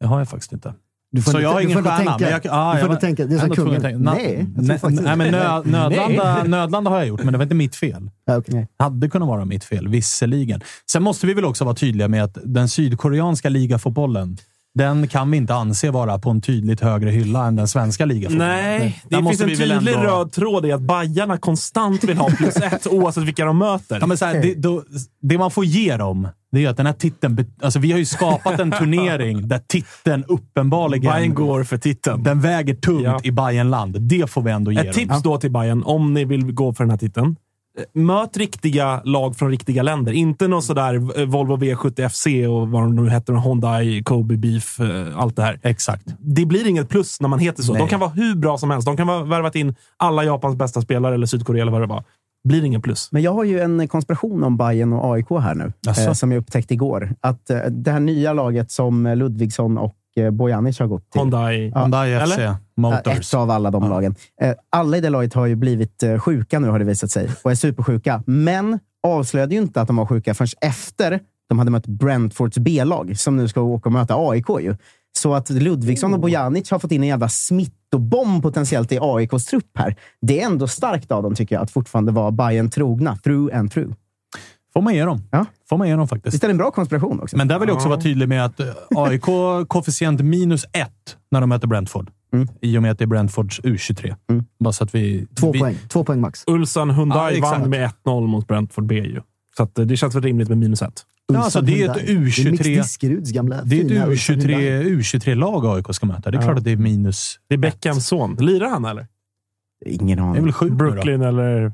[0.00, 0.74] Det har jag faktiskt inte.
[1.12, 1.96] Du får Så inte- jag har ingen stjärna.
[1.96, 3.82] tänka- men jag, ja, du får jag, tänka, det är som kungen.
[3.82, 7.76] Nej, nej, nej, men nö, nödlanda, nödlanda har jag gjort, men det var inte mitt
[7.76, 8.10] fel.
[8.24, 8.68] Ja, okej.
[8.78, 10.60] Hade kunnat vara mitt fel, visserligen.
[10.90, 14.36] Sen måste vi väl också vara tydliga med att den sydkoreanska ligafotbollen,
[14.74, 18.48] den kan vi inte anse vara på en tydligt högre hylla än den svenska ligafotbollen.
[18.48, 22.56] Nej, det finns en tydlig ändå- röd tråd i att Bajarna konstant vill ha plus
[22.56, 23.98] ett oavsett vilka de möter.
[24.00, 24.82] Ja, men så här, det, då,
[25.22, 27.46] det man får ge dem, det är att den här titeln...
[27.62, 31.12] Alltså, vi har ju skapat en turnering där titeln uppenbarligen...
[31.12, 32.22] Bayern går för titeln.
[32.22, 33.20] Den väger tungt Ja.
[33.22, 34.00] i Bayernland.
[34.00, 34.94] Det får vi ändå ge Ett dem.
[34.94, 37.36] tips då till Bayern om ni vill gå för den här titeln.
[37.78, 40.12] Eh, Möt riktiga lag från riktiga länder.
[40.12, 43.34] Inte någon sådär eh, Volvo V70 FC och vad de nu heter.
[43.34, 45.60] Hyundai, Kobe Beef, eh, allt det här.
[45.62, 46.06] Exakt.
[46.18, 47.72] Det blir inget plus när man heter så.
[47.72, 47.82] Nej.
[47.82, 48.86] De kan vara hur bra som helst.
[48.86, 52.04] De kan ha värvat in alla Japans bästa spelare eller Sydkorea eller vad det var.
[52.48, 53.08] Blir ingen plus.
[53.12, 56.40] Men jag har ju en konspiration om Bayern och AIK här nu, eh, som jag
[56.40, 57.14] upptäckte igår.
[57.20, 59.96] Att eh, det här nya laget som Ludvigsson och
[60.32, 61.20] Bojanic har gått till.
[61.20, 61.70] Hyundai.
[61.74, 61.80] Ja.
[61.80, 62.56] Hyundai FC Eller?
[62.76, 63.18] Motors.
[63.18, 63.88] Ett av alla de Ja.
[63.88, 64.14] lagen.
[64.42, 67.28] Eh, Alla i det laget har ju blivit eh, sjuka nu, har det visat sig.
[67.42, 68.22] Och är supersjuka.
[68.26, 73.18] Men avslöjade ju inte att de var sjuka förrän efter de hade mött Brentfords B-lag,
[73.18, 74.46] som nu ska åka och möta AIK.
[74.60, 74.76] Ju.
[75.18, 79.78] Så att Ludvigsson och Bojanic har fått in en jävla smittobomb potentiellt i AIKs trupp
[79.78, 79.96] här.
[80.20, 83.16] Det är ändå starkt av dem, tycker jag, att fortfarande vara Bayern trogna.
[83.16, 83.92] Through and through.
[84.72, 85.22] Får man ge dem.
[85.30, 85.46] Ja.
[85.68, 86.34] Får man ge dem faktiskt.
[86.34, 87.36] Visst är det en bra konspiration också?
[87.36, 88.66] Men där vill jag också vara tydlig med att eh,
[88.96, 89.22] AIK
[89.68, 92.10] koefficient minus ett när de möter Brentford.
[92.34, 92.48] Mm.
[92.60, 94.14] I och med att det är Brentfords U23.
[94.30, 94.44] Mm.
[94.64, 95.26] Bara så att vi...
[95.40, 95.76] Två vi, poäng.
[95.88, 96.44] Två poäng max.
[96.46, 99.20] Ulsan Hyundai Ja, vann med 1-0 mot Brentford B ju.
[99.56, 101.02] Så att, eh, det känns väl rimligt med minus ett.
[101.32, 102.30] Ja, alltså, det är ett Hyundai.
[102.34, 104.82] Det är Mix U23 Diskeruds gamla Det är ett Ulsan Hyundai.
[104.82, 106.30] U23, U23-lag AIK ska möta.
[106.30, 106.46] Det är Ja.
[106.46, 107.38] klart att det är minus.
[107.48, 108.36] Det är Beckhams son.
[108.40, 109.06] Lirar han eller?
[109.86, 110.42] Ingen Det är aning.
[110.44, 110.76] väl sju nu då.
[110.76, 111.72] Brooklyn eller...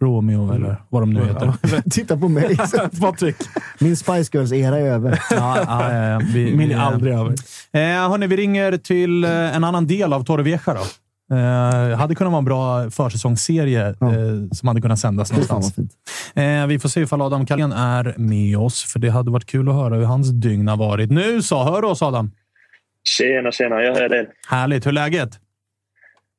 [0.00, 1.52] Romeo eller vad de nu heter.
[1.90, 2.56] Titta på mig.
[3.00, 3.36] Patrik.
[3.78, 5.18] Min Spice Girls-era är över.
[5.30, 6.20] ja, ja.
[6.34, 7.30] Vi, Min är aldrig över.
[7.72, 11.36] Eh, hörni, vi ringer till eh, en annan del av Torrevieja då.
[11.36, 14.06] Eh, hade kunnat vara en bra försäsongsserie Ja.
[14.12, 14.16] eh,
[14.52, 15.74] som hade kunnat sändas någonstans.
[16.34, 19.68] Eh, vi får se ifall Adam Carlén är med oss, för det hade varit kul
[19.68, 21.10] att höra hur hans dygn har varit.
[21.10, 22.30] Nu så, hör du oss Adam?
[23.08, 23.82] Tjena, tjena.
[23.82, 24.28] Jag hör er.
[24.48, 24.86] Härligt.
[24.86, 25.30] Hur är läget?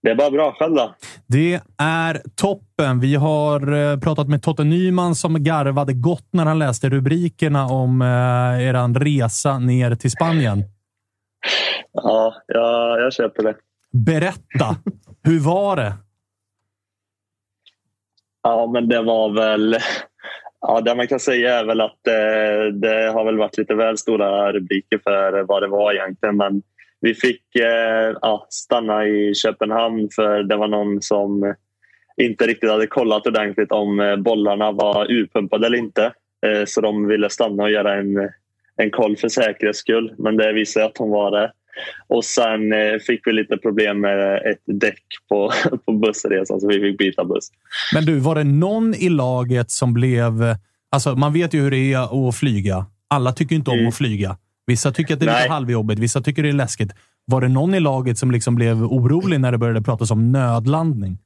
[0.03, 0.55] Det är bara bra.
[0.59, 0.95] Själv då?
[1.27, 2.99] Det är toppen.
[2.99, 8.01] Vi har eh, pratat med Totte Nyman som garvade gott när han läste rubrikerna om
[8.01, 10.63] eh, eran resa ner till Spanien.
[11.91, 13.55] Ja, jag, jag köper det.
[13.91, 14.75] Berätta!
[15.23, 15.93] Hur var det?
[18.43, 19.77] Ja, men det var väl...
[20.61, 23.97] Ja, det man kan säga är väl att eh, det har väl varit lite väl
[23.97, 26.37] stora rubriker för vad det var egentligen.
[26.37, 26.61] Men
[27.01, 31.55] vi fick eh, ja, stanna i Köpenhamn för det var någon som
[32.21, 36.03] inte riktigt hade kollat ordentligt om eh, bollarna var urpumpade eller inte.
[36.45, 38.29] Eh, så de ville stanna och göra en,
[38.77, 40.13] en koll för säkerhets skull.
[40.17, 41.51] Men det visade att de var det.
[42.07, 45.51] Och sen eh, fick vi lite problem med ett däck på,
[45.85, 47.49] på bussresan så vi fick byta buss.
[47.93, 50.55] Men du, var det någon i laget som blev...
[50.91, 52.85] Alltså, man vet ju hur det är att flyga.
[53.07, 53.87] Alla tycker inte om Mm.
[53.87, 54.37] att flyga.
[54.67, 56.91] Vissa tycker att det är lite halvjobbigt, vissa tycker det är läskigt.
[57.25, 61.17] Var det någon i laget som liksom blev orolig när det började pratas om nödlandning?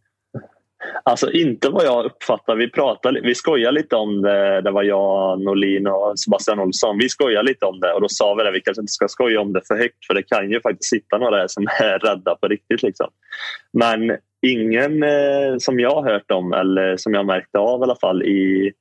[1.04, 2.56] Alltså inte vad jag uppfattar.
[2.56, 4.62] Vi, pratade, vi skojade lite om det.
[4.62, 6.98] Det var jag, Norlin och Sebastian Olsson.
[6.98, 9.42] Vi skojade lite om det och då sa vi att vi kanske inte ska skoja
[9.42, 12.48] om det för högt för det kan ju faktiskt sitta några som är rädda på
[12.48, 12.84] riktigt.
[12.84, 13.08] Liksom.
[13.74, 17.96] Men ingen eh, som jag har hört om eller som jag märkte av i alla
[17.96, 18.72] fall i,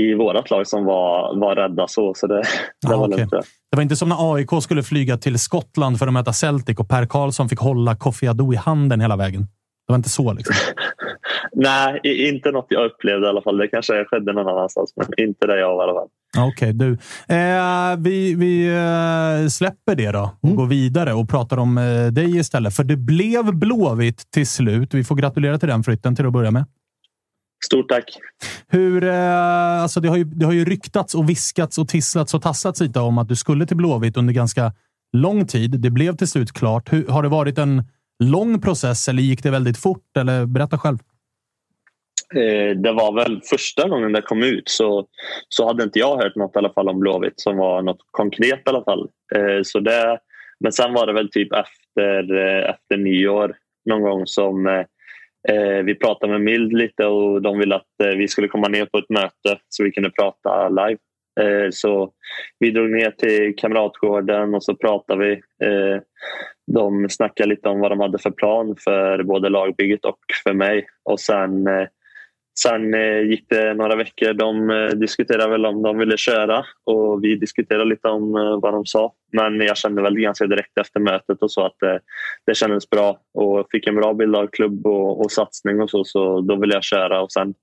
[0.00, 2.14] i vårt lag som var, var rädda så.
[2.14, 2.42] så det,
[2.82, 3.18] det, Ah, var okej.
[3.18, 3.30] lugnt.
[3.70, 6.88] Det var inte som när AIK skulle flyga till Skottland för att möta Celtic och
[6.88, 9.42] Per Karlsson fick hålla Kofi Adu i handen hela vägen.
[9.86, 10.54] Det var inte så liksom.
[11.52, 13.56] Nej, inte något jag upplevde i alla fall.
[13.56, 16.08] Det kanske skedde någon annanstans men inte där jag var i alla fall.
[16.36, 16.92] Ja, Okej, du.
[17.28, 22.36] Eh, vi vi eh, släpper det då och går vidare och pratar om eh, dig
[22.36, 22.74] istället.
[22.76, 24.94] För det blev Blåvitt till slut.
[24.94, 26.64] Vi får gratulera till den flytten till att börja med.
[27.64, 28.18] Stort tack!
[28.68, 32.42] Hur, eh, alltså det, har ju, det har ju ryktats och viskats och tisslats och
[32.42, 34.72] tassats lite om att du skulle till Blåvitt under ganska
[35.12, 35.80] lång tid.
[35.80, 36.92] Det blev till slut klart.
[36.92, 37.82] Hur, har det varit en
[38.24, 40.16] lång process eller gick det väldigt fort?
[40.18, 40.98] Eller berätta själv.
[42.34, 45.06] Eh, det var väl första gången det kom ut så,
[45.48, 48.58] så hade inte jag hört något i alla fall om Blåvitt som var något konkret
[48.66, 49.08] i alla fall.
[49.34, 50.18] Eh, så det,
[50.60, 52.34] men sen var det väl typ efter,
[52.70, 54.84] efter nyår någon gång som
[55.48, 58.86] Eh, vi pratade med Mild lite och de ville att eh, vi skulle komma ner
[58.86, 60.98] på ett möte så vi kunde prata live.
[61.40, 62.12] Eh, så
[62.58, 65.32] vi drog ner till Kamratgården och så pratade vi.
[65.66, 66.00] Eh,
[66.66, 70.86] de snackade lite om vad de hade för plan för både lagbygget och för mig.
[71.04, 71.86] Och sen eh,
[72.58, 74.32] Sen eh, gick det några veckor.
[74.32, 78.72] De eh, diskuterade väl om de ville köra och vi diskuterade lite om eh, vad
[78.72, 79.12] de sa.
[79.32, 81.96] Men jag kände väl ganska direkt efter mötet och så att eh,
[82.46, 86.04] det kändes bra och fick en bra bild av klubb och, och satsning och så.
[86.04, 87.54] Så då ville jag köra och sen,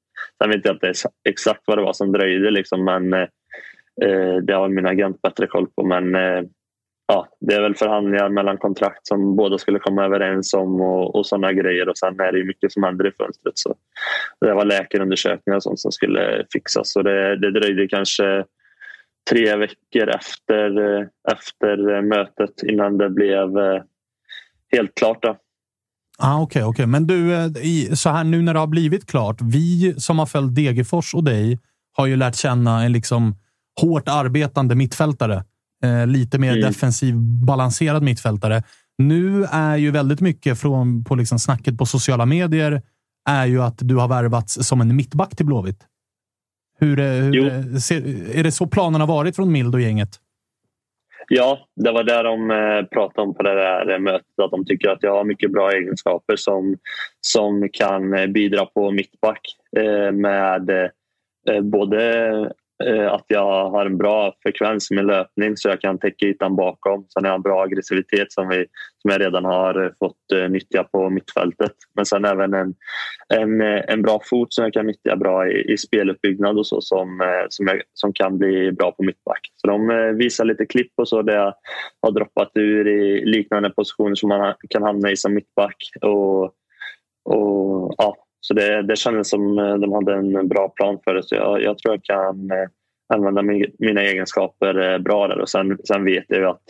[0.42, 0.94] sen vet jag inte
[1.30, 3.28] exakt vad det var som dröjde liksom, men eh,
[4.02, 5.84] eh, det har min agent bättre koll på.
[5.84, 6.44] Men eh,
[7.10, 11.26] ja, det är väl förhandlingar mellan kontrakt som båda skulle komma överens om och, och
[11.26, 11.90] sådana grejer.
[11.90, 13.58] Och sen är det ju mycket som händer i fönstret.
[13.58, 13.76] Så
[14.42, 16.92] det var läkarundersökningar och sånt som skulle fixas.
[16.92, 18.46] Så det, det dröjde kanske
[19.30, 20.70] tre veckor efter,
[21.32, 23.82] efter mötet innan det blev eh,
[24.72, 25.22] helt klart.
[25.22, 25.38] Då.
[26.20, 26.86] Ah, Okej, okej.
[26.86, 29.38] men du, eh, i, så här nu när det har blivit klart.
[29.42, 31.60] Vi som har följt Degerfors och dig
[31.94, 33.36] har ju lärt känna en liksom
[33.82, 35.44] hårt arbetande mittfältare.
[35.84, 36.62] Eh, lite mer Mm.
[36.62, 37.16] defensiv,
[37.46, 38.64] balanserad mittfältare.
[38.98, 42.82] Nu är ju väldigt mycket från på liksom snacket på sociala medier
[43.30, 45.84] är ju att du har värvats som en mittback till Blåvitt.
[46.80, 47.98] Hur, eh, hur eh, ser,
[48.38, 50.10] är det så planen har varit från Mild och gänget?
[51.28, 54.40] Ja, det var där de pratade om på det där mötet.
[54.42, 56.78] Att de tycker att jag har mycket bra egenskaper som,
[57.22, 59.42] som kan bidra på mittback.
[60.14, 60.90] Med
[61.64, 62.52] både
[62.86, 67.06] Eh, att jag har en bra frekvens med löpning så jag kan täcka ytan bakom.
[67.10, 68.66] Sen har jag en bra aggressivitet som, vi,
[68.98, 71.72] som jag redan har fått eh, nyttja på mittfältet.
[71.96, 72.76] Men sen även en,
[73.34, 76.82] en, eh, en bra fot som jag kan nyttja bra i, i speluppbyggnad och så
[76.82, 79.42] som, som, jag, som kan bli bra på mittback.
[79.56, 79.88] Så de
[80.18, 81.54] visar lite klipp och så där jag
[82.02, 85.78] har droppat ur i liknande positioner som man kan hamna i som mittback.
[86.02, 86.44] Och,
[87.24, 91.24] och, ja, så det, det kändes som eh, de hade en bra plan för det.
[91.24, 92.68] Så jag, jag tror jag kan eh,
[93.14, 95.40] använda min, mina egenskaper eh, bra där.
[95.40, 96.64] Och sen, sen vet jag ju att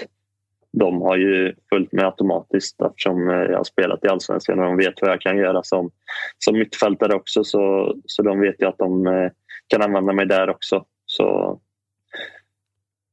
[0.72, 5.02] de har ju följt med automatiskt eftersom jag har spelat i Allsvenskan och de vet
[5.02, 5.92] vad jag kan göra som,
[6.38, 7.44] som mittfältare också.
[7.44, 9.06] Så, så de vet ju att de
[9.68, 10.86] kan använda mig där också.
[11.06, 11.60] Så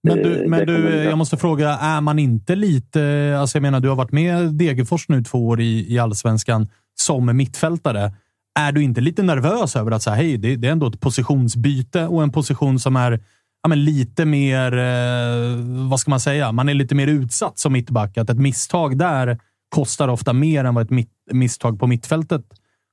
[0.03, 3.01] Men du, men du jag måste fråga, är man inte lite...
[3.41, 7.37] Alltså jag menar, du har varit med Degerfors nu två år i, i allsvenskan som
[7.37, 8.13] mittfältare.
[8.59, 12.07] Är du inte lite nervös över att säga hej, det, det är ändå ett positionsbyte
[12.07, 13.21] och en position som är
[13.63, 17.73] ja, men lite mer, eh, vad ska man säga, man är lite mer utsatt som
[17.73, 18.19] mittback.
[18.19, 19.39] Att ett misstag där
[19.69, 22.43] kostar ofta mer än vad ett mitt, misstag på mittfältet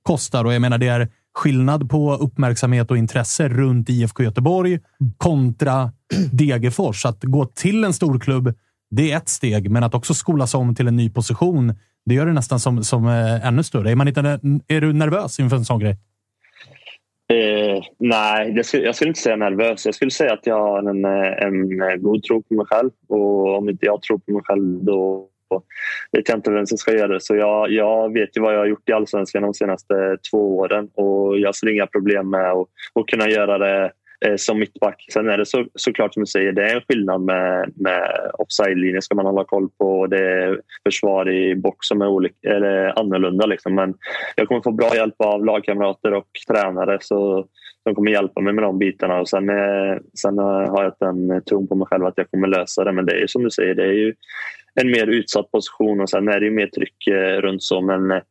[0.03, 0.45] kostar.
[0.45, 4.79] Och jag menar, det är skillnad på uppmärksamhet och intresse runt IFK Göteborg
[5.17, 5.91] kontra
[6.31, 7.05] Degerfors.
[7.05, 8.53] Att gå till en storklubb,
[8.91, 11.73] det är ett steg, men att också skolas om till en ny position,
[12.05, 13.91] det gör det nästan som, som eh, ännu större.
[13.91, 15.97] Är, man inte, är du nervös inför en sån grej?
[17.33, 19.85] Eh, nej, jag skulle, jag skulle inte säga nervös.
[19.85, 22.89] Jag skulle säga att jag har en, eh, en eh, god tro på mig själv.
[23.07, 25.29] Och om inte jag tror på mig själv då
[26.11, 27.21] vet jag inte vem som ska göra det.
[27.21, 30.89] Så jag, jag vet ju vad jag har gjort i Allsvenskan de senaste två åren
[30.93, 32.67] och jag ser inga problem med att,
[32.99, 33.91] att kunna göra det
[34.23, 35.05] Eh, som mittback.
[35.13, 39.01] Sen är det så, såklart som du säger, det är en skillnad med, med offside-linjen
[39.01, 39.99] ska man hålla koll på.
[39.99, 43.45] och Det är försvar i box som är olika, eller annorlunda.
[43.45, 43.75] Liksom.
[43.75, 43.93] Men
[44.35, 47.45] jag kommer få bra hjälp av lagkamrater och tränare så,
[47.83, 49.19] de kommer hjälpa mig med de bitarna.
[49.19, 52.47] Och sen, eh, sen eh, har jag en tron på mig själv att jag kommer
[52.47, 52.91] lösa det.
[52.91, 54.13] Men det är ju som du säger, det är ju
[54.81, 57.81] en mer utsatt position och sen är det ju mer tryck eh, runt så.
[57.81, 58.21] Men eh,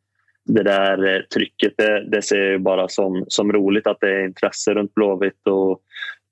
[0.44, 4.24] det där eh, trycket, det, det ser jag bara som, som roligt att det är
[4.24, 5.70] intresse runt Blåvitt och,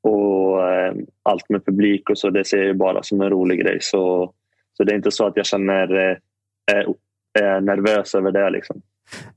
[0.03, 2.31] och eh, allt med publik och så.
[2.31, 3.79] Det ser jag bara som en rolig grej.
[3.81, 4.33] Så,
[4.77, 6.17] så det är inte så att jag känner
[6.73, 6.85] eh,
[7.39, 8.51] är nervös över det.
[8.51, 8.83] Liksom.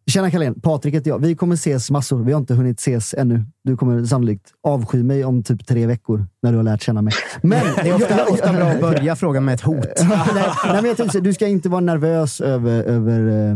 [0.07, 1.19] Tjena Carlén, Patrik heter jag.
[1.19, 2.23] Vi kommer ses massor.
[2.23, 3.43] Vi har inte hunnit ses ännu.
[3.63, 7.13] Du kommer sannolikt avsky mig om typ tre veckor när du har lärt känna mig.
[7.41, 9.85] Men det är ofta, ofta bra att börja frågan med ett hot.
[10.09, 13.55] nej, nej, men jag tänkte, du ska inte vara nervös över, över eh,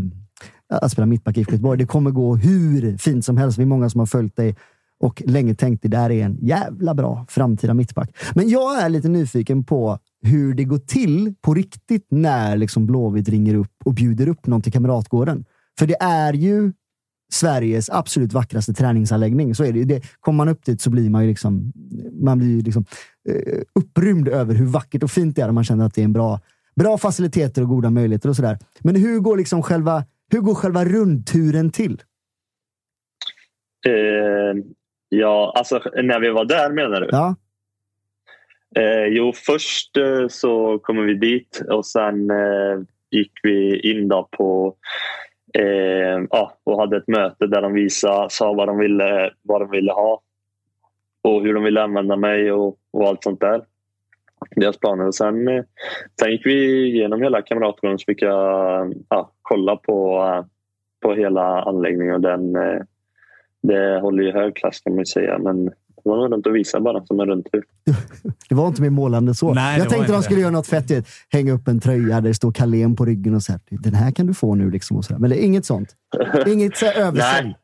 [0.69, 1.77] att spela mittback i Göteborg.
[1.80, 3.57] Det kommer gå hur fint som helst.
[3.57, 4.56] Vi är många som har följt dig
[4.99, 8.18] och länge tänkt att det där är en jävla bra framtida mittback.
[8.35, 13.30] Men jag är lite nyfiken på hur det går till på riktigt när liksom Blåvitt
[13.30, 15.45] ringer upp och bjuder upp någon till Kamratgården.
[15.80, 16.73] För det är ju
[17.31, 19.56] Sveriges absolut vackraste träningsanläggning.
[19.56, 21.73] Så är det, det Kommer man upp dit så blir man ju liksom,
[22.22, 22.85] man blir liksom,
[23.30, 25.52] eh, upprymd över hur vackert och fint det är.
[25.52, 26.39] Man känner att det är en bra,
[26.76, 28.60] bra faciliteter och goda möjligheter och sådär.
[28.80, 32.02] Men hur går, liksom själva, hur går själva rundturen till?
[33.88, 34.56] Eh,
[35.10, 37.08] ja, alltså när vi var där menar du?
[37.12, 37.36] Ja.
[38.76, 42.80] Eh, jo, först eh, så kommer vi dit och sen eh,
[43.12, 44.76] gick vi in då på
[45.54, 49.72] eh, ja, och hade ett möte där de visade, sa vad de ville, vad de
[49.72, 50.22] ville ha
[51.22, 53.62] och hur de ville använda mig och, och allt sånt där.
[54.56, 55.08] Deras planer.
[55.08, 55.64] Och sen, eh,
[56.20, 60.24] sen gick vi igenom hela kamratgården jag ja, kolla på,
[61.02, 62.22] på hela anläggningen.
[62.22, 62.82] Den, eh,
[63.64, 65.38] det håller ju hög klass kan man säga.
[65.40, 67.64] Men det var runt och visa bara som en rundtur.
[68.49, 69.53] det var inte mer målande så.
[69.53, 71.07] Nej, jag tänkte de skulle göra något fett.
[71.30, 74.28] Hänga upp en tröja där det står Carlén på ryggen och säga den här kan
[74.28, 74.72] du få nu.
[74.72, 75.95] Liksom och så Men det är inget sånt.
[76.48, 77.48] Inget så översälj.
[77.48, 77.57] Nej.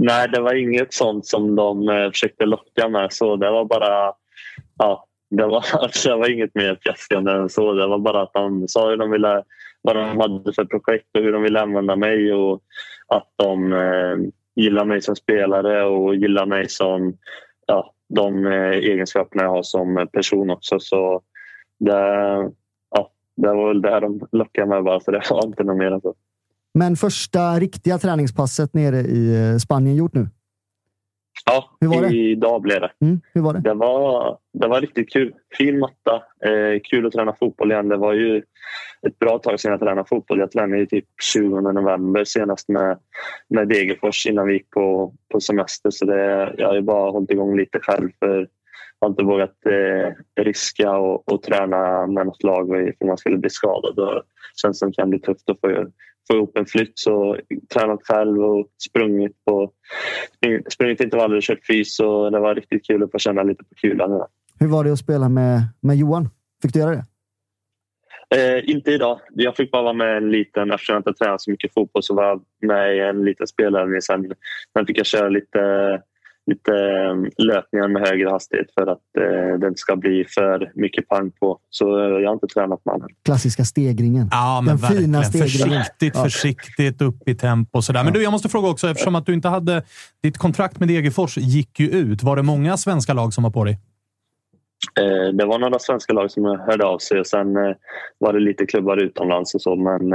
[0.00, 3.12] Nej, det var inget sånt som de eh, försökte locka med.
[3.12, 4.12] Så det var bara...
[4.78, 5.64] Ja, det, var,
[6.08, 7.72] det var inget mer fjäskande än så.
[7.72, 9.42] Det var bara att de sa hur de ville,
[9.82, 12.62] vad de hade för projekt och hur de ville använda mig och
[13.06, 14.16] att de eh,
[14.54, 17.16] gillar mig som spelare och gillar mig som
[17.66, 20.80] ja, de eh, egenskaperna jag har som eh, person också.
[20.80, 21.22] Så
[21.78, 21.92] det,
[22.90, 25.90] ja, det var väl det de lockade mig bara, så det var inte något mer
[25.90, 26.14] än så.
[26.74, 30.28] Men första riktiga träningspasset nere i eh, Spanien gjort nu?
[31.48, 32.16] Ja, Hur var det?
[32.16, 32.90] idag blev det.
[33.00, 33.60] Mm, hur var det?
[33.60, 35.34] Det var, det var riktigt kul.
[35.58, 36.22] Fin matta.
[36.44, 37.88] Eh, kul att träna fotboll igen.
[37.88, 38.42] Det var ju
[39.06, 40.38] ett bra tag sedan jag tränade fotboll.
[40.38, 42.98] Jag tränade ju typ 20 november senast med,
[43.48, 45.90] med Degerfors innan vi gick på, på semester.
[45.90, 48.10] Så det, jag har ju bara hållit igång lite själv.
[48.18, 48.48] För
[49.00, 53.50] har inte vågat eh, riska och, och träna med något lag för man skulle bli
[53.50, 53.96] skadad.
[53.96, 54.22] Det
[54.62, 55.86] känns som det kan bli tufft att få
[56.28, 57.36] få ihop en flytt så
[57.74, 59.72] tränat själv och sprungit på
[60.68, 61.96] sprungit intervaller och kört fys.
[61.96, 64.26] Så det var riktigt kul att få känna lite på kulan.
[64.60, 66.28] Hur var det att spela med, med Johan?
[66.62, 67.04] Fick du göra det?
[68.36, 69.20] Eh, inte idag.
[69.34, 72.14] Jag fick bara vara med en liten, eftersom jag inte tränat så mycket fotboll så
[72.14, 74.02] var jag med i en liten spelövning.
[74.02, 74.32] Sen,
[74.72, 75.58] sen fick jag köra lite
[76.48, 81.08] lite ehm, löpningar med högre hastighet för att eh, det inte ska bli för mycket
[81.08, 81.58] pang på.
[81.70, 83.08] Så eh, jag har inte tränat med honom.
[83.24, 84.28] Klassiska stegringen.
[84.30, 85.02] Ja, men Den verkligen.
[85.02, 85.48] fina stegringen.
[85.48, 86.22] Försiktigt, ja.
[86.22, 87.82] försiktigt upp i tempo.
[87.82, 88.04] Sådär.
[88.04, 89.82] Men du, jag måste fråga också, eftersom att du inte hade...
[90.22, 92.22] Ditt kontrakt med Degerfors gick ju ut.
[92.22, 93.78] Var det många svenska lag som var på dig?
[95.00, 97.76] Eh, det var några svenska lag som hörde av sig och sen eh,
[98.18, 99.76] var det lite klubbar utomlands och så.
[99.76, 100.12] Men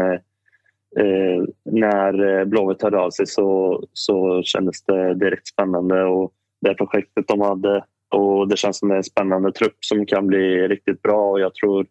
[1.00, 6.04] eh, när eh, Blåvitt hörde av sig så, så kändes det direkt spännande.
[6.04, 7.84] Och det projektet de hade
[8.14, 11.86] och det känns som en spännande trupp som kan bli riktigt bra och jag tror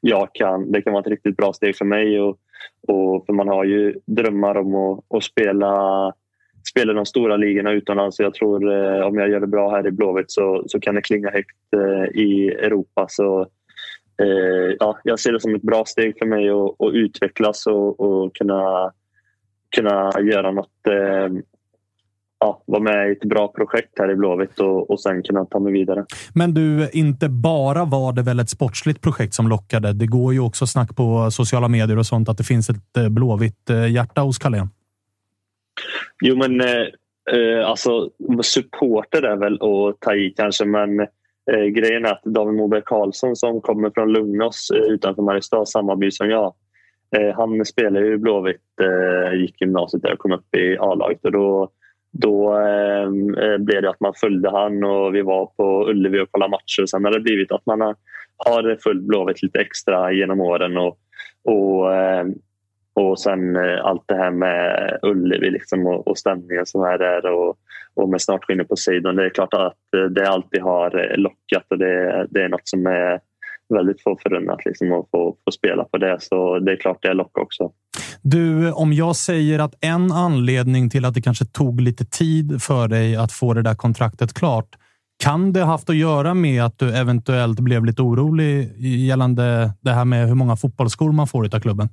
[0.00, 2.20] jag kan, det kan vara ett riktigt bra steg för mig.
[2.20, 2.38] Och,
[2.88, 6.12] och för man har ju drömmar om att, att spela,
[6.70, 8.16] spela de stora ligorna utomlands.
[8.16, 10.94] Så jag tror eh, om jag gör det bra här i Blåvitt så, så kan
[10.94, 13.06] det klinga högt eh, i Europa.
[13.08, 13.46] Så
[14.20, 18.00] eh, ja, jag ser det som ett bra steg för mig att, att utvecklas och,
[18.00, 18.92] och, kunna,
[19.76, 21.28] kunna göra något eh,
[22.40, 25.58] ja, vara med i ett bra projekt här i Blåvitt och, och sen kunna ta
[25.58, 26.04] mig vidare.
[26.34, 29.92] Men du, inte bara var det väl ett sportsligt projekt som lockade.
[29.92, 33.08] Det går ju också snack på sociala medier och sånt att det finns ett eh,
[33.08, 34.68] blåvitt hjärta hos Carlén.
[36.20, 36.86] Jo, men eh,
[37.32, 38.10] eh, alltså
[38.42, 41.06] supporter är väl att ta i kanske, men
[41.52, 45.96] Eh, grejen är att David Moberg Karlsson som kommer från Lugnås eh, utanför Mariestad, samma
[45.96, 46.54] by som jag.
[47.16, 51.24] Eh, han spelade ju Blåvitt, eh, gick gymnasiet där och kom upp i A-laget.
[51.24, 51.70] Och då
[52.12, 53.04] då eh,
[53.44, 56.86] eh, blev det att man följde han och vi var på Ullevi och kollade matcher.
[56.86, 57.96] Sen har det blivit att man har,
[58.36, 60.76] har följt Blåvitt lite extra genom åren.
[60.76, 60.98] Och,
[61.44, 62.26] och, eh,
[63.00, 67.32] och sen eh, allt det här med Ullevi liksom, och, och stämningen som är där
[67.32, 67.56] och,
[67.94, 69.16] och med startskinnet på sidan.
[69.16, 72.68] Det är klart att eh, det alltid har eh, lockat och det, det är något
[72.68, 73.20] som är
[73.74, 76.16] väldigt få förunnat liksom, att få, få spela på det.
[76.20, 77.70] Så det är klart det lockar också.
[78.22, 82.88] Du, om jag säger att en anledning till att det kanske tog lite tid för
[82.88, 84.68] dig att få det där kontraktet klart.
[85.22, 90.04] Kan det haft att göra med att du eventuellt blev lite orolig gällande det här
[90.04, 91.88] med hur många fotbollsskor man får av klubben?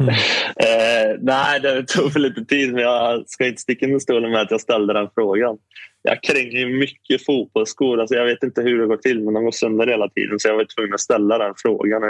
[0.00, 0.14] Mm.
[0.60, 4.40] Eh, nej, det tog för lite tid, men jag ska inte sticka under stolen med
[4.40, 5.58] att jag ställde den frågan.
[6.02, 8.00] Jag kränger mycket fotbollsskor.
[8.00, 10.38] Alltså jag vet inte hur det går till, men de går sönder hela tiden.
[10.38, 12.02] Så jag var tvungen att ställa den frågan.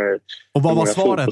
[0.55, 1.29] Och vad var svaret?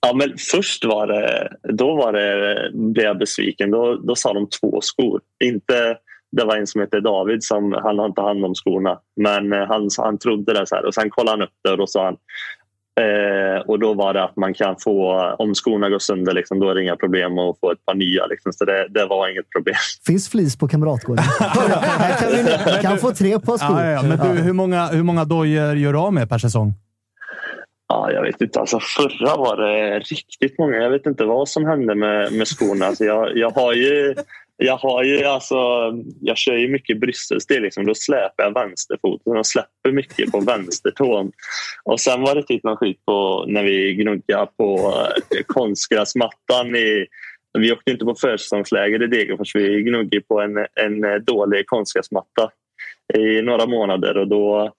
[0.00, 3.70] Ja, men först var det, då var det, blev jag besviken.
[3.70, 5.20] Då, då sa de två skor.
[5.44, 5.96] Inte,
[6.32, 8.98] det var en som hette David som han har inte hand om skorna.
[9.16, 10.66] Men eh, han, han trodde det.
[10.66, 10.84] Så här.
[10.84, 12.16] Och Sen kollade han upp det och då sa han
[13.00, 16.70] Eh, och då var det att man kan få, om skorna går sönder, liksom, då
[16.70, 18.26] är det inga problem att få ett par nya.
[18.26, 19.74] Liksom, så det, det var inget problem.
[20.06, 21.24] Finns flis på Kamratgården.
[21.40, 23.80] här kan vi kan få tre par skor.
[23.80, 26.74] Ja, ja, men du, hur många, hur många dojor gör du av med per säsong?
[27.88, 28.60] Ja, jag vet inte.
[28.60, 30.76] Alltså, förra var det riktigt många.
[30.76, 32.86] Jag vet inte vad som hände med, med skorna.
[32.86, 34.14] Alltså, jag, jag har ju
[34.56, 35.56] jag har ju alltså,
[36.20, 37.62] jag kör ju mycket brysselsteg.
[37.62, 37.86] Liksom.
[37.86, 41.32] Då släpar jag vänsterfoten och släpper mycket på vänstertån.
[41.84, 44.94] Och sen var det typ någon skit på när vi gnuggade på
[45.36, 46.76] eh, konstgräsmattan.
[46.76, 47.06] I,
[47.58, 49.54] vi åkte inte på försäsongsläger i Degerfors.
[49.54, 52.50] Vi gnuggade på en, en dålig konstgräsmatta
[53.14, 54.72] i några månader och då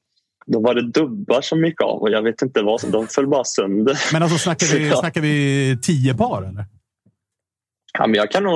[0.45, 2.91] då var det dubbar som gick av och jag vet inte vad.
[2.91, 3.97] De föll bara sönder.
[4.13, 6.65] Men alltså snackar vi, snackar vi tio par eller?
[7.99, 8.53] Ja, men jag kan nog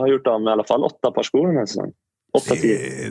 [0.00, 1.92] ha gjort av med i alla fall åtta par skor den här säsongen.
[2.32, 2.60] Åtta, det,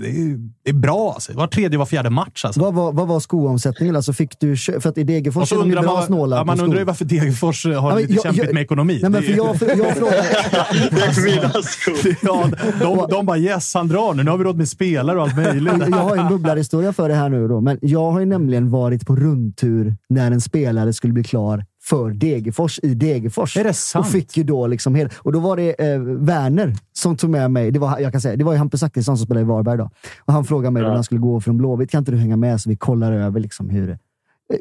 [0.01, 1.33] det, är, det är bra alltså.
[1.33, 2.45] Var tredje, var fjärde match.
[2.45, 2.61] Alltså.
[2.61, 3.95] Vad, var, vad var skoomsättningen?
[3.95, 6.79] Alltså fick du, för att i Degerfors är de bra man, snåla ja, Man undrar
[6.79, 8.99] ju varför Degerfors har ja, lite jag, kämpigt jag, med ekonomi.
[9.01, 10.15] Nej, men för jag, för, jag frågar...
[12.21, 12.49] ja,
[12.79, 14.23] de, de bara yes, han drar nu.
[14.23, 15.73] Nu har vi råd med spelare och allt möjligt.
[15.89, 17.47] jag har en bubblarhistoria för det här nu.
[17.47, 21.65] Då, men jag har ju nämligen varit på rundtur när en spelare skulle bli klar
[21.89, 23.57] för Degerfors i Degerfors.
[23.57, 24.05] Är det sant?
[24.05, 27.51] Och fick ju då liksom hel, Och då var det eh, Werner som tog med
[27.51, 27.71] mig.
[27.71, 29.89] Det var, jag kan säga, det var ju Hampus Zachrisson som spelade i Varberg då.
[30.19, 30.87] Och han frågade mig ja.
[30.87, 31.91] när han skulle gå från Blåvitt.
[31.91, 33.97] Kan inte du hänga med så vi kollar över liksom hur,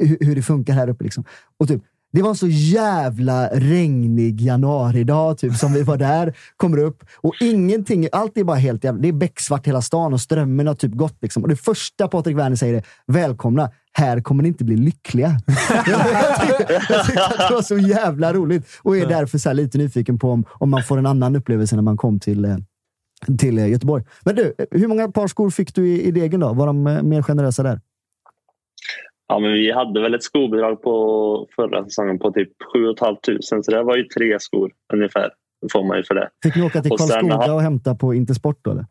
[0.01, 1.05] hur, hur det funkar här uppe?
[1.05, 1.24] Liksom.
[1.59, 1.82] Och typ,
[2.12, 7.35] det var en så jävla regnig januaridag typ, som vi var där, kommer upp och
[7.40, 8.09] ingenting.
[8.12, 9.01] Allt är bara helt jävla...
[9.01, 11.16] Det är becksvart hela stan och strömmen har typ gått.
[11.23, 11.43] Liksom.
[11.43, 15.31] Och det första Patrik Werner säger är “Välkomna, här kommer ni inte bli lyckliga”.
[15.86, 19.78] jag, tyckte, jag tyckte att det var så jävla roligt och är därför så lite
[19.78, 22.56] nyfiken på om, om man får en annan upplevelse när man kom till, eh,
[23.39, 24.05] till eh, Göteborg.
[24.24, 26.52] Men du, hur många par skor fick du i, i Degen då?
[26.52, 27.81] Var de eh, mer generösa där?
[29.28, 33.70] Ja, men vi hade väl ett skobidrag på förra säsongen på typ 7 500 så
[33.70, 35.31] det var ju tre skor ungefär.
[35.73, 36.28] får man ju för det.
[36.43, 38.70] Fick ni åka till Karlskoga och hämta på Intersport då?
[38.70, 38.86] Eller?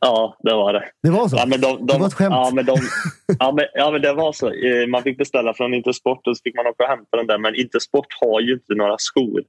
[0.00, 0.84] Ja, det var det.
[1.02, 1.36] Det var så?
[1.36, 2.32] Ja, men de, de, det var ett skämt?
[2.32, 2.76] Ja men, de,
[3.38, 4.46] ja, men, ja, men det var så.
[4.46, 7.38] Eh, man fick beställa från Intersport och så fick man åka och hämta den där.
[7.38, 9.42] Men Intersport har ju inte några skor.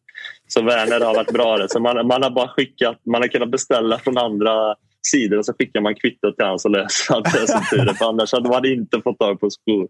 [0.47, 1.67] Så Werner har varit bra där.
[1.67, 4.75] Så man, man har bara skickat, man har kunnat beställa från andra
[5.05, 8.05] sidor och så skickar man kvittot till honom så löser han det som tur För
[8.05, 9.87] annars hade man inte fått tag på skor.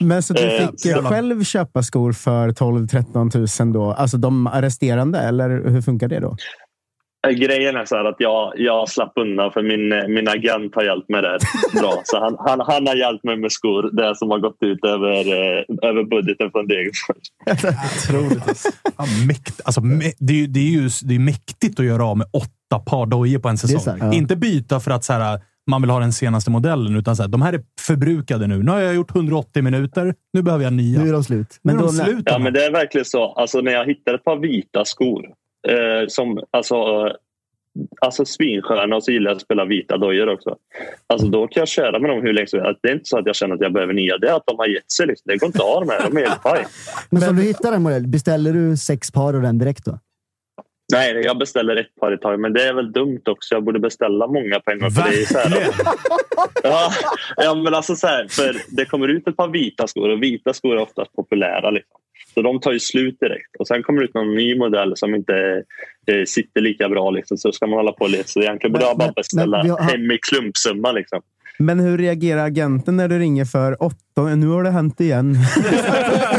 [0.00, 3.92] Men så du eh, fick eh, själv köpa skor för 12-13 000 då?
[3.92, 6.36] Alltså de resterande, eller hur funkar det då?
[7.26, 11.08] Eh, grejen är så att jag, jag slapp undan för min, min agent har hjälpt
[11.08, 11.38] mig där
[11.80, 12.00] bra.
[12.04, 15.18] Så han, han, han har hjälpt mig med skor, det som har gått ut över,
[15.18, 17.26] eh, över budgeten från Degerfors.
[18.08, 18.78] Otroligt.
[18.96, 19.80] Ja, mäkt, alltså,
[20.18, 23.38] det, är, det, är ju, det är mäktigt att göra av med åtta par dojor
[23.38, 23.98] på en säsong.
[24.00, 24.12] Ja.
[24.12, 25.40] Inte byta för att så här,
[25.70, 28.62] man vill ha den senaste modellen, utan så här, de här är förbrukade nu.
[28.62, 31.00] Nu har jag gjort 180 minuter, nu behöver jag nya.
[31.00, 31.58] Nu är de slut.
[31.62, 33.32] Men, de slut, ja, men det är verkligen så.
[33.32, 35.22] Alltså, när jag hittade ett par vita skor
[35.68, 36.76] eh, som alltså,
[38.00, 40.56] alltså svinsköna och så gillar jag att spela vita dojor också.
[41.06, 42.80] Alltså då kan jag köra med dem hur länge som helst.
[42.82, 44.18] Det är inte så att jag känner att jag behöver nya.
[44.18, 45.06] Det är att de har gett sig.
[45.06, 45.24] Liksom.
[45.26, 46.10] Det går inte att ha dem här.
[46.10, 46.66] De är helt paj.
[47.10, 49.98] Men så du hittar en modell, beställer du sex par och den direkt då?
[50.92, 52.40] Nej, jag beställer ett par i taget.
[52.40, 53.54] Men det är väl dumt också.
[53.54, 54.90] Jag borde beställa många på en gång.
[54.90, 55.68] För det, är så här,
[56.62, 56.90] ja,
[57.36, 60.52] ja, men alltså så här, för det kommer ut ett par vita skor och vita
[60.52, 61.70] skor är oftast populära.
[61.70, 62.00] Liksom.
[62.34, 63.56] Så de tar ju slut direkt.
[63.58, 65.62] Och Sen kommer det ut någon ny modell som inte
[66.06, 67.10] eh, sitter lika bra.
[67.10, 67.36] Liksom.
[67.36, 68.28] Så ska man hålla på lite.
[68.28, 69.80] Så egentligen borde jag bara beställa har...
[69.80, 70.92] hem i klumpsumma.
[70.92, 71.22] Liksom.
[71.58, 74.22] Men hur reagerar agenten när du ringer för åtta?
[74.36, 75.36] Nu har det hänt igen.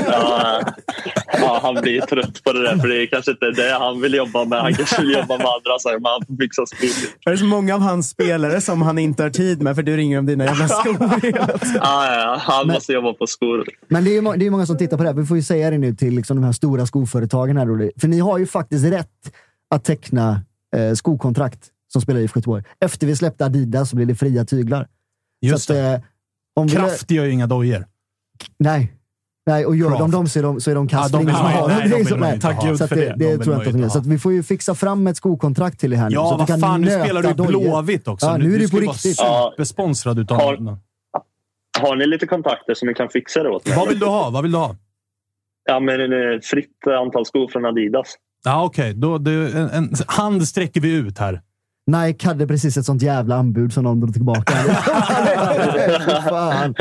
[0.08, 0.62] ja,
[1.46, 2.78] ja, han blir trött på det där.
[2.78, 4.62] För det är kanske inte det han vill jobba med.
[4.62, 7.10] Han kanske vill jobba med andra saker, men han får fixa skor.
[7.26, 9.98] Det är så många av hans spelare som han inte har tid med för du
[9.98, 11.50] ringer om dina jävla skor tiden.
[11.76, 13.66] Ja, ja, han måste jobba på skor.
[13.88, 15.16] Men det är ju det är många som tittar på det här.
[15.16, 17.58] Vi får ju säga det nu till liksom de här stora skoföretagen.
[17.58, 17.92] Här.
[18.02, 19.08] För ni har ju faktiskt rätt
[19.76, 20.42] att teckna
[20.76, 21.60] eh, skokontrakt
[21.94, 22.64] som spelar i Göteborg.
[22.86, 24.88] Efter vi släppte Adidas så blir det fria tyglar.
[25.42, 26.02] Just så att, eh,
[26.56, 27.86] om vi- Kraft gör ju inga dojor.
[28.60, 28.94] Nej.
[29.46, 30.00] Nej, och gör Craft.
[30.00, 31.60] de dem så är de, så är de Ja, de nej,
[31.90, 31.90] dem.
[31.90, 32.40] de Det nej.
[32.40, 33.16] Tack Gud att för det, det.
[33.16, 35.98] det De tror jag inte Så vi får ju fixa fram ett skokontrakt till er
[35.98, 36.14] här nu.
[36.16, 37.34] Ja, så att vad kan fan, nu spelar du.
[37.34, 38.26] Blåvitt också.
[38.26, 39.18] Ja, Nu- nu är du det på riktigt.
[39.18, 40.78] supersponsrad utav Har-.
[41.82, 43.78] Har ni lite kontakter som ni kan fixa det åt mig?
[43.78, 44.30] Vad vill du ha?
[44.30, 44.76] Vad vill du ha?
[45.70, 48.16] Ja, men eh, fritt antal skor från Adidas.
[48.44, 48.94] Ja, okej.
[48.94, 51.42] Då, det, en, en hand sträcker vi ut här.
[51.88, 54.54] Nike hade precis ett sånt jävla anbud som de drog tillbaka.
[56.30, 56.76] Fan.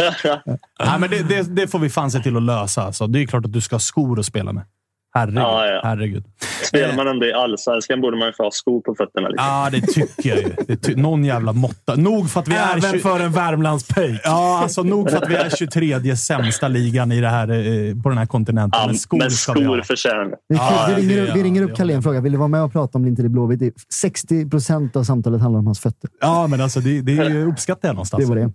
[0.84, 2.82] Nej, men det, det, det får vi fan se till att lösa.
[2.82, 3.06] Alltså.
[3.06, 4.64] Det är klart att du ska ha skor att spela med.
[5.14, 5.38] Herregud.
[5.42, 5.80] Ja, ja.
[5.84, 6.24] Herregud.
[6.68, 9.28] Spelar man ändå i allsvenskan borde man ju få ha skor på fötterna.
[9.28, 9.46] Liksom.
[9.46, 10.48] Ja, det tycker jag ju.
[10.66, 11.94] Det ty någon jävla måtta.
[11.94, 12.76] Nog för att vi är...
[12.76, 14.20] Även för en Värmlandspöjk.
[14.24, 18.08] Ja, alltså nog för att vi är 23 sämsta ligan i det här, eh, på
[18.08, 18.80] den här kontinenten.
[18.80, 19.74] Ja, men skor men ska vi ha.
[19.74, 20.58] skor förtjänar Det är kul.
[20.58, 22.72] Ja, vi, ringer, det- vi ringer upp Carlén och frågar, vill du vara med och
[22.72, 23.58] prata om det inte är Blåvitt?
[23.60, 26.10] Det är 60 procent av samtalet handlar om hans fötter.
[26.20, 28.24] Ja, men alltså det, det är ju uppskattar jag någonstans.
[28.24, 28.52] Det var det.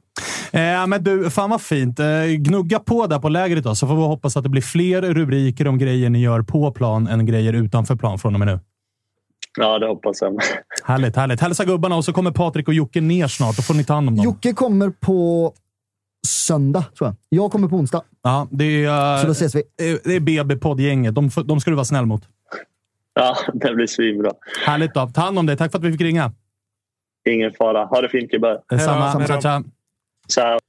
[0.51, 1.99] Eh, men du, fan vad fint.
[1.99, 2.05] Eh,
[2.37, 5.67] gnugga på där på lägret då, så får vi hoppas att det blir fler rubriker
[5.67, 8.59] om grejer ni gör på plan än grejer utanför plan från och med nu.
[9.59, 10.39] Ja, det hoppas jag.
[10.83, 11.41] Härligt, härligt.
[11.41, 13.55] Hälsa gubbarna och så kommer Patrik och Jocke ner snart.
[13.55, 14.25] Då får ni ta hand om dem.
[14.25, 15.53] Jocke kommer på
[16.27, 17.15] söndag, tror jag.
[17.29, 18.01] Jag kommer på onsdag.
[18.23, 19.63] Ja, det är, eh, Så då ses vi.
[20.03, 21.15] det är BB-poddgänget.
[21.15, 22.23] De, de ska du vara snäll mot.
[23.13, 24.31] Ja, det blir svinbra.
[24.65, 25.07] Härligt då.
[25.07, 25.57] Ta hand om dig.
[25.57, 26.31] Tack för att vi fick ringa.
[27.29, 27.85] Ingen fara.
[27.85, 28.61] Ha det fint gubbar.
[28.69, 29.11] Detsamma.
[29.11, 29.27] Samma.
[29.27, 29.63] Tja, tja.
[30.29, 30.59] Ciao.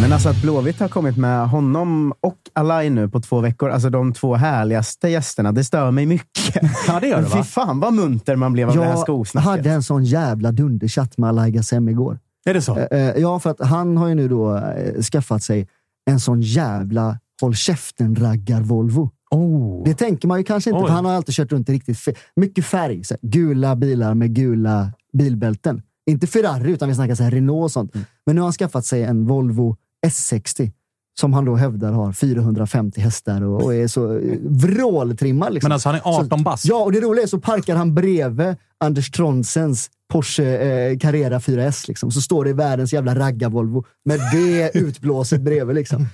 [0.00, 3.90] Men alltså att Blåvitt har kommit med honom och Alai nu på två veckor, alltså
[3.90, 6.62] de två härligaste gästerna, det stör mig mycket.
[6.86, 7.44] Ja, det gör det, Men Fy va?
[7.44, 9.50] fan vad munter man blev av det här Jag skosnacket.
[9.50, 12.18] hade en sån jävla dunderchatt med Alai Gassem igår.
[12.44, 12.78] Är det så?
[12.78, 15.68] Eh, eh, Ja, för att han har ju nu då eh, skaffat sig
[16.10, 19.10] en sån jävla håll käften-raggar-Volvo.
[19.30, 19.84] Oh.
[19.84, 20.86] Det tänker man ju kanske inte, Oj.
[20.86, 21.98] för han har alltid kört runt i riktigt
[22.36, 23.04] mycket färg.
[23.04, 25.82] Så gula bilar med gula bilbälten.
[26.10, 27.94] Inte Ferrari, utan vi snackar så här Renault och sånt.
[28.26, 30.72] Men nu har han skaffat sig en Volvo S60
[31.20, 35.54] som han då hävdar har 450 hästar och, och är så eh, vråltrimmad.
[35.54, 35.68] Liksom.
[35.68, 36.64] Men alltså, han är 18 bast.
[36.64, 41.88] Ja, och det roliga är så parkar han bredvid Anders Tronsens Porsche eh, Carrera 4S.
[41.88, 42.10] Liksom.
[42.10, 45.76] Så står det världens jävla raggar-Volvo med det utblåset bredvid.
[45.76, 46.06] Liksom.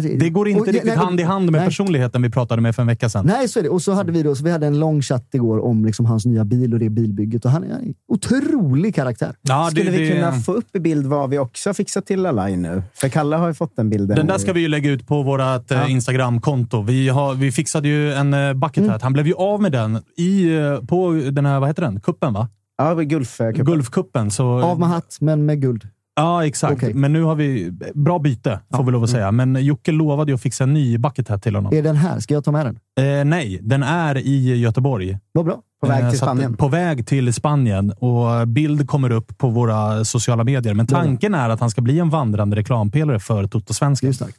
[0.00, 1.68] Det går inte Och riktigt nej, hand i hand med nej.
[1.68, 3.26] personligheten vi pratade med för en vecka sedan.
[3.26, 3.68] Nej, så är det.
[3.68, 6.26] Och så hade vi då, så vi hade en lång chatt igår om liksom hans
[6.26, 7.44] nya bil och det bilbygget.
[7.44, 9.34] Och han är en otrolig karaktär.
[9.42, 12.06] Ja, Skulle det, vi det, kunna få upp i bild vad vi också har fixat
[12.06, 12.82] till Alai nu?
[12.94, 14.16] För Kalle har ju fått den bilden.
[14.16, 15.88] Den där ska vi ju lägga ut på vårt Ja.
[15.88, 16.82] Instagram-konto.
[16.82, 19.02] Vi, har, vi fixade ju en uh, bucket hat.
[19.02, 22.00] Han blev ju av med den i, eh, på den här, vad heter den?
[22.00, 22.48] Kuppen va?
[22.78, 23.64] Ja, Gulfcupen.
[23.64, 24.30] Gulfkuppen.
[24.30, 25.88] Så, Av med hatt, men med guld.
[26.16, 26.72] Ja, exakt.
[26.76, 26.94] Okej.
[26.94, 27.70] Men nu har vi...
[27.94, 29.32] Bra byte, får vi lov att säga.
[29.32, 31.74] Men Jocke lovade ju att fixa en ny bucket hat till honom.
[31.74, 32.20] Är den här?
[32.20, 32.78] Ska jag ta med den?
[33.20, 35.18] Eh, nej, den är i Göteborg.
[35.32, 35.60] Vad bra.
[35.80, 36.56] På väg Eh, till att- Spanien.
[36.56, 40.74] På väg till Spanien och bild kommer upp på våra sociala medier.
[40.74, 44.06] Men tanken är att han ska bli en vandrande reklampelare för Det är Toto-svenskan.
[44.08, 44.36] ju starkt.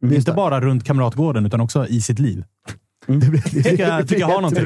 [0.00, 2.44] Det är Inte bara runt Kamratgården, utan också i sitt liv.
[3.52, 4.64] tycker jag, tycker jag har någonting.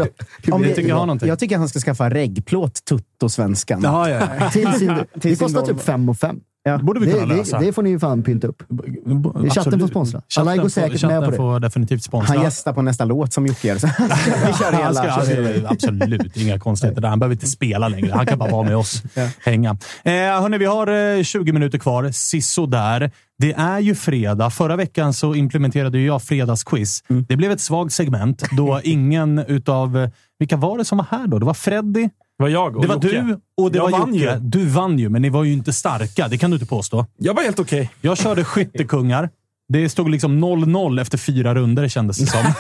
[0.62, 1.28] Det tycker jag har någonting.
[1.28, 3.80] Jag tycker han ska skaffa reggplåt Tutto-svenskan.
[3.82, 4.50] Ja, ja.
[4.50, 6.40] Till sin, det sin kostar typ fem och fem.
[6.62, 6.76] Ja.
[6.76, 7.58] Det borde vi Det, kunna lösa.
[7.58, 8.62] det, det får ni ju fan pynta upp.
[8.70, 9.52] Absolut.
[9.52, 10.22] chatten får sponsra.
[10.38, 11.36] Alai går säkert med på det.
[11.36, 12.34] får definitivt sponsra.
[12.34, 13.74] Han gästar på nästa låt som Jocke gör.
[14.46, 14.94] Vi kör hela.
[14.94, 17.08] ska, han ska, absolut, inga konstigheter där.
[17.08, 18.12] Han behöver inte spela längre.
[18.14, 19.02] Han kan bara vara med oss.
[19.44, 19.70] Hänga.
[20.04, 22.10] Eh, hörni, vi har eh, 20 minuter kvar.
[22.12, 23.10] Sisso där.
[23.40, 24.50] Det är ju fredag.
[24.50, 27.02] Förra veckan så implementerade ju jag fredagsquiz.
[27.08, 27.24] Mm.
[27.28, 30.08] Det blev ett svagt segment då ingen utav...
[30.38, 31.38] Vilka var det som var här då?
[31.38, 32.10] Det var Freddy, Det
[32.42, 33.08] var jag och det var Jocke.
[33.08, 34.34] du och det Jag var vann Jocke.
[34.34, 34.40] ju.
[34.40, 36.28] Du vann ju, men ni var ju inte starka.
[36.28, 37.06] Det kan du inte påstå.
[37.18, 37.90] Jag var helt okej.
[38.00, 38.44] Jag körde
[38.74, 39.28] skyttekungar.
[39.72, 42.40] Det stod liksom 0-0 efter fyra runder kändes det som.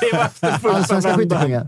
[0.00, 1.66] Det var efter första Allsvenska skyttekungar.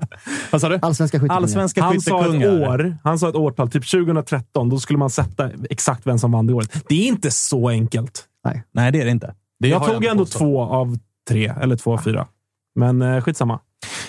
[0.51, 0.79] Vad sa du?
[0.83, 1.37] Allsvenska skyttekungar.
[1.37, 2.69] Allsvenska Han sa ett skyttekungar.
[2.69, 2.99] år.
[3.05, 4.69] Han sa ett årtal, typ 2013.
[4.69, 6.85] Då skulle man sätta exakt vem som vann det året.
[6.89, 8.25] Det är inte så enkelt.
[8.45, 9.35] Nej, det är det inte.
[9.61, 10.39] Det jag tog inte ändå påstått.
[10.41, 10.99] två av
[11.29, 12.27] tre, eller två av fyra.
[12.75, 13.61] Men eh, skitsamma.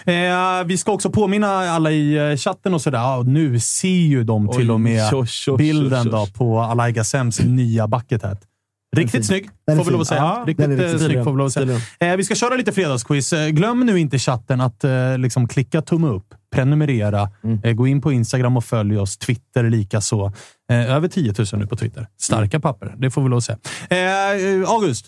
[0.06, 3.00] Eh, vi ska också påminna alla i eh, chatten och sådär.
[3.00, 6.60] Ja, nu ser ju de till Oj, och med oj, oj, bilden oj, då på
[6.60, 8.42] Alai Gassems nya bucket hat.
[8.96, 10.22] Riktigt snygg, Den är får vi lov att säga.
[10.22, 11.80] Ja, riktigt eh, riktigt snygg, får vi lov att säga.
[12.00, 13.34] Eh, vi ska köra lite fredagsquiz.
[13.34, 17.60] Eh, glöm nu inte chatten att eh, liksom klicka tumme upp, prenumerera, Mm.
[17.64, 19.18] eh, gå in på Instagram och följ oss.
[19.18, 20.32] Twitter likaså.
[20.72, 22.08] Eh, över 10 000 nu på Twitter.
[22.20, 23.58] Starka papper, det får vi lov att säga.
[23.90, 25.06] Eh, August,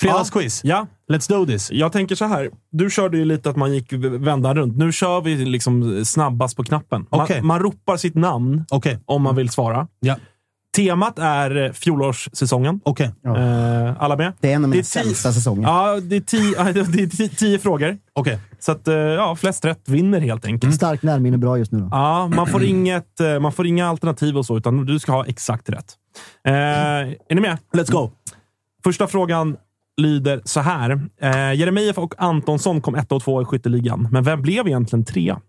[0.00, 0.60] Fredagsquiz.
[0.64, 0.86] Ja.
[1.12, 1.70] Let's do this.
[1.72, 2.50] Jag tänker så här.
[2.72, 4.76] Du körde ju lite att man gick vända runt.
[4.76, 7.06] Nu kör vi liksom snabbast på knappen.
[7.10, 7.42] Man, Okej.
[7.42, 8.98] man ropar sitt namn Okej.
[9.04, 9.88] om man vill svara.
[10.00, 10.16] Ja.
[10.76, 12.80] Temat är fjolårssäsongen.
[12.84, 13.10] Okej.
[13.26, 14.32] Eh, alla med?
[14.40, 15.68] Det är en av mina sämsta säsonger.
[15.68, 17.98] Ja, det är tio, ja, det är tio, tio frågor.
[18.12, 18.38] Okej.
[18.58, 20.74] Så att, eh, ja, flest rätt vinner helt enkelt.
[20.74, 21.88] Starkt närminne bra just nu då.
[21.90, 25.26] Ja, man får, inget, eh, man får inga alternativ och så, utan du ska ha
[25.26, 25.94] exakt rätt.
[26.46, 27.58] Eh, är ni med?
[27.72, 28.10] Let's go.
[28.84, 29.56] Första frågan
[29.96, 30.90] lyder så här.
[31.20, 35.40] Eh, Jeremejeff och Antonsson kom ett och två i skytteligan, men vem blev egentligen trea?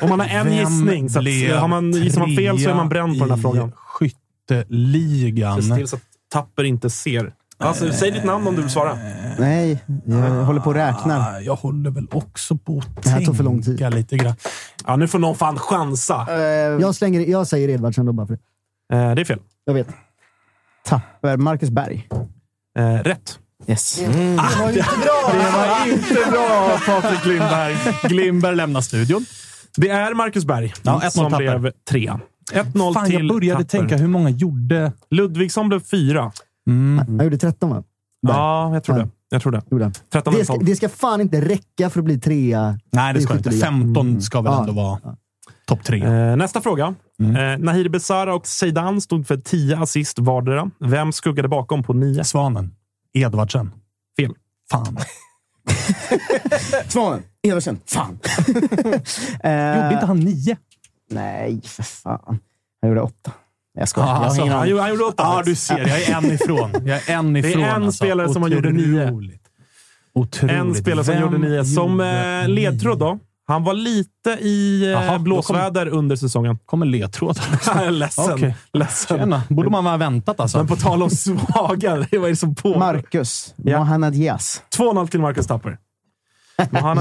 [0.00, 2.70] Om man har en Vem gissning, så att, blev har man, gissar man fel så
[2.70, 3.72] är man bränd på den här frågan.
[3.76, 5.62] Skytteligan.
[5.62, 6.02] Se till så att
[6.32, 7.32] Tapper inte ser.
[7.60, 8.98] Alltså, säg ditt namn om du vill svara.
[9.38, 11.20] Nej, jag håller på och räknar.
[11.36, 13.78] Ah, Jag håller väl också på att Det här tog för lång tid.
[13.78, 14.34] tänka lite grann.
[14.86, 16.26] Ja, nu får någon fan chansa.
[16.30, 16.36] Eh,
[16.80, 18.38] Jag, slänger, jag säger Edvardsen då bara för
[18.90, 18.96] det.
[18.96, 19.38] Eh, det är fel.
[19.64, 19.88] Jag vet.
[20.84, 21.36] Tapper.
[21.36, 22.08] Marcus Berg.
[22.78, 23.38] Eh, rätt.
[23.66, 23.96] Yes.
[23.96, 24.70] Det var
[25.92, 27.76] inte bra, Patrik Glimberg.
[28.02, 29.24] Glimberg lämnar studion.
[29.80, 31.58] Det är Marcus Berg Ja, 1-0 som Tapper.
[31.58, 32.20] blev trea.
[32.52, 33.78] 1-0 Fan, till jag började Tapper.
[33.78, 34.92] tänka hur många gjorde...
[35.10, 36.32] Ludvigsson blev fyra.
[37.08, 37.82] Han gjorde 13 va?
[38.20, 39.02] Ja, jag tror Ja.
[39.04, 39.10] det.
[39.30, 39.62] Jag tror det.
[39.70, 39.92] Gjorde han.
[40.12, 40.64] 13 Det ska, 12.
[40.66, 42.78] det ska fan inte räcka för att bli trea.
[42.92, 43.50] Nej, det ska inte.
[43.50, 43.80] skytteligan.
[43.94, 44.60] 15 ska väl Ja.
[44.60, 44.98] ändå vara
[45.66, 46.04] topp tre.
[46.04, 46.94] Eh, nästa fråga.
[47.20, 47.36] Mm.
[47.36, 50.70] Eh, Nahir Besara och Zeidan stod för 10 assist vardera.
[50.80, 52.24] Vem skuggade bakom på 9?
[52.24, 52.74] Svanen.
[53.14, 53.70] Edvardsen.
[54.20, 54.32] Fel.
[54.70, 54.98] Fan.
[56.88, 57.22] Svanen.
[57.46, 57.80] Eversen.
[57.86, 58.18] Fan.
[59.76, 60.56] Gjorde inte han nio?
[61.10, 62.40] Nej, för fan.
[62.82, 63.32] Han gjorde åtta.
[63.78, 64.08] Jag skojar.
[64.08, 65.22] Ja, jag har alltså, Han gjorde, han gjorde åtta.
[65.22, 65.78] Ja, du ser.
[65.78, 66.70] Jag är en ifrån.
[66.84, 67.62] Jag är en ifrån.
[67.62, 67.92] en alltså.
[67.92, 69.10] spelare som har gjort nio.
[70.14, 70.56] Otroligt.
[70.56, 71.64] En spelare som Vem gjorde 9.
[71.64, 73.18] Som gjorde eh, ledtråd då.
[73.46, 76.58] Han var lite i eh, Jaha, då blåsväder under säsongen.
[76.66, 77.44] kommer ledtrådar.
[77.86, 78.34] Är ledsen.
[78.34, 78.56] Okej.
[78.72, 79.18] ledsen.
[79.18, 79.42] Tjena.
[79.48, 80.58] Borde man ha väntat alltså.
[80.58, 81.10] Men på tal om
[81.50, 82.78] svaga, det var det som på.
[82.78, 83.54] Marcus.
[83.56, 83.78] Ja.
[83.78, 84.62] Mohanad Diaz.
[84.76, 85.78] 2-0 till Marcus Tapper.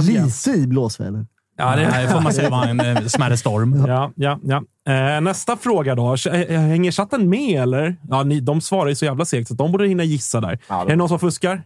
[0.02, 1.26] Lite i blåsväder.
[1.58, 3.86] Ja, det får man säga var en eh, smärre storm.
[3.88, 4.64] Ja, ja, ja.
[4.94, 6.14] Eh, nästa fråga då.
[6.14, 7.96] Eh, Hänger chatten med eller?
[8.10, 10.60] Ja, ni, de svarar ju så jävla segt så de borde hinna gissa där.
[10.70, 11.62] är det någon som fuskar?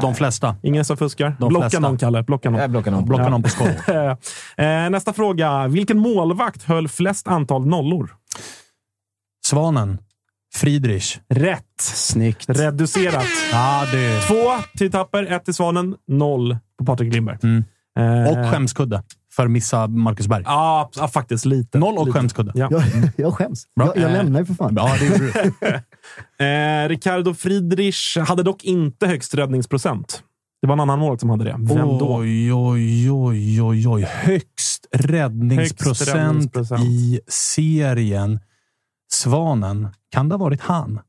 [0.00, 0.56] De flesta.
[0.62, 1.36] Ingen som fuskar?
[1.40, 1.80] De Blocka flesta.
[1.88, 2.22] någon, Kalle.
[2.22, 2.60] Blocka någon.
[2.60, 3.04] Jag blockar någon.
[3.04, 3.48] Blockar någon på.
[4.62, 5.66] Eh, nästa fråga.
[5.68, 8.10] Vilken målvakt höll flest antal nollor?
[9.46, 9.98] Svanen.
[10.56, 11.18] Friedrich.
[11.28, 11.62] Rätt.
[11.80, 12.48] Snyggt.
[12.48, 13.24] Reducerat.
[13.52, 14.20] Ja, det...
[14.20, 14.34] Två
[14.78, 17.38] till Tapper, ett till Svanen, noll på Patrik Lindberg.
[17.42, 17.64] Mm.
[17.98, 19.02] Eh, Och skämskudde
[19.32, 20.42] för missa Marcus Berg.
[20.46, 21.78] Ja, ja, faktiskt lite.
[21.78, 22.18] Noll och lite.
[22.18, 22.52] skämskudde.
[22.54, 22.68] Ja.
[22.70, 22.82] Jag,
[23.16, 23.64] jag skäms.
[23.76, 23.86] Bra.
[23.86, 24.16] Jag, jag Eh.
[24.16, 24.74] lämnar ju för fan.
[24.76, 25.52] Ja, det gjorde du.
[26.44, 30.22] Eh, Ricardo Friedrich hade dock inte högst räddningsprocent.
[30.62, 31.56] Det var en annan mål som hade det.
[31.58, 32.16] Vem då?
[32.18, 34.02] Oj, oj, oj, oj, oj.
[34.02, 36.84] Högst räddningsprocent, Högst räddningsprocent.
[36.84, 38.40] i serien.
[39.12, 39.88] Svanen.
[40.16, 41.00] Kan det ha varit han?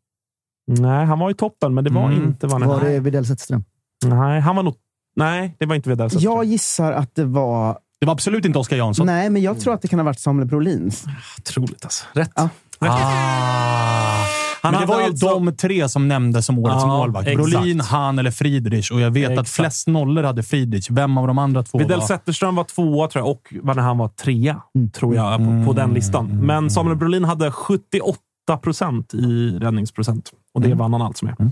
[0.67, 2.23] Nej, han var i toppen, men det var Mm.
[2.23, 2.65] inte Vanne.
[2.67, 3.63] Var det Widell Zetterström?
[4.05, 4.75] Nej, han var nog...
[5.15, 6.33] Nej, det var inte Widell Zetterström.
[6.33, 7.77] Jag gissar att det var...
[7.99, 9.05] Det var absolut inte Oskar Jansson.
[9.05, 10.91] Nej, men jag tror att det kan ha varit Samuel Brolin.
[11.39, 12.05] Otroligt alltså.
[12.13, 12.31] Rätt.
[12.35, 12.49] Ja.
[12.79, 14.23] Ah.
[14.61, 17.25] Han Men det var ju alltså- de tre som nämndes som årets Ja, målvakt.
[17.35, 18.91] Brolin, han eller Friedrich.
[18.91, 19.49] Och jag vet att Exakt.
[19.49, 20.87] flest nollor hade Friedrich.
[20.91, 22.07] Vem av de andra två Widell var?
[22.07, 23.29] Zetterström var tvåa tror jag
[23.69, 24.89] och han var trea, Mm.
[24.91, 26.39] tror jag, på, på den listan.
[26.45, 28.19] Men Samuel Brolin hade 78
[28.55, 30.31] procent i räddningsprocent.
[30.53, 31.51] Och det vann han alltså med.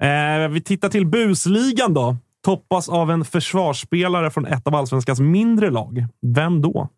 [0.00, 2.16] Eh, vi tittar till busligan då.
[2.44, 6.06] Toppas av en försvarsspelare från ett av allsvenskans mindre lag.
[6.22, 6.88] Vem då?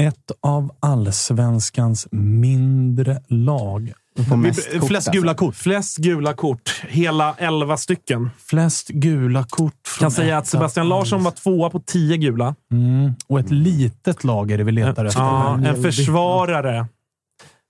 [0.00, 3.92] Ett av allsvenskans mindre lag.
[4.36, 5.20] Mest kort, Flest alltså.
[5.20, 5.54] gula kort.
[5.54, 6.82] Flest gula kort.
[6.88, 8.30] Hela 11 stycken.
[8.38, 9.72] Flest gula kort.
[9.86, 12.54] från Kan säga att Sebastian Larsson var tvåa på 10 gula.
[12.72, 13.14] Mm.
[13.26, 15.20] Och ett litet lag är det vi letar efter.
[15.20, 16.86] Ja, en försvarare.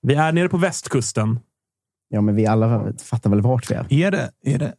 [0.02, 1.40] Vi är nere på västkusten.
[2.08, 3.86] Ja, men vi alla fattar väl vart vi är.
[3.90, 4.30] Är det...
[4.44, 4.72] Är det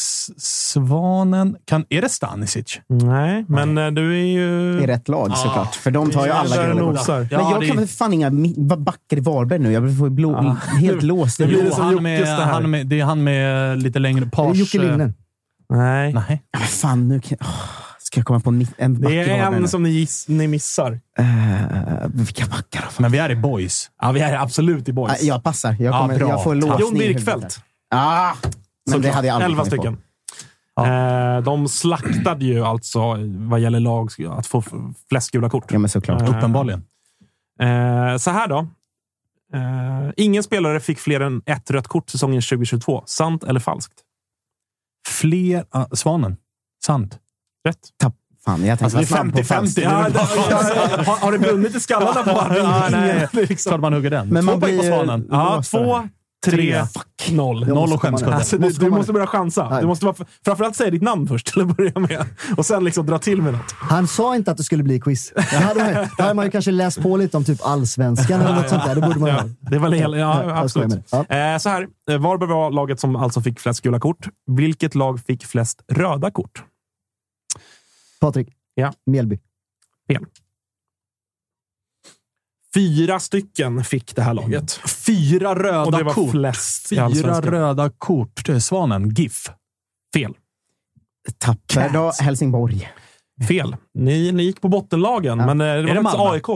[0.00, 0.30] S-
[0.72, 1.56] Svanen?
[1.64, 2.80] Kan, är det Stanisic?
[2.86, 4.80] Nej, men eh, du är ju...
[4.82, 5.74] I rätt lag såklart.
[5.74, 7.18] För de tar ju Ja, alla gula nosar.
[7.18, 8.30] Men Ja, jag det- kan väl fan inga
[8.76, 9.72] backar i Varberg nu.
[9.72, 11.38] Jag får ju blå, helt låst.
[11.38, 14.56] det blir Jo, han med, han med, det är han med lite längre page.
[14.56, 15.12] Jocke Linner.
[15.68, 16.12] Nej.
[16.14, 16.42] Nej.
[16.50, 17.38] Ja, fan, nu kan...
[17.40, 17.46] åh,
[18.14, 19.56] ska jag komma på en, Det är nu?
[19.56, 21.00] en som ni, giss, ni missar.
[21.18, 21.24] Eh,
[22.14, 23.02] vilka backar då?
[23.02, 23.90] Men vi är i boys.
[24.00, 25.22] Ja, vi är absolut i boys.
[25.22, 25.76] Jag passar.
[25.80, 26.28] Jag, Ja, kommer, bra.
[26.28, 27.60] jag får låsning Jon Birkfeldt.
[27.90, 28.32] Ah,
[28.90, 29.76] men det hade jag aldrig 11 kommit på.
[29.76, 29.98] stycken.
[30.86, 34.62] Eh, de slaktade ju alltså, vad gäller lag, att få
[35.08, 35.72] flest gula kort.
[35.72, 36.22] Ja, men såklart.
[36.22, 36.84] Eh, Uppenbarligen.
[37.60, 38.58] Eh, så här då.
[39.54, 43.02] Eh, ingen spelare fick fler än ett rött kort säsongen 2022.
[43.06, 43.94] Sant eller falskt?
[45.08, 45.64] Fler...
[45.70, 46.36] ah, svanen.
[46.86, 47.18] Sant.
[47.64, 47.78] Rätt.
[48.00, 48.14] Tapp.
[48.44, 49.44] Fan, jag tänkte Alltså, det är vara snabb på 50-50.
[49.44, 49.78] falskt.
[49.78, 50.18] Ja, det-
[51.04, 53.28] har, har det brunnit i skallarna på Ja, nej.
[53.32, 53.70] Liksom.
[53.70, 54.28] Klart man hugger den.
[54.28, 55.28] Men Två man på blir ju Svanen.
[55.30, 56.08] Ja, det två.
[56.46, 56.84] Tre,
[57.30, 57.66] noll.
[57.68, 58.34] Noll och skämskudde.
[58.34, 59.68] Alltså, du, Måste du måste börja chansa.
[59.70, 59.80] Nej.
[59.80, 62.24] Du måste vara, framförallt säga ditt namn först till att börja med.
[62.56, 63.72] Och sen liksom dra till med något.
[63.78, 65.32] Han sa inte att det skulle bli quiz.
[65.36, 68.54] Då hade, man, då hade man ju kanske läst på lite om typ allsvenskan eller
[68.54, 68.94] något sånt där.
[68.94, 71.10] Det borde man Ja, det var hela, ja, absolut.
[71.28, 71.52] det.
[71.52, 74.28] Eh, så här, eh, Varberg var laget som alltså fick flest gula kort.
[74.46, 76.62] Vilket lag fick flest röda kort?
[78.24, 78.48] Patrik.
[78.74, 78.92] Ja.
[79.06, 79.38] Mjällby.
[80.08, 80.24] Fel.
[82.74, 84.72] Fyra stycken fick det här laget.
[85.06, 86.30] Fyra röda Och det var kort.
[86.30, 87.52] flest i Fyra Allsvenskan.
[87.52, 88.44] röda kort.
[88.46, 89.08] Det är Svanen.
[89.10, 89.50] GIF.
[90.14, 90.34] Fel.
[91.38, 92.90] Tapper då, Helsingborg.
[93.48, 93.76] Fel.
[93.94, 96.30] Ni, ni gick på bottenlagen, men eh, det var det faktiskt Malmö?
[96.30, 96.48] AIK.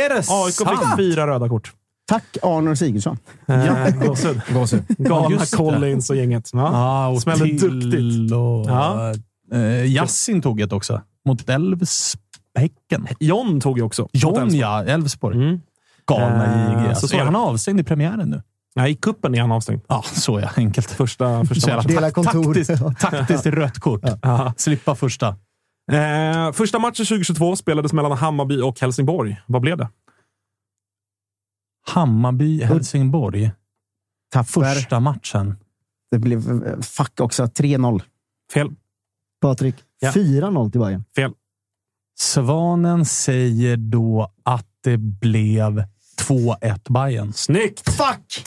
[0.00, 0.80] Är det AIK sant?
[0.80, 1.72] fick fyra röda kort.
[2.06, 3.18] Tack Arnor Sigurdsson.
[3.46, 4.40] Eh, Gåshud.
[4.54, 4.82] Gåshud.
[4.88, 5.56] Galna just det.
[5.56, 6.50] Collins och gänget.
[6.52, 6.58] Ja.
[6.72, 8.32] Ja, och Smällde till duktigt.
[8.32, 8.66] och...
[8.70, 9.14] Ja.
[9.52, 11.02] Eh, Yassin tog ett också.
[11.26, 13.08] Mot Älvsbäcken.
[13.20, 14.08] John tog ju också.
[14.12, 14.58] John, Elfsborg.
[14.60, 14.84] ja.
[14.84, 15.36] Elfsborg.
[15.36, 15.60] Mm.
[16.06, 16.82] Galna Eh, JG.
[16.84, 18.42] så Alltså, så är han avstängd i premiären nu?
[18.74, 19.80] Nej, i kuppen är han avstängd.
[19.88, 20.50] Ja, så ja.
[20.56, 20.90] Enkelt.
[20.90, 21.80] Första, första.
[21.82, 22.54] Dela kontor.
[22.54, 24.00] Taktiskt, taktiskt rött kort.
[24.22, 24.54] Ja.
[24.56, 25.28] Slippa första.
[25.92, 29.40] Eh, första matchen 2022 spelades mellan Hammarby och Helsingborg.
[29.46, 29.88] Vad blev det?
[31.86, 33.50] Hammarby, Helsingborg.
[34.32, 34.74] Tapper.
[34.74, 35.56] Första matchen.
[36.10, 37.44] Det blev eh, fuck också.
[37.44, 38.02] 3-0.
[38.52, 38.68] Fel.
[39.40, 39.74] Patrik.
[40.00, 40.10] Ja.
[40.10, 41.04] 4-0 till Bayern.
[41.16, 41.30] Fel.
[42.18, 45.84] Svanen säger då att det blev
[46.20, 47.32] 2-1 Bayern.
[47.32, 47.90] Snyggt!
[47.90, 48.46] Fuck!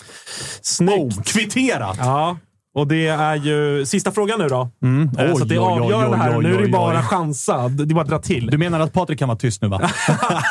[0.61, 1.17] Snyggt!
[1.17, 1.97] Oh, kvitterat!
[1.99, 2.37] Ja,
[2.75, 4.69] och det är ju sista frågan nu då.
[4.83, 5.09] Mm.
[5.17, 6.41] Eh, Oj, så det är avgörande här.
[6.41, 7.03] nu är det bara oj.
[7.03, 7.67] chansa.
[7.69, 8.47] Det är bara att dra till.
[8.47, 9.81] Du menar att Patrik kan vara tyst nu, va?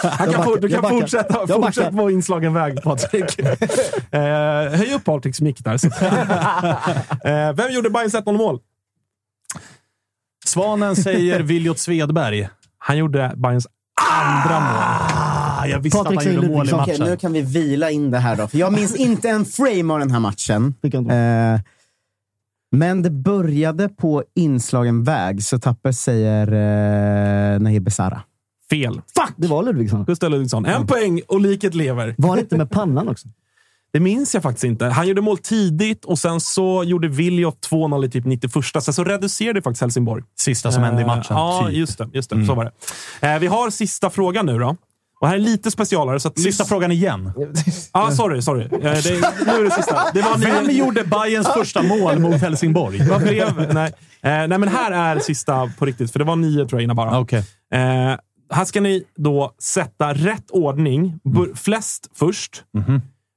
[0.03, 3.39] Han kan, du kan fortsätta, fortsätta på inslagen väg, Patrik.
[4.11, 4.21] eh,
[4.79, 5.73] höj upp Patriks mick där.
[7.25, 8.59] Eh, vem gjorde Bayerns 1-0 mål?
[10.53, 12.49] Svanen säger Viljot Svedberg.
[12.79, 13.67] Han gjorde Bayerns
[14.11, 14.83] andra mål.
[15.63, 16.73] Ah, jag visste Patrik att han gjorde mål i.
[16.73, 17.07] Okej, matchen.
[17.07, 18.49] nu kan vi vila in det här då.
[18.49, 20.75] För jag minns inte en frame av den här matchen.
[20.83, 21.61] Eh,
[22.73, 28.23] men det började på inslagen väg, så Tapper säger eh, Nahir Besara.
[28.71, 28.95] Fel.
[28.95, 29.35] Fuck!
[29.37, 30.05] Det var Ludvigsson.
[30.05, 30.67] Gustav Ludvigsson.
[30.67, 32.15] En poäng och liket lever.
[32.19, 33.29] Var han inte med pannan också?
[33.93, 34.87] Det minns jag faktiskt inte.
[34.87, 38.53] Han gjorde mål tidigt och sen så gjorde Viljot 2-0 i typ 91.
[38.83, 40.23] Sen så reducerade faktiskt Helsingborg.
[40.39, 41.37] Sista som hände i matchen.
[41.37, 41.77] Ja, typ.
[41.77, 42.09] just det.
[42.13, 42.47] Just det.
[42.47, 42.65] Så var
[43.21, 43.27] det.
[43.33, 44.77] Eh, vi har sista frågan nu då.
[45.21, 46.21] Och här är lite specialare.
[46.21, 47.33] Så Sista frågan igen.
[47.93, 48.65] Ah, sorry, sorry.
[48.65, 50.11] Eh, det, nu är det sista.
[50.15, 53.09] Det var Vem ni- gjorde Bayerns första mål mot Helsingborg?
[53.09, 53.73] Vad blev...
[53.75, 53.93] Nej.
[54.23, 56.13] Eh, nej, men här är sista på riktigt.
[56.13, 57.19] För det var nio tror jag innan bara.
[57.21, 57.39] Okej.
[57.75, 57.79] Eh,
[58.55, 61.19] här ska ni då sätta rätt ordning.
[61.25, 62.63] Bur- Flest först.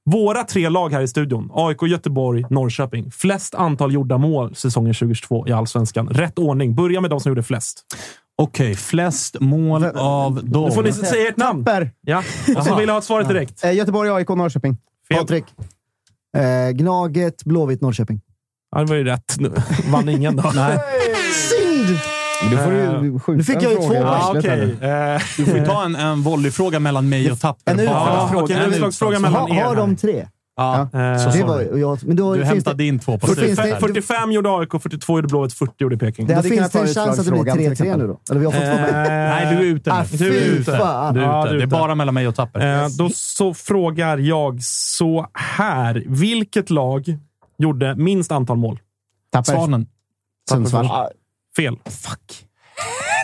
[0.06, 1.50] Våra tre lag här i studion.
[1.54, 3.12] AIK, Göteborg, Norrköping.
[3.12, 6.10] Flest antal gjorda mål säsongen 2022 i Allsvenskan.
[6.10, 6.76] Rätt ordning.
[6.76, 7.82] Börja med de som gjorde flest.
[8.38, 10.64] Okej, flest mål av dem.
[10.66, 11.66] Nu får ni säga ert namn.
[11.66, 11.92] Tapper!
[12.02, 12.24] Ja.
[12.58, 13.64] Och så vill jag ha svaret direkt.
[13.64, 14.78] Eh, Göteborg, AIK, Norrköping.
[15.08, 15.18] Fel.
[15.18, 15.46] Patrik.
[16.38, 18.22] Eh, Gnaget, Blåvitt, Norrköping.
[18.72, 19.36] Ja, det var ju rätt.
[19.40, 19.52] Nu
[19.92, 20.52] vann ingen då.
[20.56, 20.78] Nej.
[21.50, 22.00] Synd!
[22.50, 23.94] Du får ju skjuta Nu fick jag ju två.
[23.94, 24.78] Ja, nu.
[24.82, 27.72] Eh, Du får ju ta en, en volleyfråga mellan mig och Tapper.
[27.72, 28.38] En utslagsfråga.
[28.38, 29.64] Ja, okej, en utslagsfråga mellan er.
[29.64, 30.28] har de tre?
[30.58, 33.34] Ja, Eh, så Det var, jag, men då Du hämtade det, in två på Då
[33.36, 33.64] finns slutet.
[33.74, 36.28] det- 45 gjorde AIK, 42 gjorde Blåvitt, 40 gjorde Peking.
[36.28, 38.20] Det då finns det en chans att det blir utslagsfrågan, till 3-3 nu då.
[38.30, 38.92] Eller vi har fått poäng.
[39.10, 39.96] Nej, du är ute nu.
[39.96, 40.72] Ah, Du är ute.
[40.72, 41.50] Du är Ja, ute.
[41.50, 42.84] du är Det är bara mellan mig och Tapper.
[42.84, 46.04] Eh, då så frågar jag så här.
[46.08, 47.18] Vilket lag
[47.58, 48.80] gjorde minst antal mål?
[49.32, 49.54] Tapper.
[49.54, 49.88] Svanen.
[50.50, 50.90] Sundsvall.
[51.56, 51.78] Fel.
[51.86, 52.46] Fuck.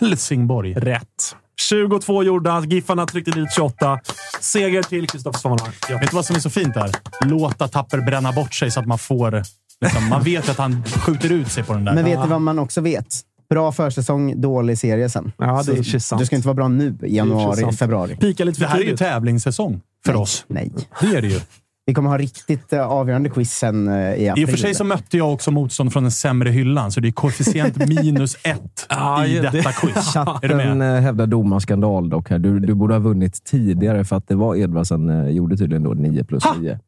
[0.01, 0.73] Helsingborg.
[0.73, 1.35] Rätt.
[1.61, 2.63] 22 gjorda.
[2.65, 3.99] Giffarna tryckte dit 28.
[4.39, 5.85] Seger till Kristoffer Svanmark.
[5.89, 5.97] Ja.
[5.97, 6.91] Vet du vad som är så fint där?
[7.25, 9.43] Låta Tapper bränna bort sig så att man får...
[9.81, 11.93] Liksom, man vet att han skjuter ut sig på den där.
[11.93, 13.21] Men vet du vad man också vet?
[13.49, 15.31] Bra försäsong, dålig serie sen.
[15.37, 16.19] Ja, det är Så sant.
[16.19, 18.15] Du ska inte vara bra nu i januari, februari.
[18.15, 20.45] Pika lite Det för här är ju tävlingssäsong för oss.
[20.47, 20.71] Nej.
[21.01, 21.39] Det är det ju.
[21.85, 24.43] Vi kommer ha riktigt uh, avgörande quiz sen uh, i april.
[24.43, 27.07] I och för sig så mötte jag också motstånd från den sämre hyllan, så det
[27.07, 28.87] är koefficient minus ett
[29.27, 29.95] i det- detta quiz.
[30.13, 32.29] Chatten eh, hävdar domarskandal dock.
[32.29, 32.39] Här.
[32.39, 35.89] Du, du borde ha vunnit tidigare för att det var Edvardsen eh, gjorde tydligen då
[35.93, 36.79] 9 plus 9.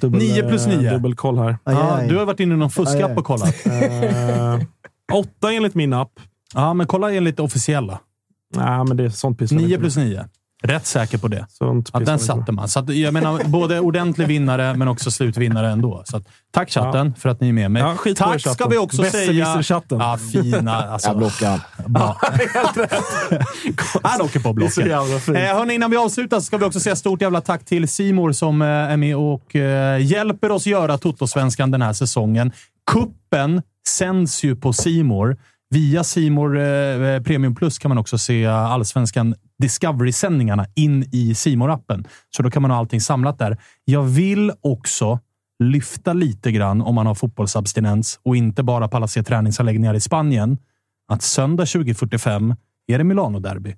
[0.00, 0.90] Dubbel, 9 plus eh, 9.
[0.90, 1.58] Dubbelkoll här.
[1.64, 2.08] Aj, aj.
[2.08, 3.66] du har varit inne i någon fuskapp och kollat.
[3.66, 4.60] Eh,
[5.12, 6.12] åtta enligt min app.
[6.54, 8.00] Ja, men kolla enligt officiella.
[8.56, 10.06] Nej, men det är sånt pysslar vi 9 inte plus med.
[10.06, 10.24] 9.
[10.66, 11.46] Rätt säker på det.
[11.48, 12.68] Sånt Ja, pysslar den satte man.
[12.68, 16.02] Så att, jag menar, både ordentlig vinnare, men också slutvinnare ändå.
[16.06, 17.82] Så att, tack chatten för att ni är med mig.
[17.82, 18.70] Ja, tack ska chatten.
[18.70, 19.10] vi också säga...
[19.44, 19.98] Besserwisser-chatten.
[20.00, 20.72] Ja, fina.
[20.76, 21.60] Alltså, Jag blockar.
[21.86, 22.16] bra.
[24.02, 24.86] Han åker på Det är så blocken.
[25.00, 25.36] jävla fint.
[25.36, 28.32] Eh, hörni, innan vi avslutar så ska vi också säga stort jävla tack till Simor
[28.32, 32.52] som eh, är med och eh, hjälper oss göra Toto-svenskan den här säsongen.
[32.90, 35.36] Kuppen sänds ju på Simor.
[35.70, 41.70] Via Simor eh, eh, Premium Plus kan man också se allsvenskan Discovery-sändningarna in i simor
[41.70, 43.56] appen Så då kan man ha allting samlat där.
[43.84, 45.20] Jag vill också
[45.58, 50.58] lyfta lite grann om man har fotbollsabstinens och inte bara pallar se träningsanläggningar i Spanien.
[51.08, 52.56] Att söndag 20.45
[52.86, 53.74] är det Milano-derby.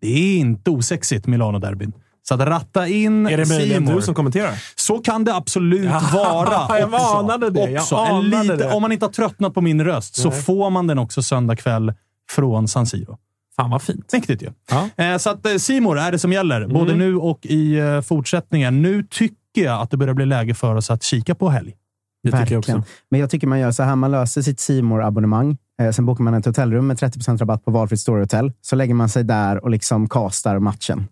[0.00, 1.92] Det är inte osexigt, Milano-derbyn.
[2.28, 4.62] Så att ratta in Är det möjligen du som kommenterar?
[4.76, 6.78] Så kan det absolut vara.
[6.78, 7.06] jag också.
[7.06, 7.70] anade det.
[7.70, 7.96] Jag Också.
[7.96, 8.72] En anade lite, det.
[8.72, 10.42] Om man inte har tröttnat på min röst så Nej.
[10.42, 11.92] får man den också söndag kväll
[12.30, 13.18] från San Siro.
[13.56, 14.12] Fan vad fint.
[14.12, 14.50] Mäktigt ju.
[14.70, 14.88] Ja.
[14.96, 15.12] Mm.
[15.12, 18.82] Eh, så att eh, Simor är det som gäller, både nu och i eh, fortsättningen.
[18.82, 21.74] Nu tycker jag att det börjar bli läge för oss att kika på helg.
[22.22, 22.80] Det tycker jag Verkligen.
[22.80, 22.92] också.
[23.10, 23.96] Men jag tycker man gör så här.
[23.96, 27.70] Man löser sitt C abonnemang eh, Sen bokar man ett hotellrum med 30% rabatt på
[27.70, 28.52] valfritt storyhotell.
[28.60, 31.08] Så lägger man sig där och liksom castar matchen.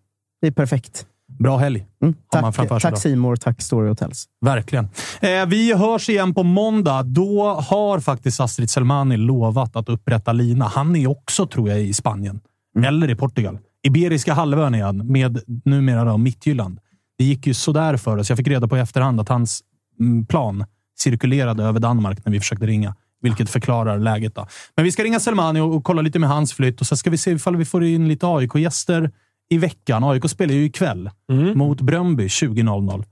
[0.47, 1.07] Det är perfekt.
[1.39, 1.87] Bra helg.
[2.03, 2.15] Mm.
[2.31, 2.99] Tack, tack.
[2.99, 4.25] Simor, tack Story Hotels.
[4.41, 4.89] Verkligen.
[5.21, 7.03] Eh, vi hörs igen på måndag.
[7.03, 10.65] Då har faktiskt Astrid Selmani lovat att upprätta lina.
[10.65, 12.41] Han är också, tror jag, i Spanien.
[12.77, 12.89] Mm.
[12.89, 13.59] Eller i Portugal.
[13.87, 16.79] Iberiska halvön är han, med numera då Midtjylland.
[17.19, 18.29] Det gick ju sådär för oss.
[18.29, 19.61] Jag fick reda på i efterhand att hans
[20.01, 20.65] mm, plan
[20.99, 22.95] cirkulerade över Danmark när vi försökte ringa.
[23.23, 24.35] Vilket förklarar läget.
[24.35, 24.47] Då.
[24.77, 26.81] Men vi ska ringa Selmani och, och kolla lite med hans flytt.
[26.81, 29.11] Och så ska vi se ifall vi får in lite AIK-gäster
[29.51, 30.05] i veckan.
[30.05, 31.11] AIK spelar ju ikväll
[31.55, 32.99] mot Bröndby 20.00.
[32.99, 33.05] Eh,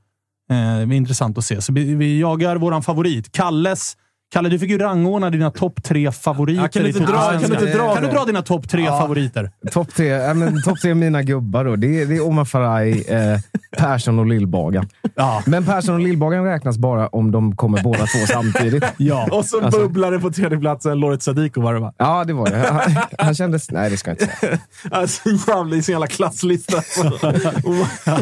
[0.48, 1.60] det är intressant att se.
[1.62, 3.32] Så vi, vi jagar våran favorit.
[3.32, 3.96] Kalles.
[4.32, 7.38] Kalle, du fick ju rangordna dina topp tre favoriter kan du i inte dra- kan
[7.40, 8.14] du inte dra Kan du det?
[8.14, 8.98] dra dina topp tre Ja.
[9.00, 9.50] favoriter?
[9.72, 11.76] Topp tre, men, top tre mina gubbar då.
[11.76, 13.38] Det är, det är Omar Faraj, eh,
[13.76, 14.88] Persson och Lillbagan.
[15.14, 15.42] Ja.
[15.46, 18.84] Men Persson och Lillbagan räknas bara om de kommer båda två samtidigt.
[18.96, 19.28] Ja.
[19.32, 21.92] Och så Alltså- bubblade på tredjeplatsen Loret Sadiko var det va?
[21.98, 22.68] Ja, det var det.
[22.70, 22.80] Han,
[23.18, 23.70] han kändes...
[23.70, 24.58] Nej, det ska jag inte säga.
[24.90, 26.76] Alltså jävla, sin jävla klasslista.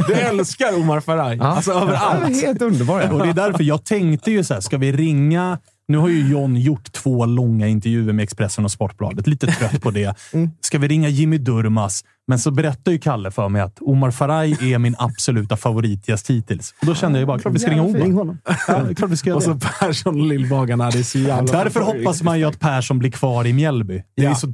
[0.09, 1.37] Du älskar Omar Faraj.
[1.37, 1.45] Ja.
[1.45, 2.25] Alltså Han överallt.
[2.37, 3.13] är helt underbar.
[3.13, 3.25] Och Ja.
[3.25, 5.59] det är därför jag tänkte ju så här, ska vi ringa...
[5.89, 9.27] Nu har ju John gjort två långa intervjuer med Expressen och Sportbladet.
[9.27, 10.15] Lite trött på det.
[10.61, 12.05] Ska vi ringa Jimmy Durmas?
[12.27, 16.75] Men så berättar ju Kalle för mig att Omar Faraj är min absoluta favoritgäst hittills.
[16.81, 18.15] Och då kände jag bara, klart vi ska ringa Ring Omar.
[18.15, 18.39] honom.
[18.69, 19.69] Ja, det klart vi ska göra Och så det.
[19.81, 20.81] Persson och Lillbagan.
[20.81, 24.03] ja, Det är så jävla Därför hoppas man ju att Persson blir kvar i Mjällby.
[24.17, 24.35] Det är Ja.
[24.35, 24.53] så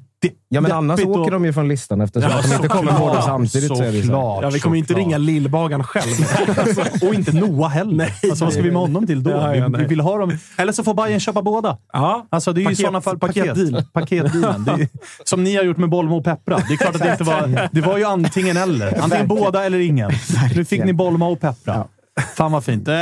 [0.49, 2.93] Ja, men annars åker och- de ju från listan eftersom Ja, att de inte kommer
[2.93, 3.09] såklart.
[3.13, 3.69] båda samtidigt.
[3.77, 4.07] Så är det så.
[4.07, 4.43] Såklart.
[4.43, 5.07] Ja, vi kommer inte såklart.
[5.07, 6.13] ringa Lillbagan själv.
[7.09, 7.97] Och inte Noah heller.
[7.97, 9.31] Nej, alltså, vad ska vi med honom till då?
[9.39, 9.81] Ja, ja, vi, nej.
[9.81, 10.39] vi vill ha dem.
[10.57, 11.79] Eller så får Bayern köpa båda.
[11.93, 13.47] Ja, Alltså, det är ju Paket- i sådana fall paket.
[13.49, 13.85] paketdeal.
[13.93, 14.65] Paketdealen.
[14.65, 14.89] Det är,
[15.25, 16.57] som ni har gjort med Bolmo och Peppra.
[16.69, 17.49] Det är klart att det inte var...
[17.73, 18.99] Det var ju antingen eller.
[19.03, 20.11] Antingen båda eller ingen.
[20.55, 21.75] Nu fick ni Bolmo och Peppra.
[21.75, 21.89] Ja.
[22.37, 22.89] Fan vad fint.
[22.89, 22.95] Eh,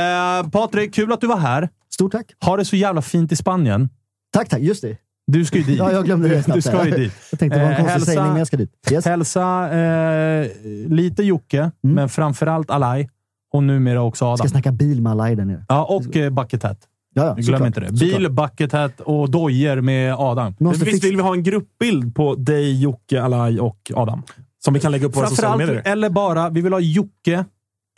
[0.51, 1.69] Patrik, kul att du var här.
[1.93, 2.25] Stort tack.
[2.45, 3.89] Ha det så jävla fint i Spanien.
[4.33, 4.59] Tack, tack.
[4.59, 4.97] Just det.
[5.31, 5.77] Du ska ju dit.
[5.77, 6.55] Ja, jag glömde det snabbt.
[6.55, 7.13] Du ska ju dit.
[7.31, 8.71] Jag tänkte det var en Eh, konstig hälsa- sägning, men jag ska dit.
[8.91, 9.05] Yes.
[9.05, 10.47] Hälsa eh,
[10.89, 11.71] lite Jocke, Mm.
[11.81, 13.09] men framförallt Alai.
[13.53, 14.37] Och numera också Jag Adam.
[14.37, 15.65] ska snacka bil med alla i där nere.
[15.69, 16.77] Ja, och eh, Bucket Hat.
[17.13, 17.67] Ja, ja, Glöm såklart.
[17.67, 17.91] inte det.
[17.91, 20.55] Bil, Bucket Hat och dojer med Adam.
[20.59, 24.23] Måste Visst fixa- vill vi ha en gruppbild på dig, Jocke, Alai och Adam?
[24.65, 25.91] Som vi kan lägga upp på våra sociala Framförallt, medier.
[25.93, 27.45] eller bara, vi vill ha Jocke,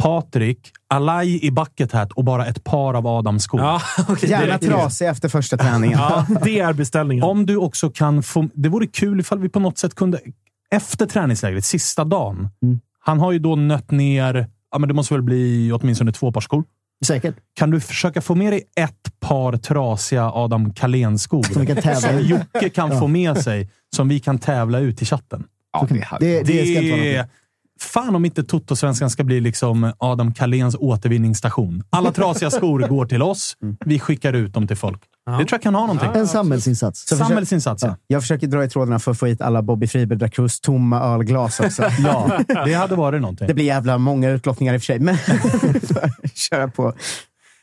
[0.04, 3.60] Patrik, Alai i Bucket Hat och bara ett par av Adams skor.
[3.62, 4.30] Ja, okej.
[4.30, 6.00] Gärna trasig efter första träningen.
[6.00, 7.24] Ja, det är beställningen.
[7.24, 8.50] Om du också kan få...
[8.54, 10.20] Det vore kul ifall vi på något sätt kunde...
[10.72, 12.50] Efter träningslägret, sista dagen.
[12.64, 12.80] Mm.
[13.00, 14.48] Han har ju då nött ner...
[14.72, 16.64] Ja, men det måste väl bli åtminstone två par skor.
[17.06, 17.36] Säkert.
[17.56, 21.44] Kan du försöka få med dig ett par trasiga Adam Carlén-skor?
[21.44, 22.22] Som vi kan tävla Som i.
[22.22, 23.00] Jocke kan Ja.
[23.00, 25.44] få med sig, som vi kan tävla ut i chatten.
[25.74, 27.28] Ja, det, Det, det, ska inte vara.
[27.82, 31.84] Fan om inte Toto-svenskan ska bli liksom Adam Carléns återvinningsstation.
[31.90, 33.58] Alla trasiga skor går till oss.
[33.86, 35.02] Vi skickar ut dem till folk.
[35.26, 36.10] Det tror jag kan ha någonting.
[36.14, 37.08] En samhällsinsats.
[37.08, 37.96] Samhällsinsats, ja.
[38.08, 41.60] Jag försöker dra i trådarna för att få hit alla Bobby Friberg Dracus tomma ölglas
[41.60, 41.84] också.
[42.00, 43.48] Ja, det hade varit någonting.
[43.48, 45.18] Det blir jävla många utlottningar i och för sig, men
[46.34, 46.94] köra på.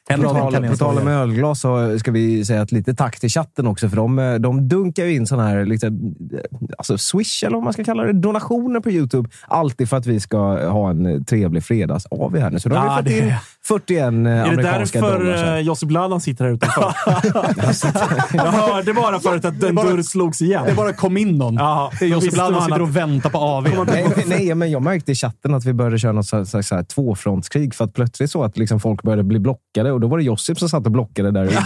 [0.08, 3.88] En På tal, om ölglas så ska vi säga ett litet tack till chatten också.
[3.88, 6.14] För de, eh, de dunkar ju in sådana här liksom,
[6.78, 9.28] alltså swish, eller vad man ska kalla det, donationer på YouTube.
[9.48, 12.58] Alltid för att vi ska ha en trevlig fredags AW här nu.
[12.60, 13.34] Så då har Ja, vi fått in
[13.68, 15.18] 41 eh, Är det amerikanska dollar.
[15.24, 16.94] därför så uh, Josip Bladan sitter här utanför?
[18.36, 20.64] jag hörde bara förut att en bara- dörr slogs igen.
[20.66, 21.54] Det bara kom in någon.
[21.54, 23.84] Ja, Det är Josip visste Bladan sitter och väntar på AW.
[23.86, 26.82] Nej, nej, men jag märkte i chatten att vi började köra något slags så här
[26.82, 27.74] tvåfrontskrig.
[27.74, 30.58] För att plötsligt så att liksom folk började bli blockade och då var det Josip
[30.58, 31.46] som satt och blockade där.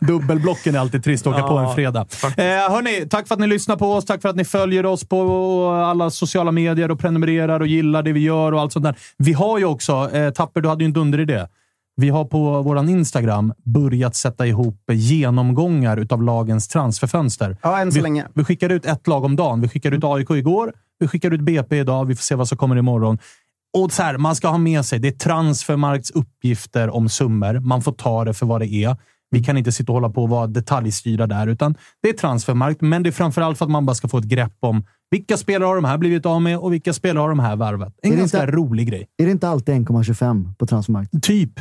[0.00, 2.06] Dubbelblocken är alltid trist att åka på en fredag.
[2.24, 4.04] Eh, hörni, tack för att ni lyssnar på oss.
[4.04, 8.12] Tack för att ni följer oss på alla sociala medier och prenumererar och gillar det
[8.12, 8.94] vi gör och allt sånt där.
[9.18, 11.46] Vi har ju också, eh, Tapper, du hade ju en dunderidé.
[11.96, 17.56] Vi har på vår Instagram börjat sätta ihop genomgångar utav lagens transferfönster.
[17.62, 18.26] Ja, än så vi, länge.
[18.34, 19.60] Vi skickar ut ett lag om dagen.
[19.60, 20.72] Vi skickade ut AIK igår.
[20.98, 22.04] Vi skickar ut BP idag.
[22.04, 23.18] Vi får se vad som kommer imorgon.
[23.78, 27.60] Och så här, man ska ha med sig, det är Transfermarkts uppgifter om summor.
[27.60, 28.96] Man får ta det för vad det är.
[29.30, 32.80] Vi kan inte sitta och hålla på och vara detaljstyrda där, utan det är Transfermarkt.
[32.80, 35.66] Men det är framförallt för att man bara ska få ett grepp om Vilka spelare
[35.66, 37.94] har de här blivit av med och vilka spelare har de här värvat?
[38.02, 39.06] En Är ganska inte- rolig grej.
[39.18, 41.20] Är det inte alltid 1,25 på transfermarknaden?
[41.20, 41.54] Typ.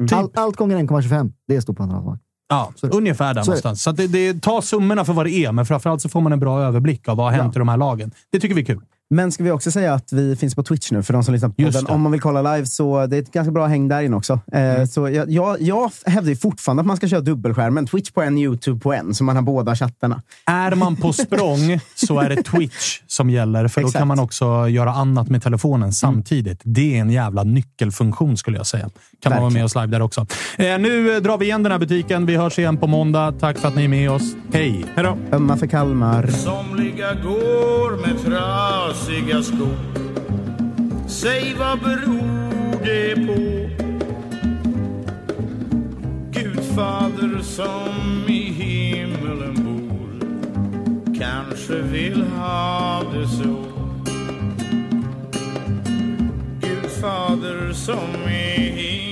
[0.00, 0.12] typ.
[0.12, 1.32] Allt, allt gånger 1,25.
[1.48, 2.18] Det står på transfermarknaden.
[2.48, 3.82] Ja, Så- ungefär där så någonstans.
[3.82, 6.40] Så det, det, ta summorna för vad det är, men framförallt så får man en
[6.40, 8.12] bra överblick av vad har hänt i de här lagen.
[8.30, 8.80] Det tycker vi är kul.
[9.12, 11.48] Men ska vi också säga att vi finns på Twitch nu för de som lyssnar
[11.48, 11.84] på podden.
[11.84, 11.92] det.
[11.92, 14.40] Om man vill kolla live så det är ett ganska bra häng där inne också.
[14.52, 17.86] Eh, Så jag, jag, jag hävdar ju fortfarande att man ska köra dubbelskärmen.
[17.86, 20.22] Twitch på en, YouTube på en, så man har båda chattarna.
[20.46, 24.00] Är man på språng så är det Twitch som gäller, för då Exakt.
[24.00, 26.60] kan man också göra annat med telefonen samtidigt.
[26.64, 28.90] Det är en jävla nyckelfunktion skulle jag säga.
[29.22, 29.52] Kan man vara Verkligen.
[29.54, 30.26] med oss live där också.
[30.58, 32.26] Eh, nu drar vi igen den här butiken.
[32.26, 33.32] Vi hörs igen på måndag.
[33.40, 34.22] Tack för att ni är med oss.
[34.52, 34.84] Hej!
[34.94, 35.36] Hej då!
[35.36, 36.26] Ömma för Kalmar.
[36.26, 38.18] Somliga går med
[39.02, 39.76] trasiga skor
[41.08, 43.68] Säg vad beror det på?
[46.32, 50.28] Gudfader som i himmelen bor
[51.18, 53.64] Kanske vill ha det så
[56.60, 59.11] Gudfader som i himmelen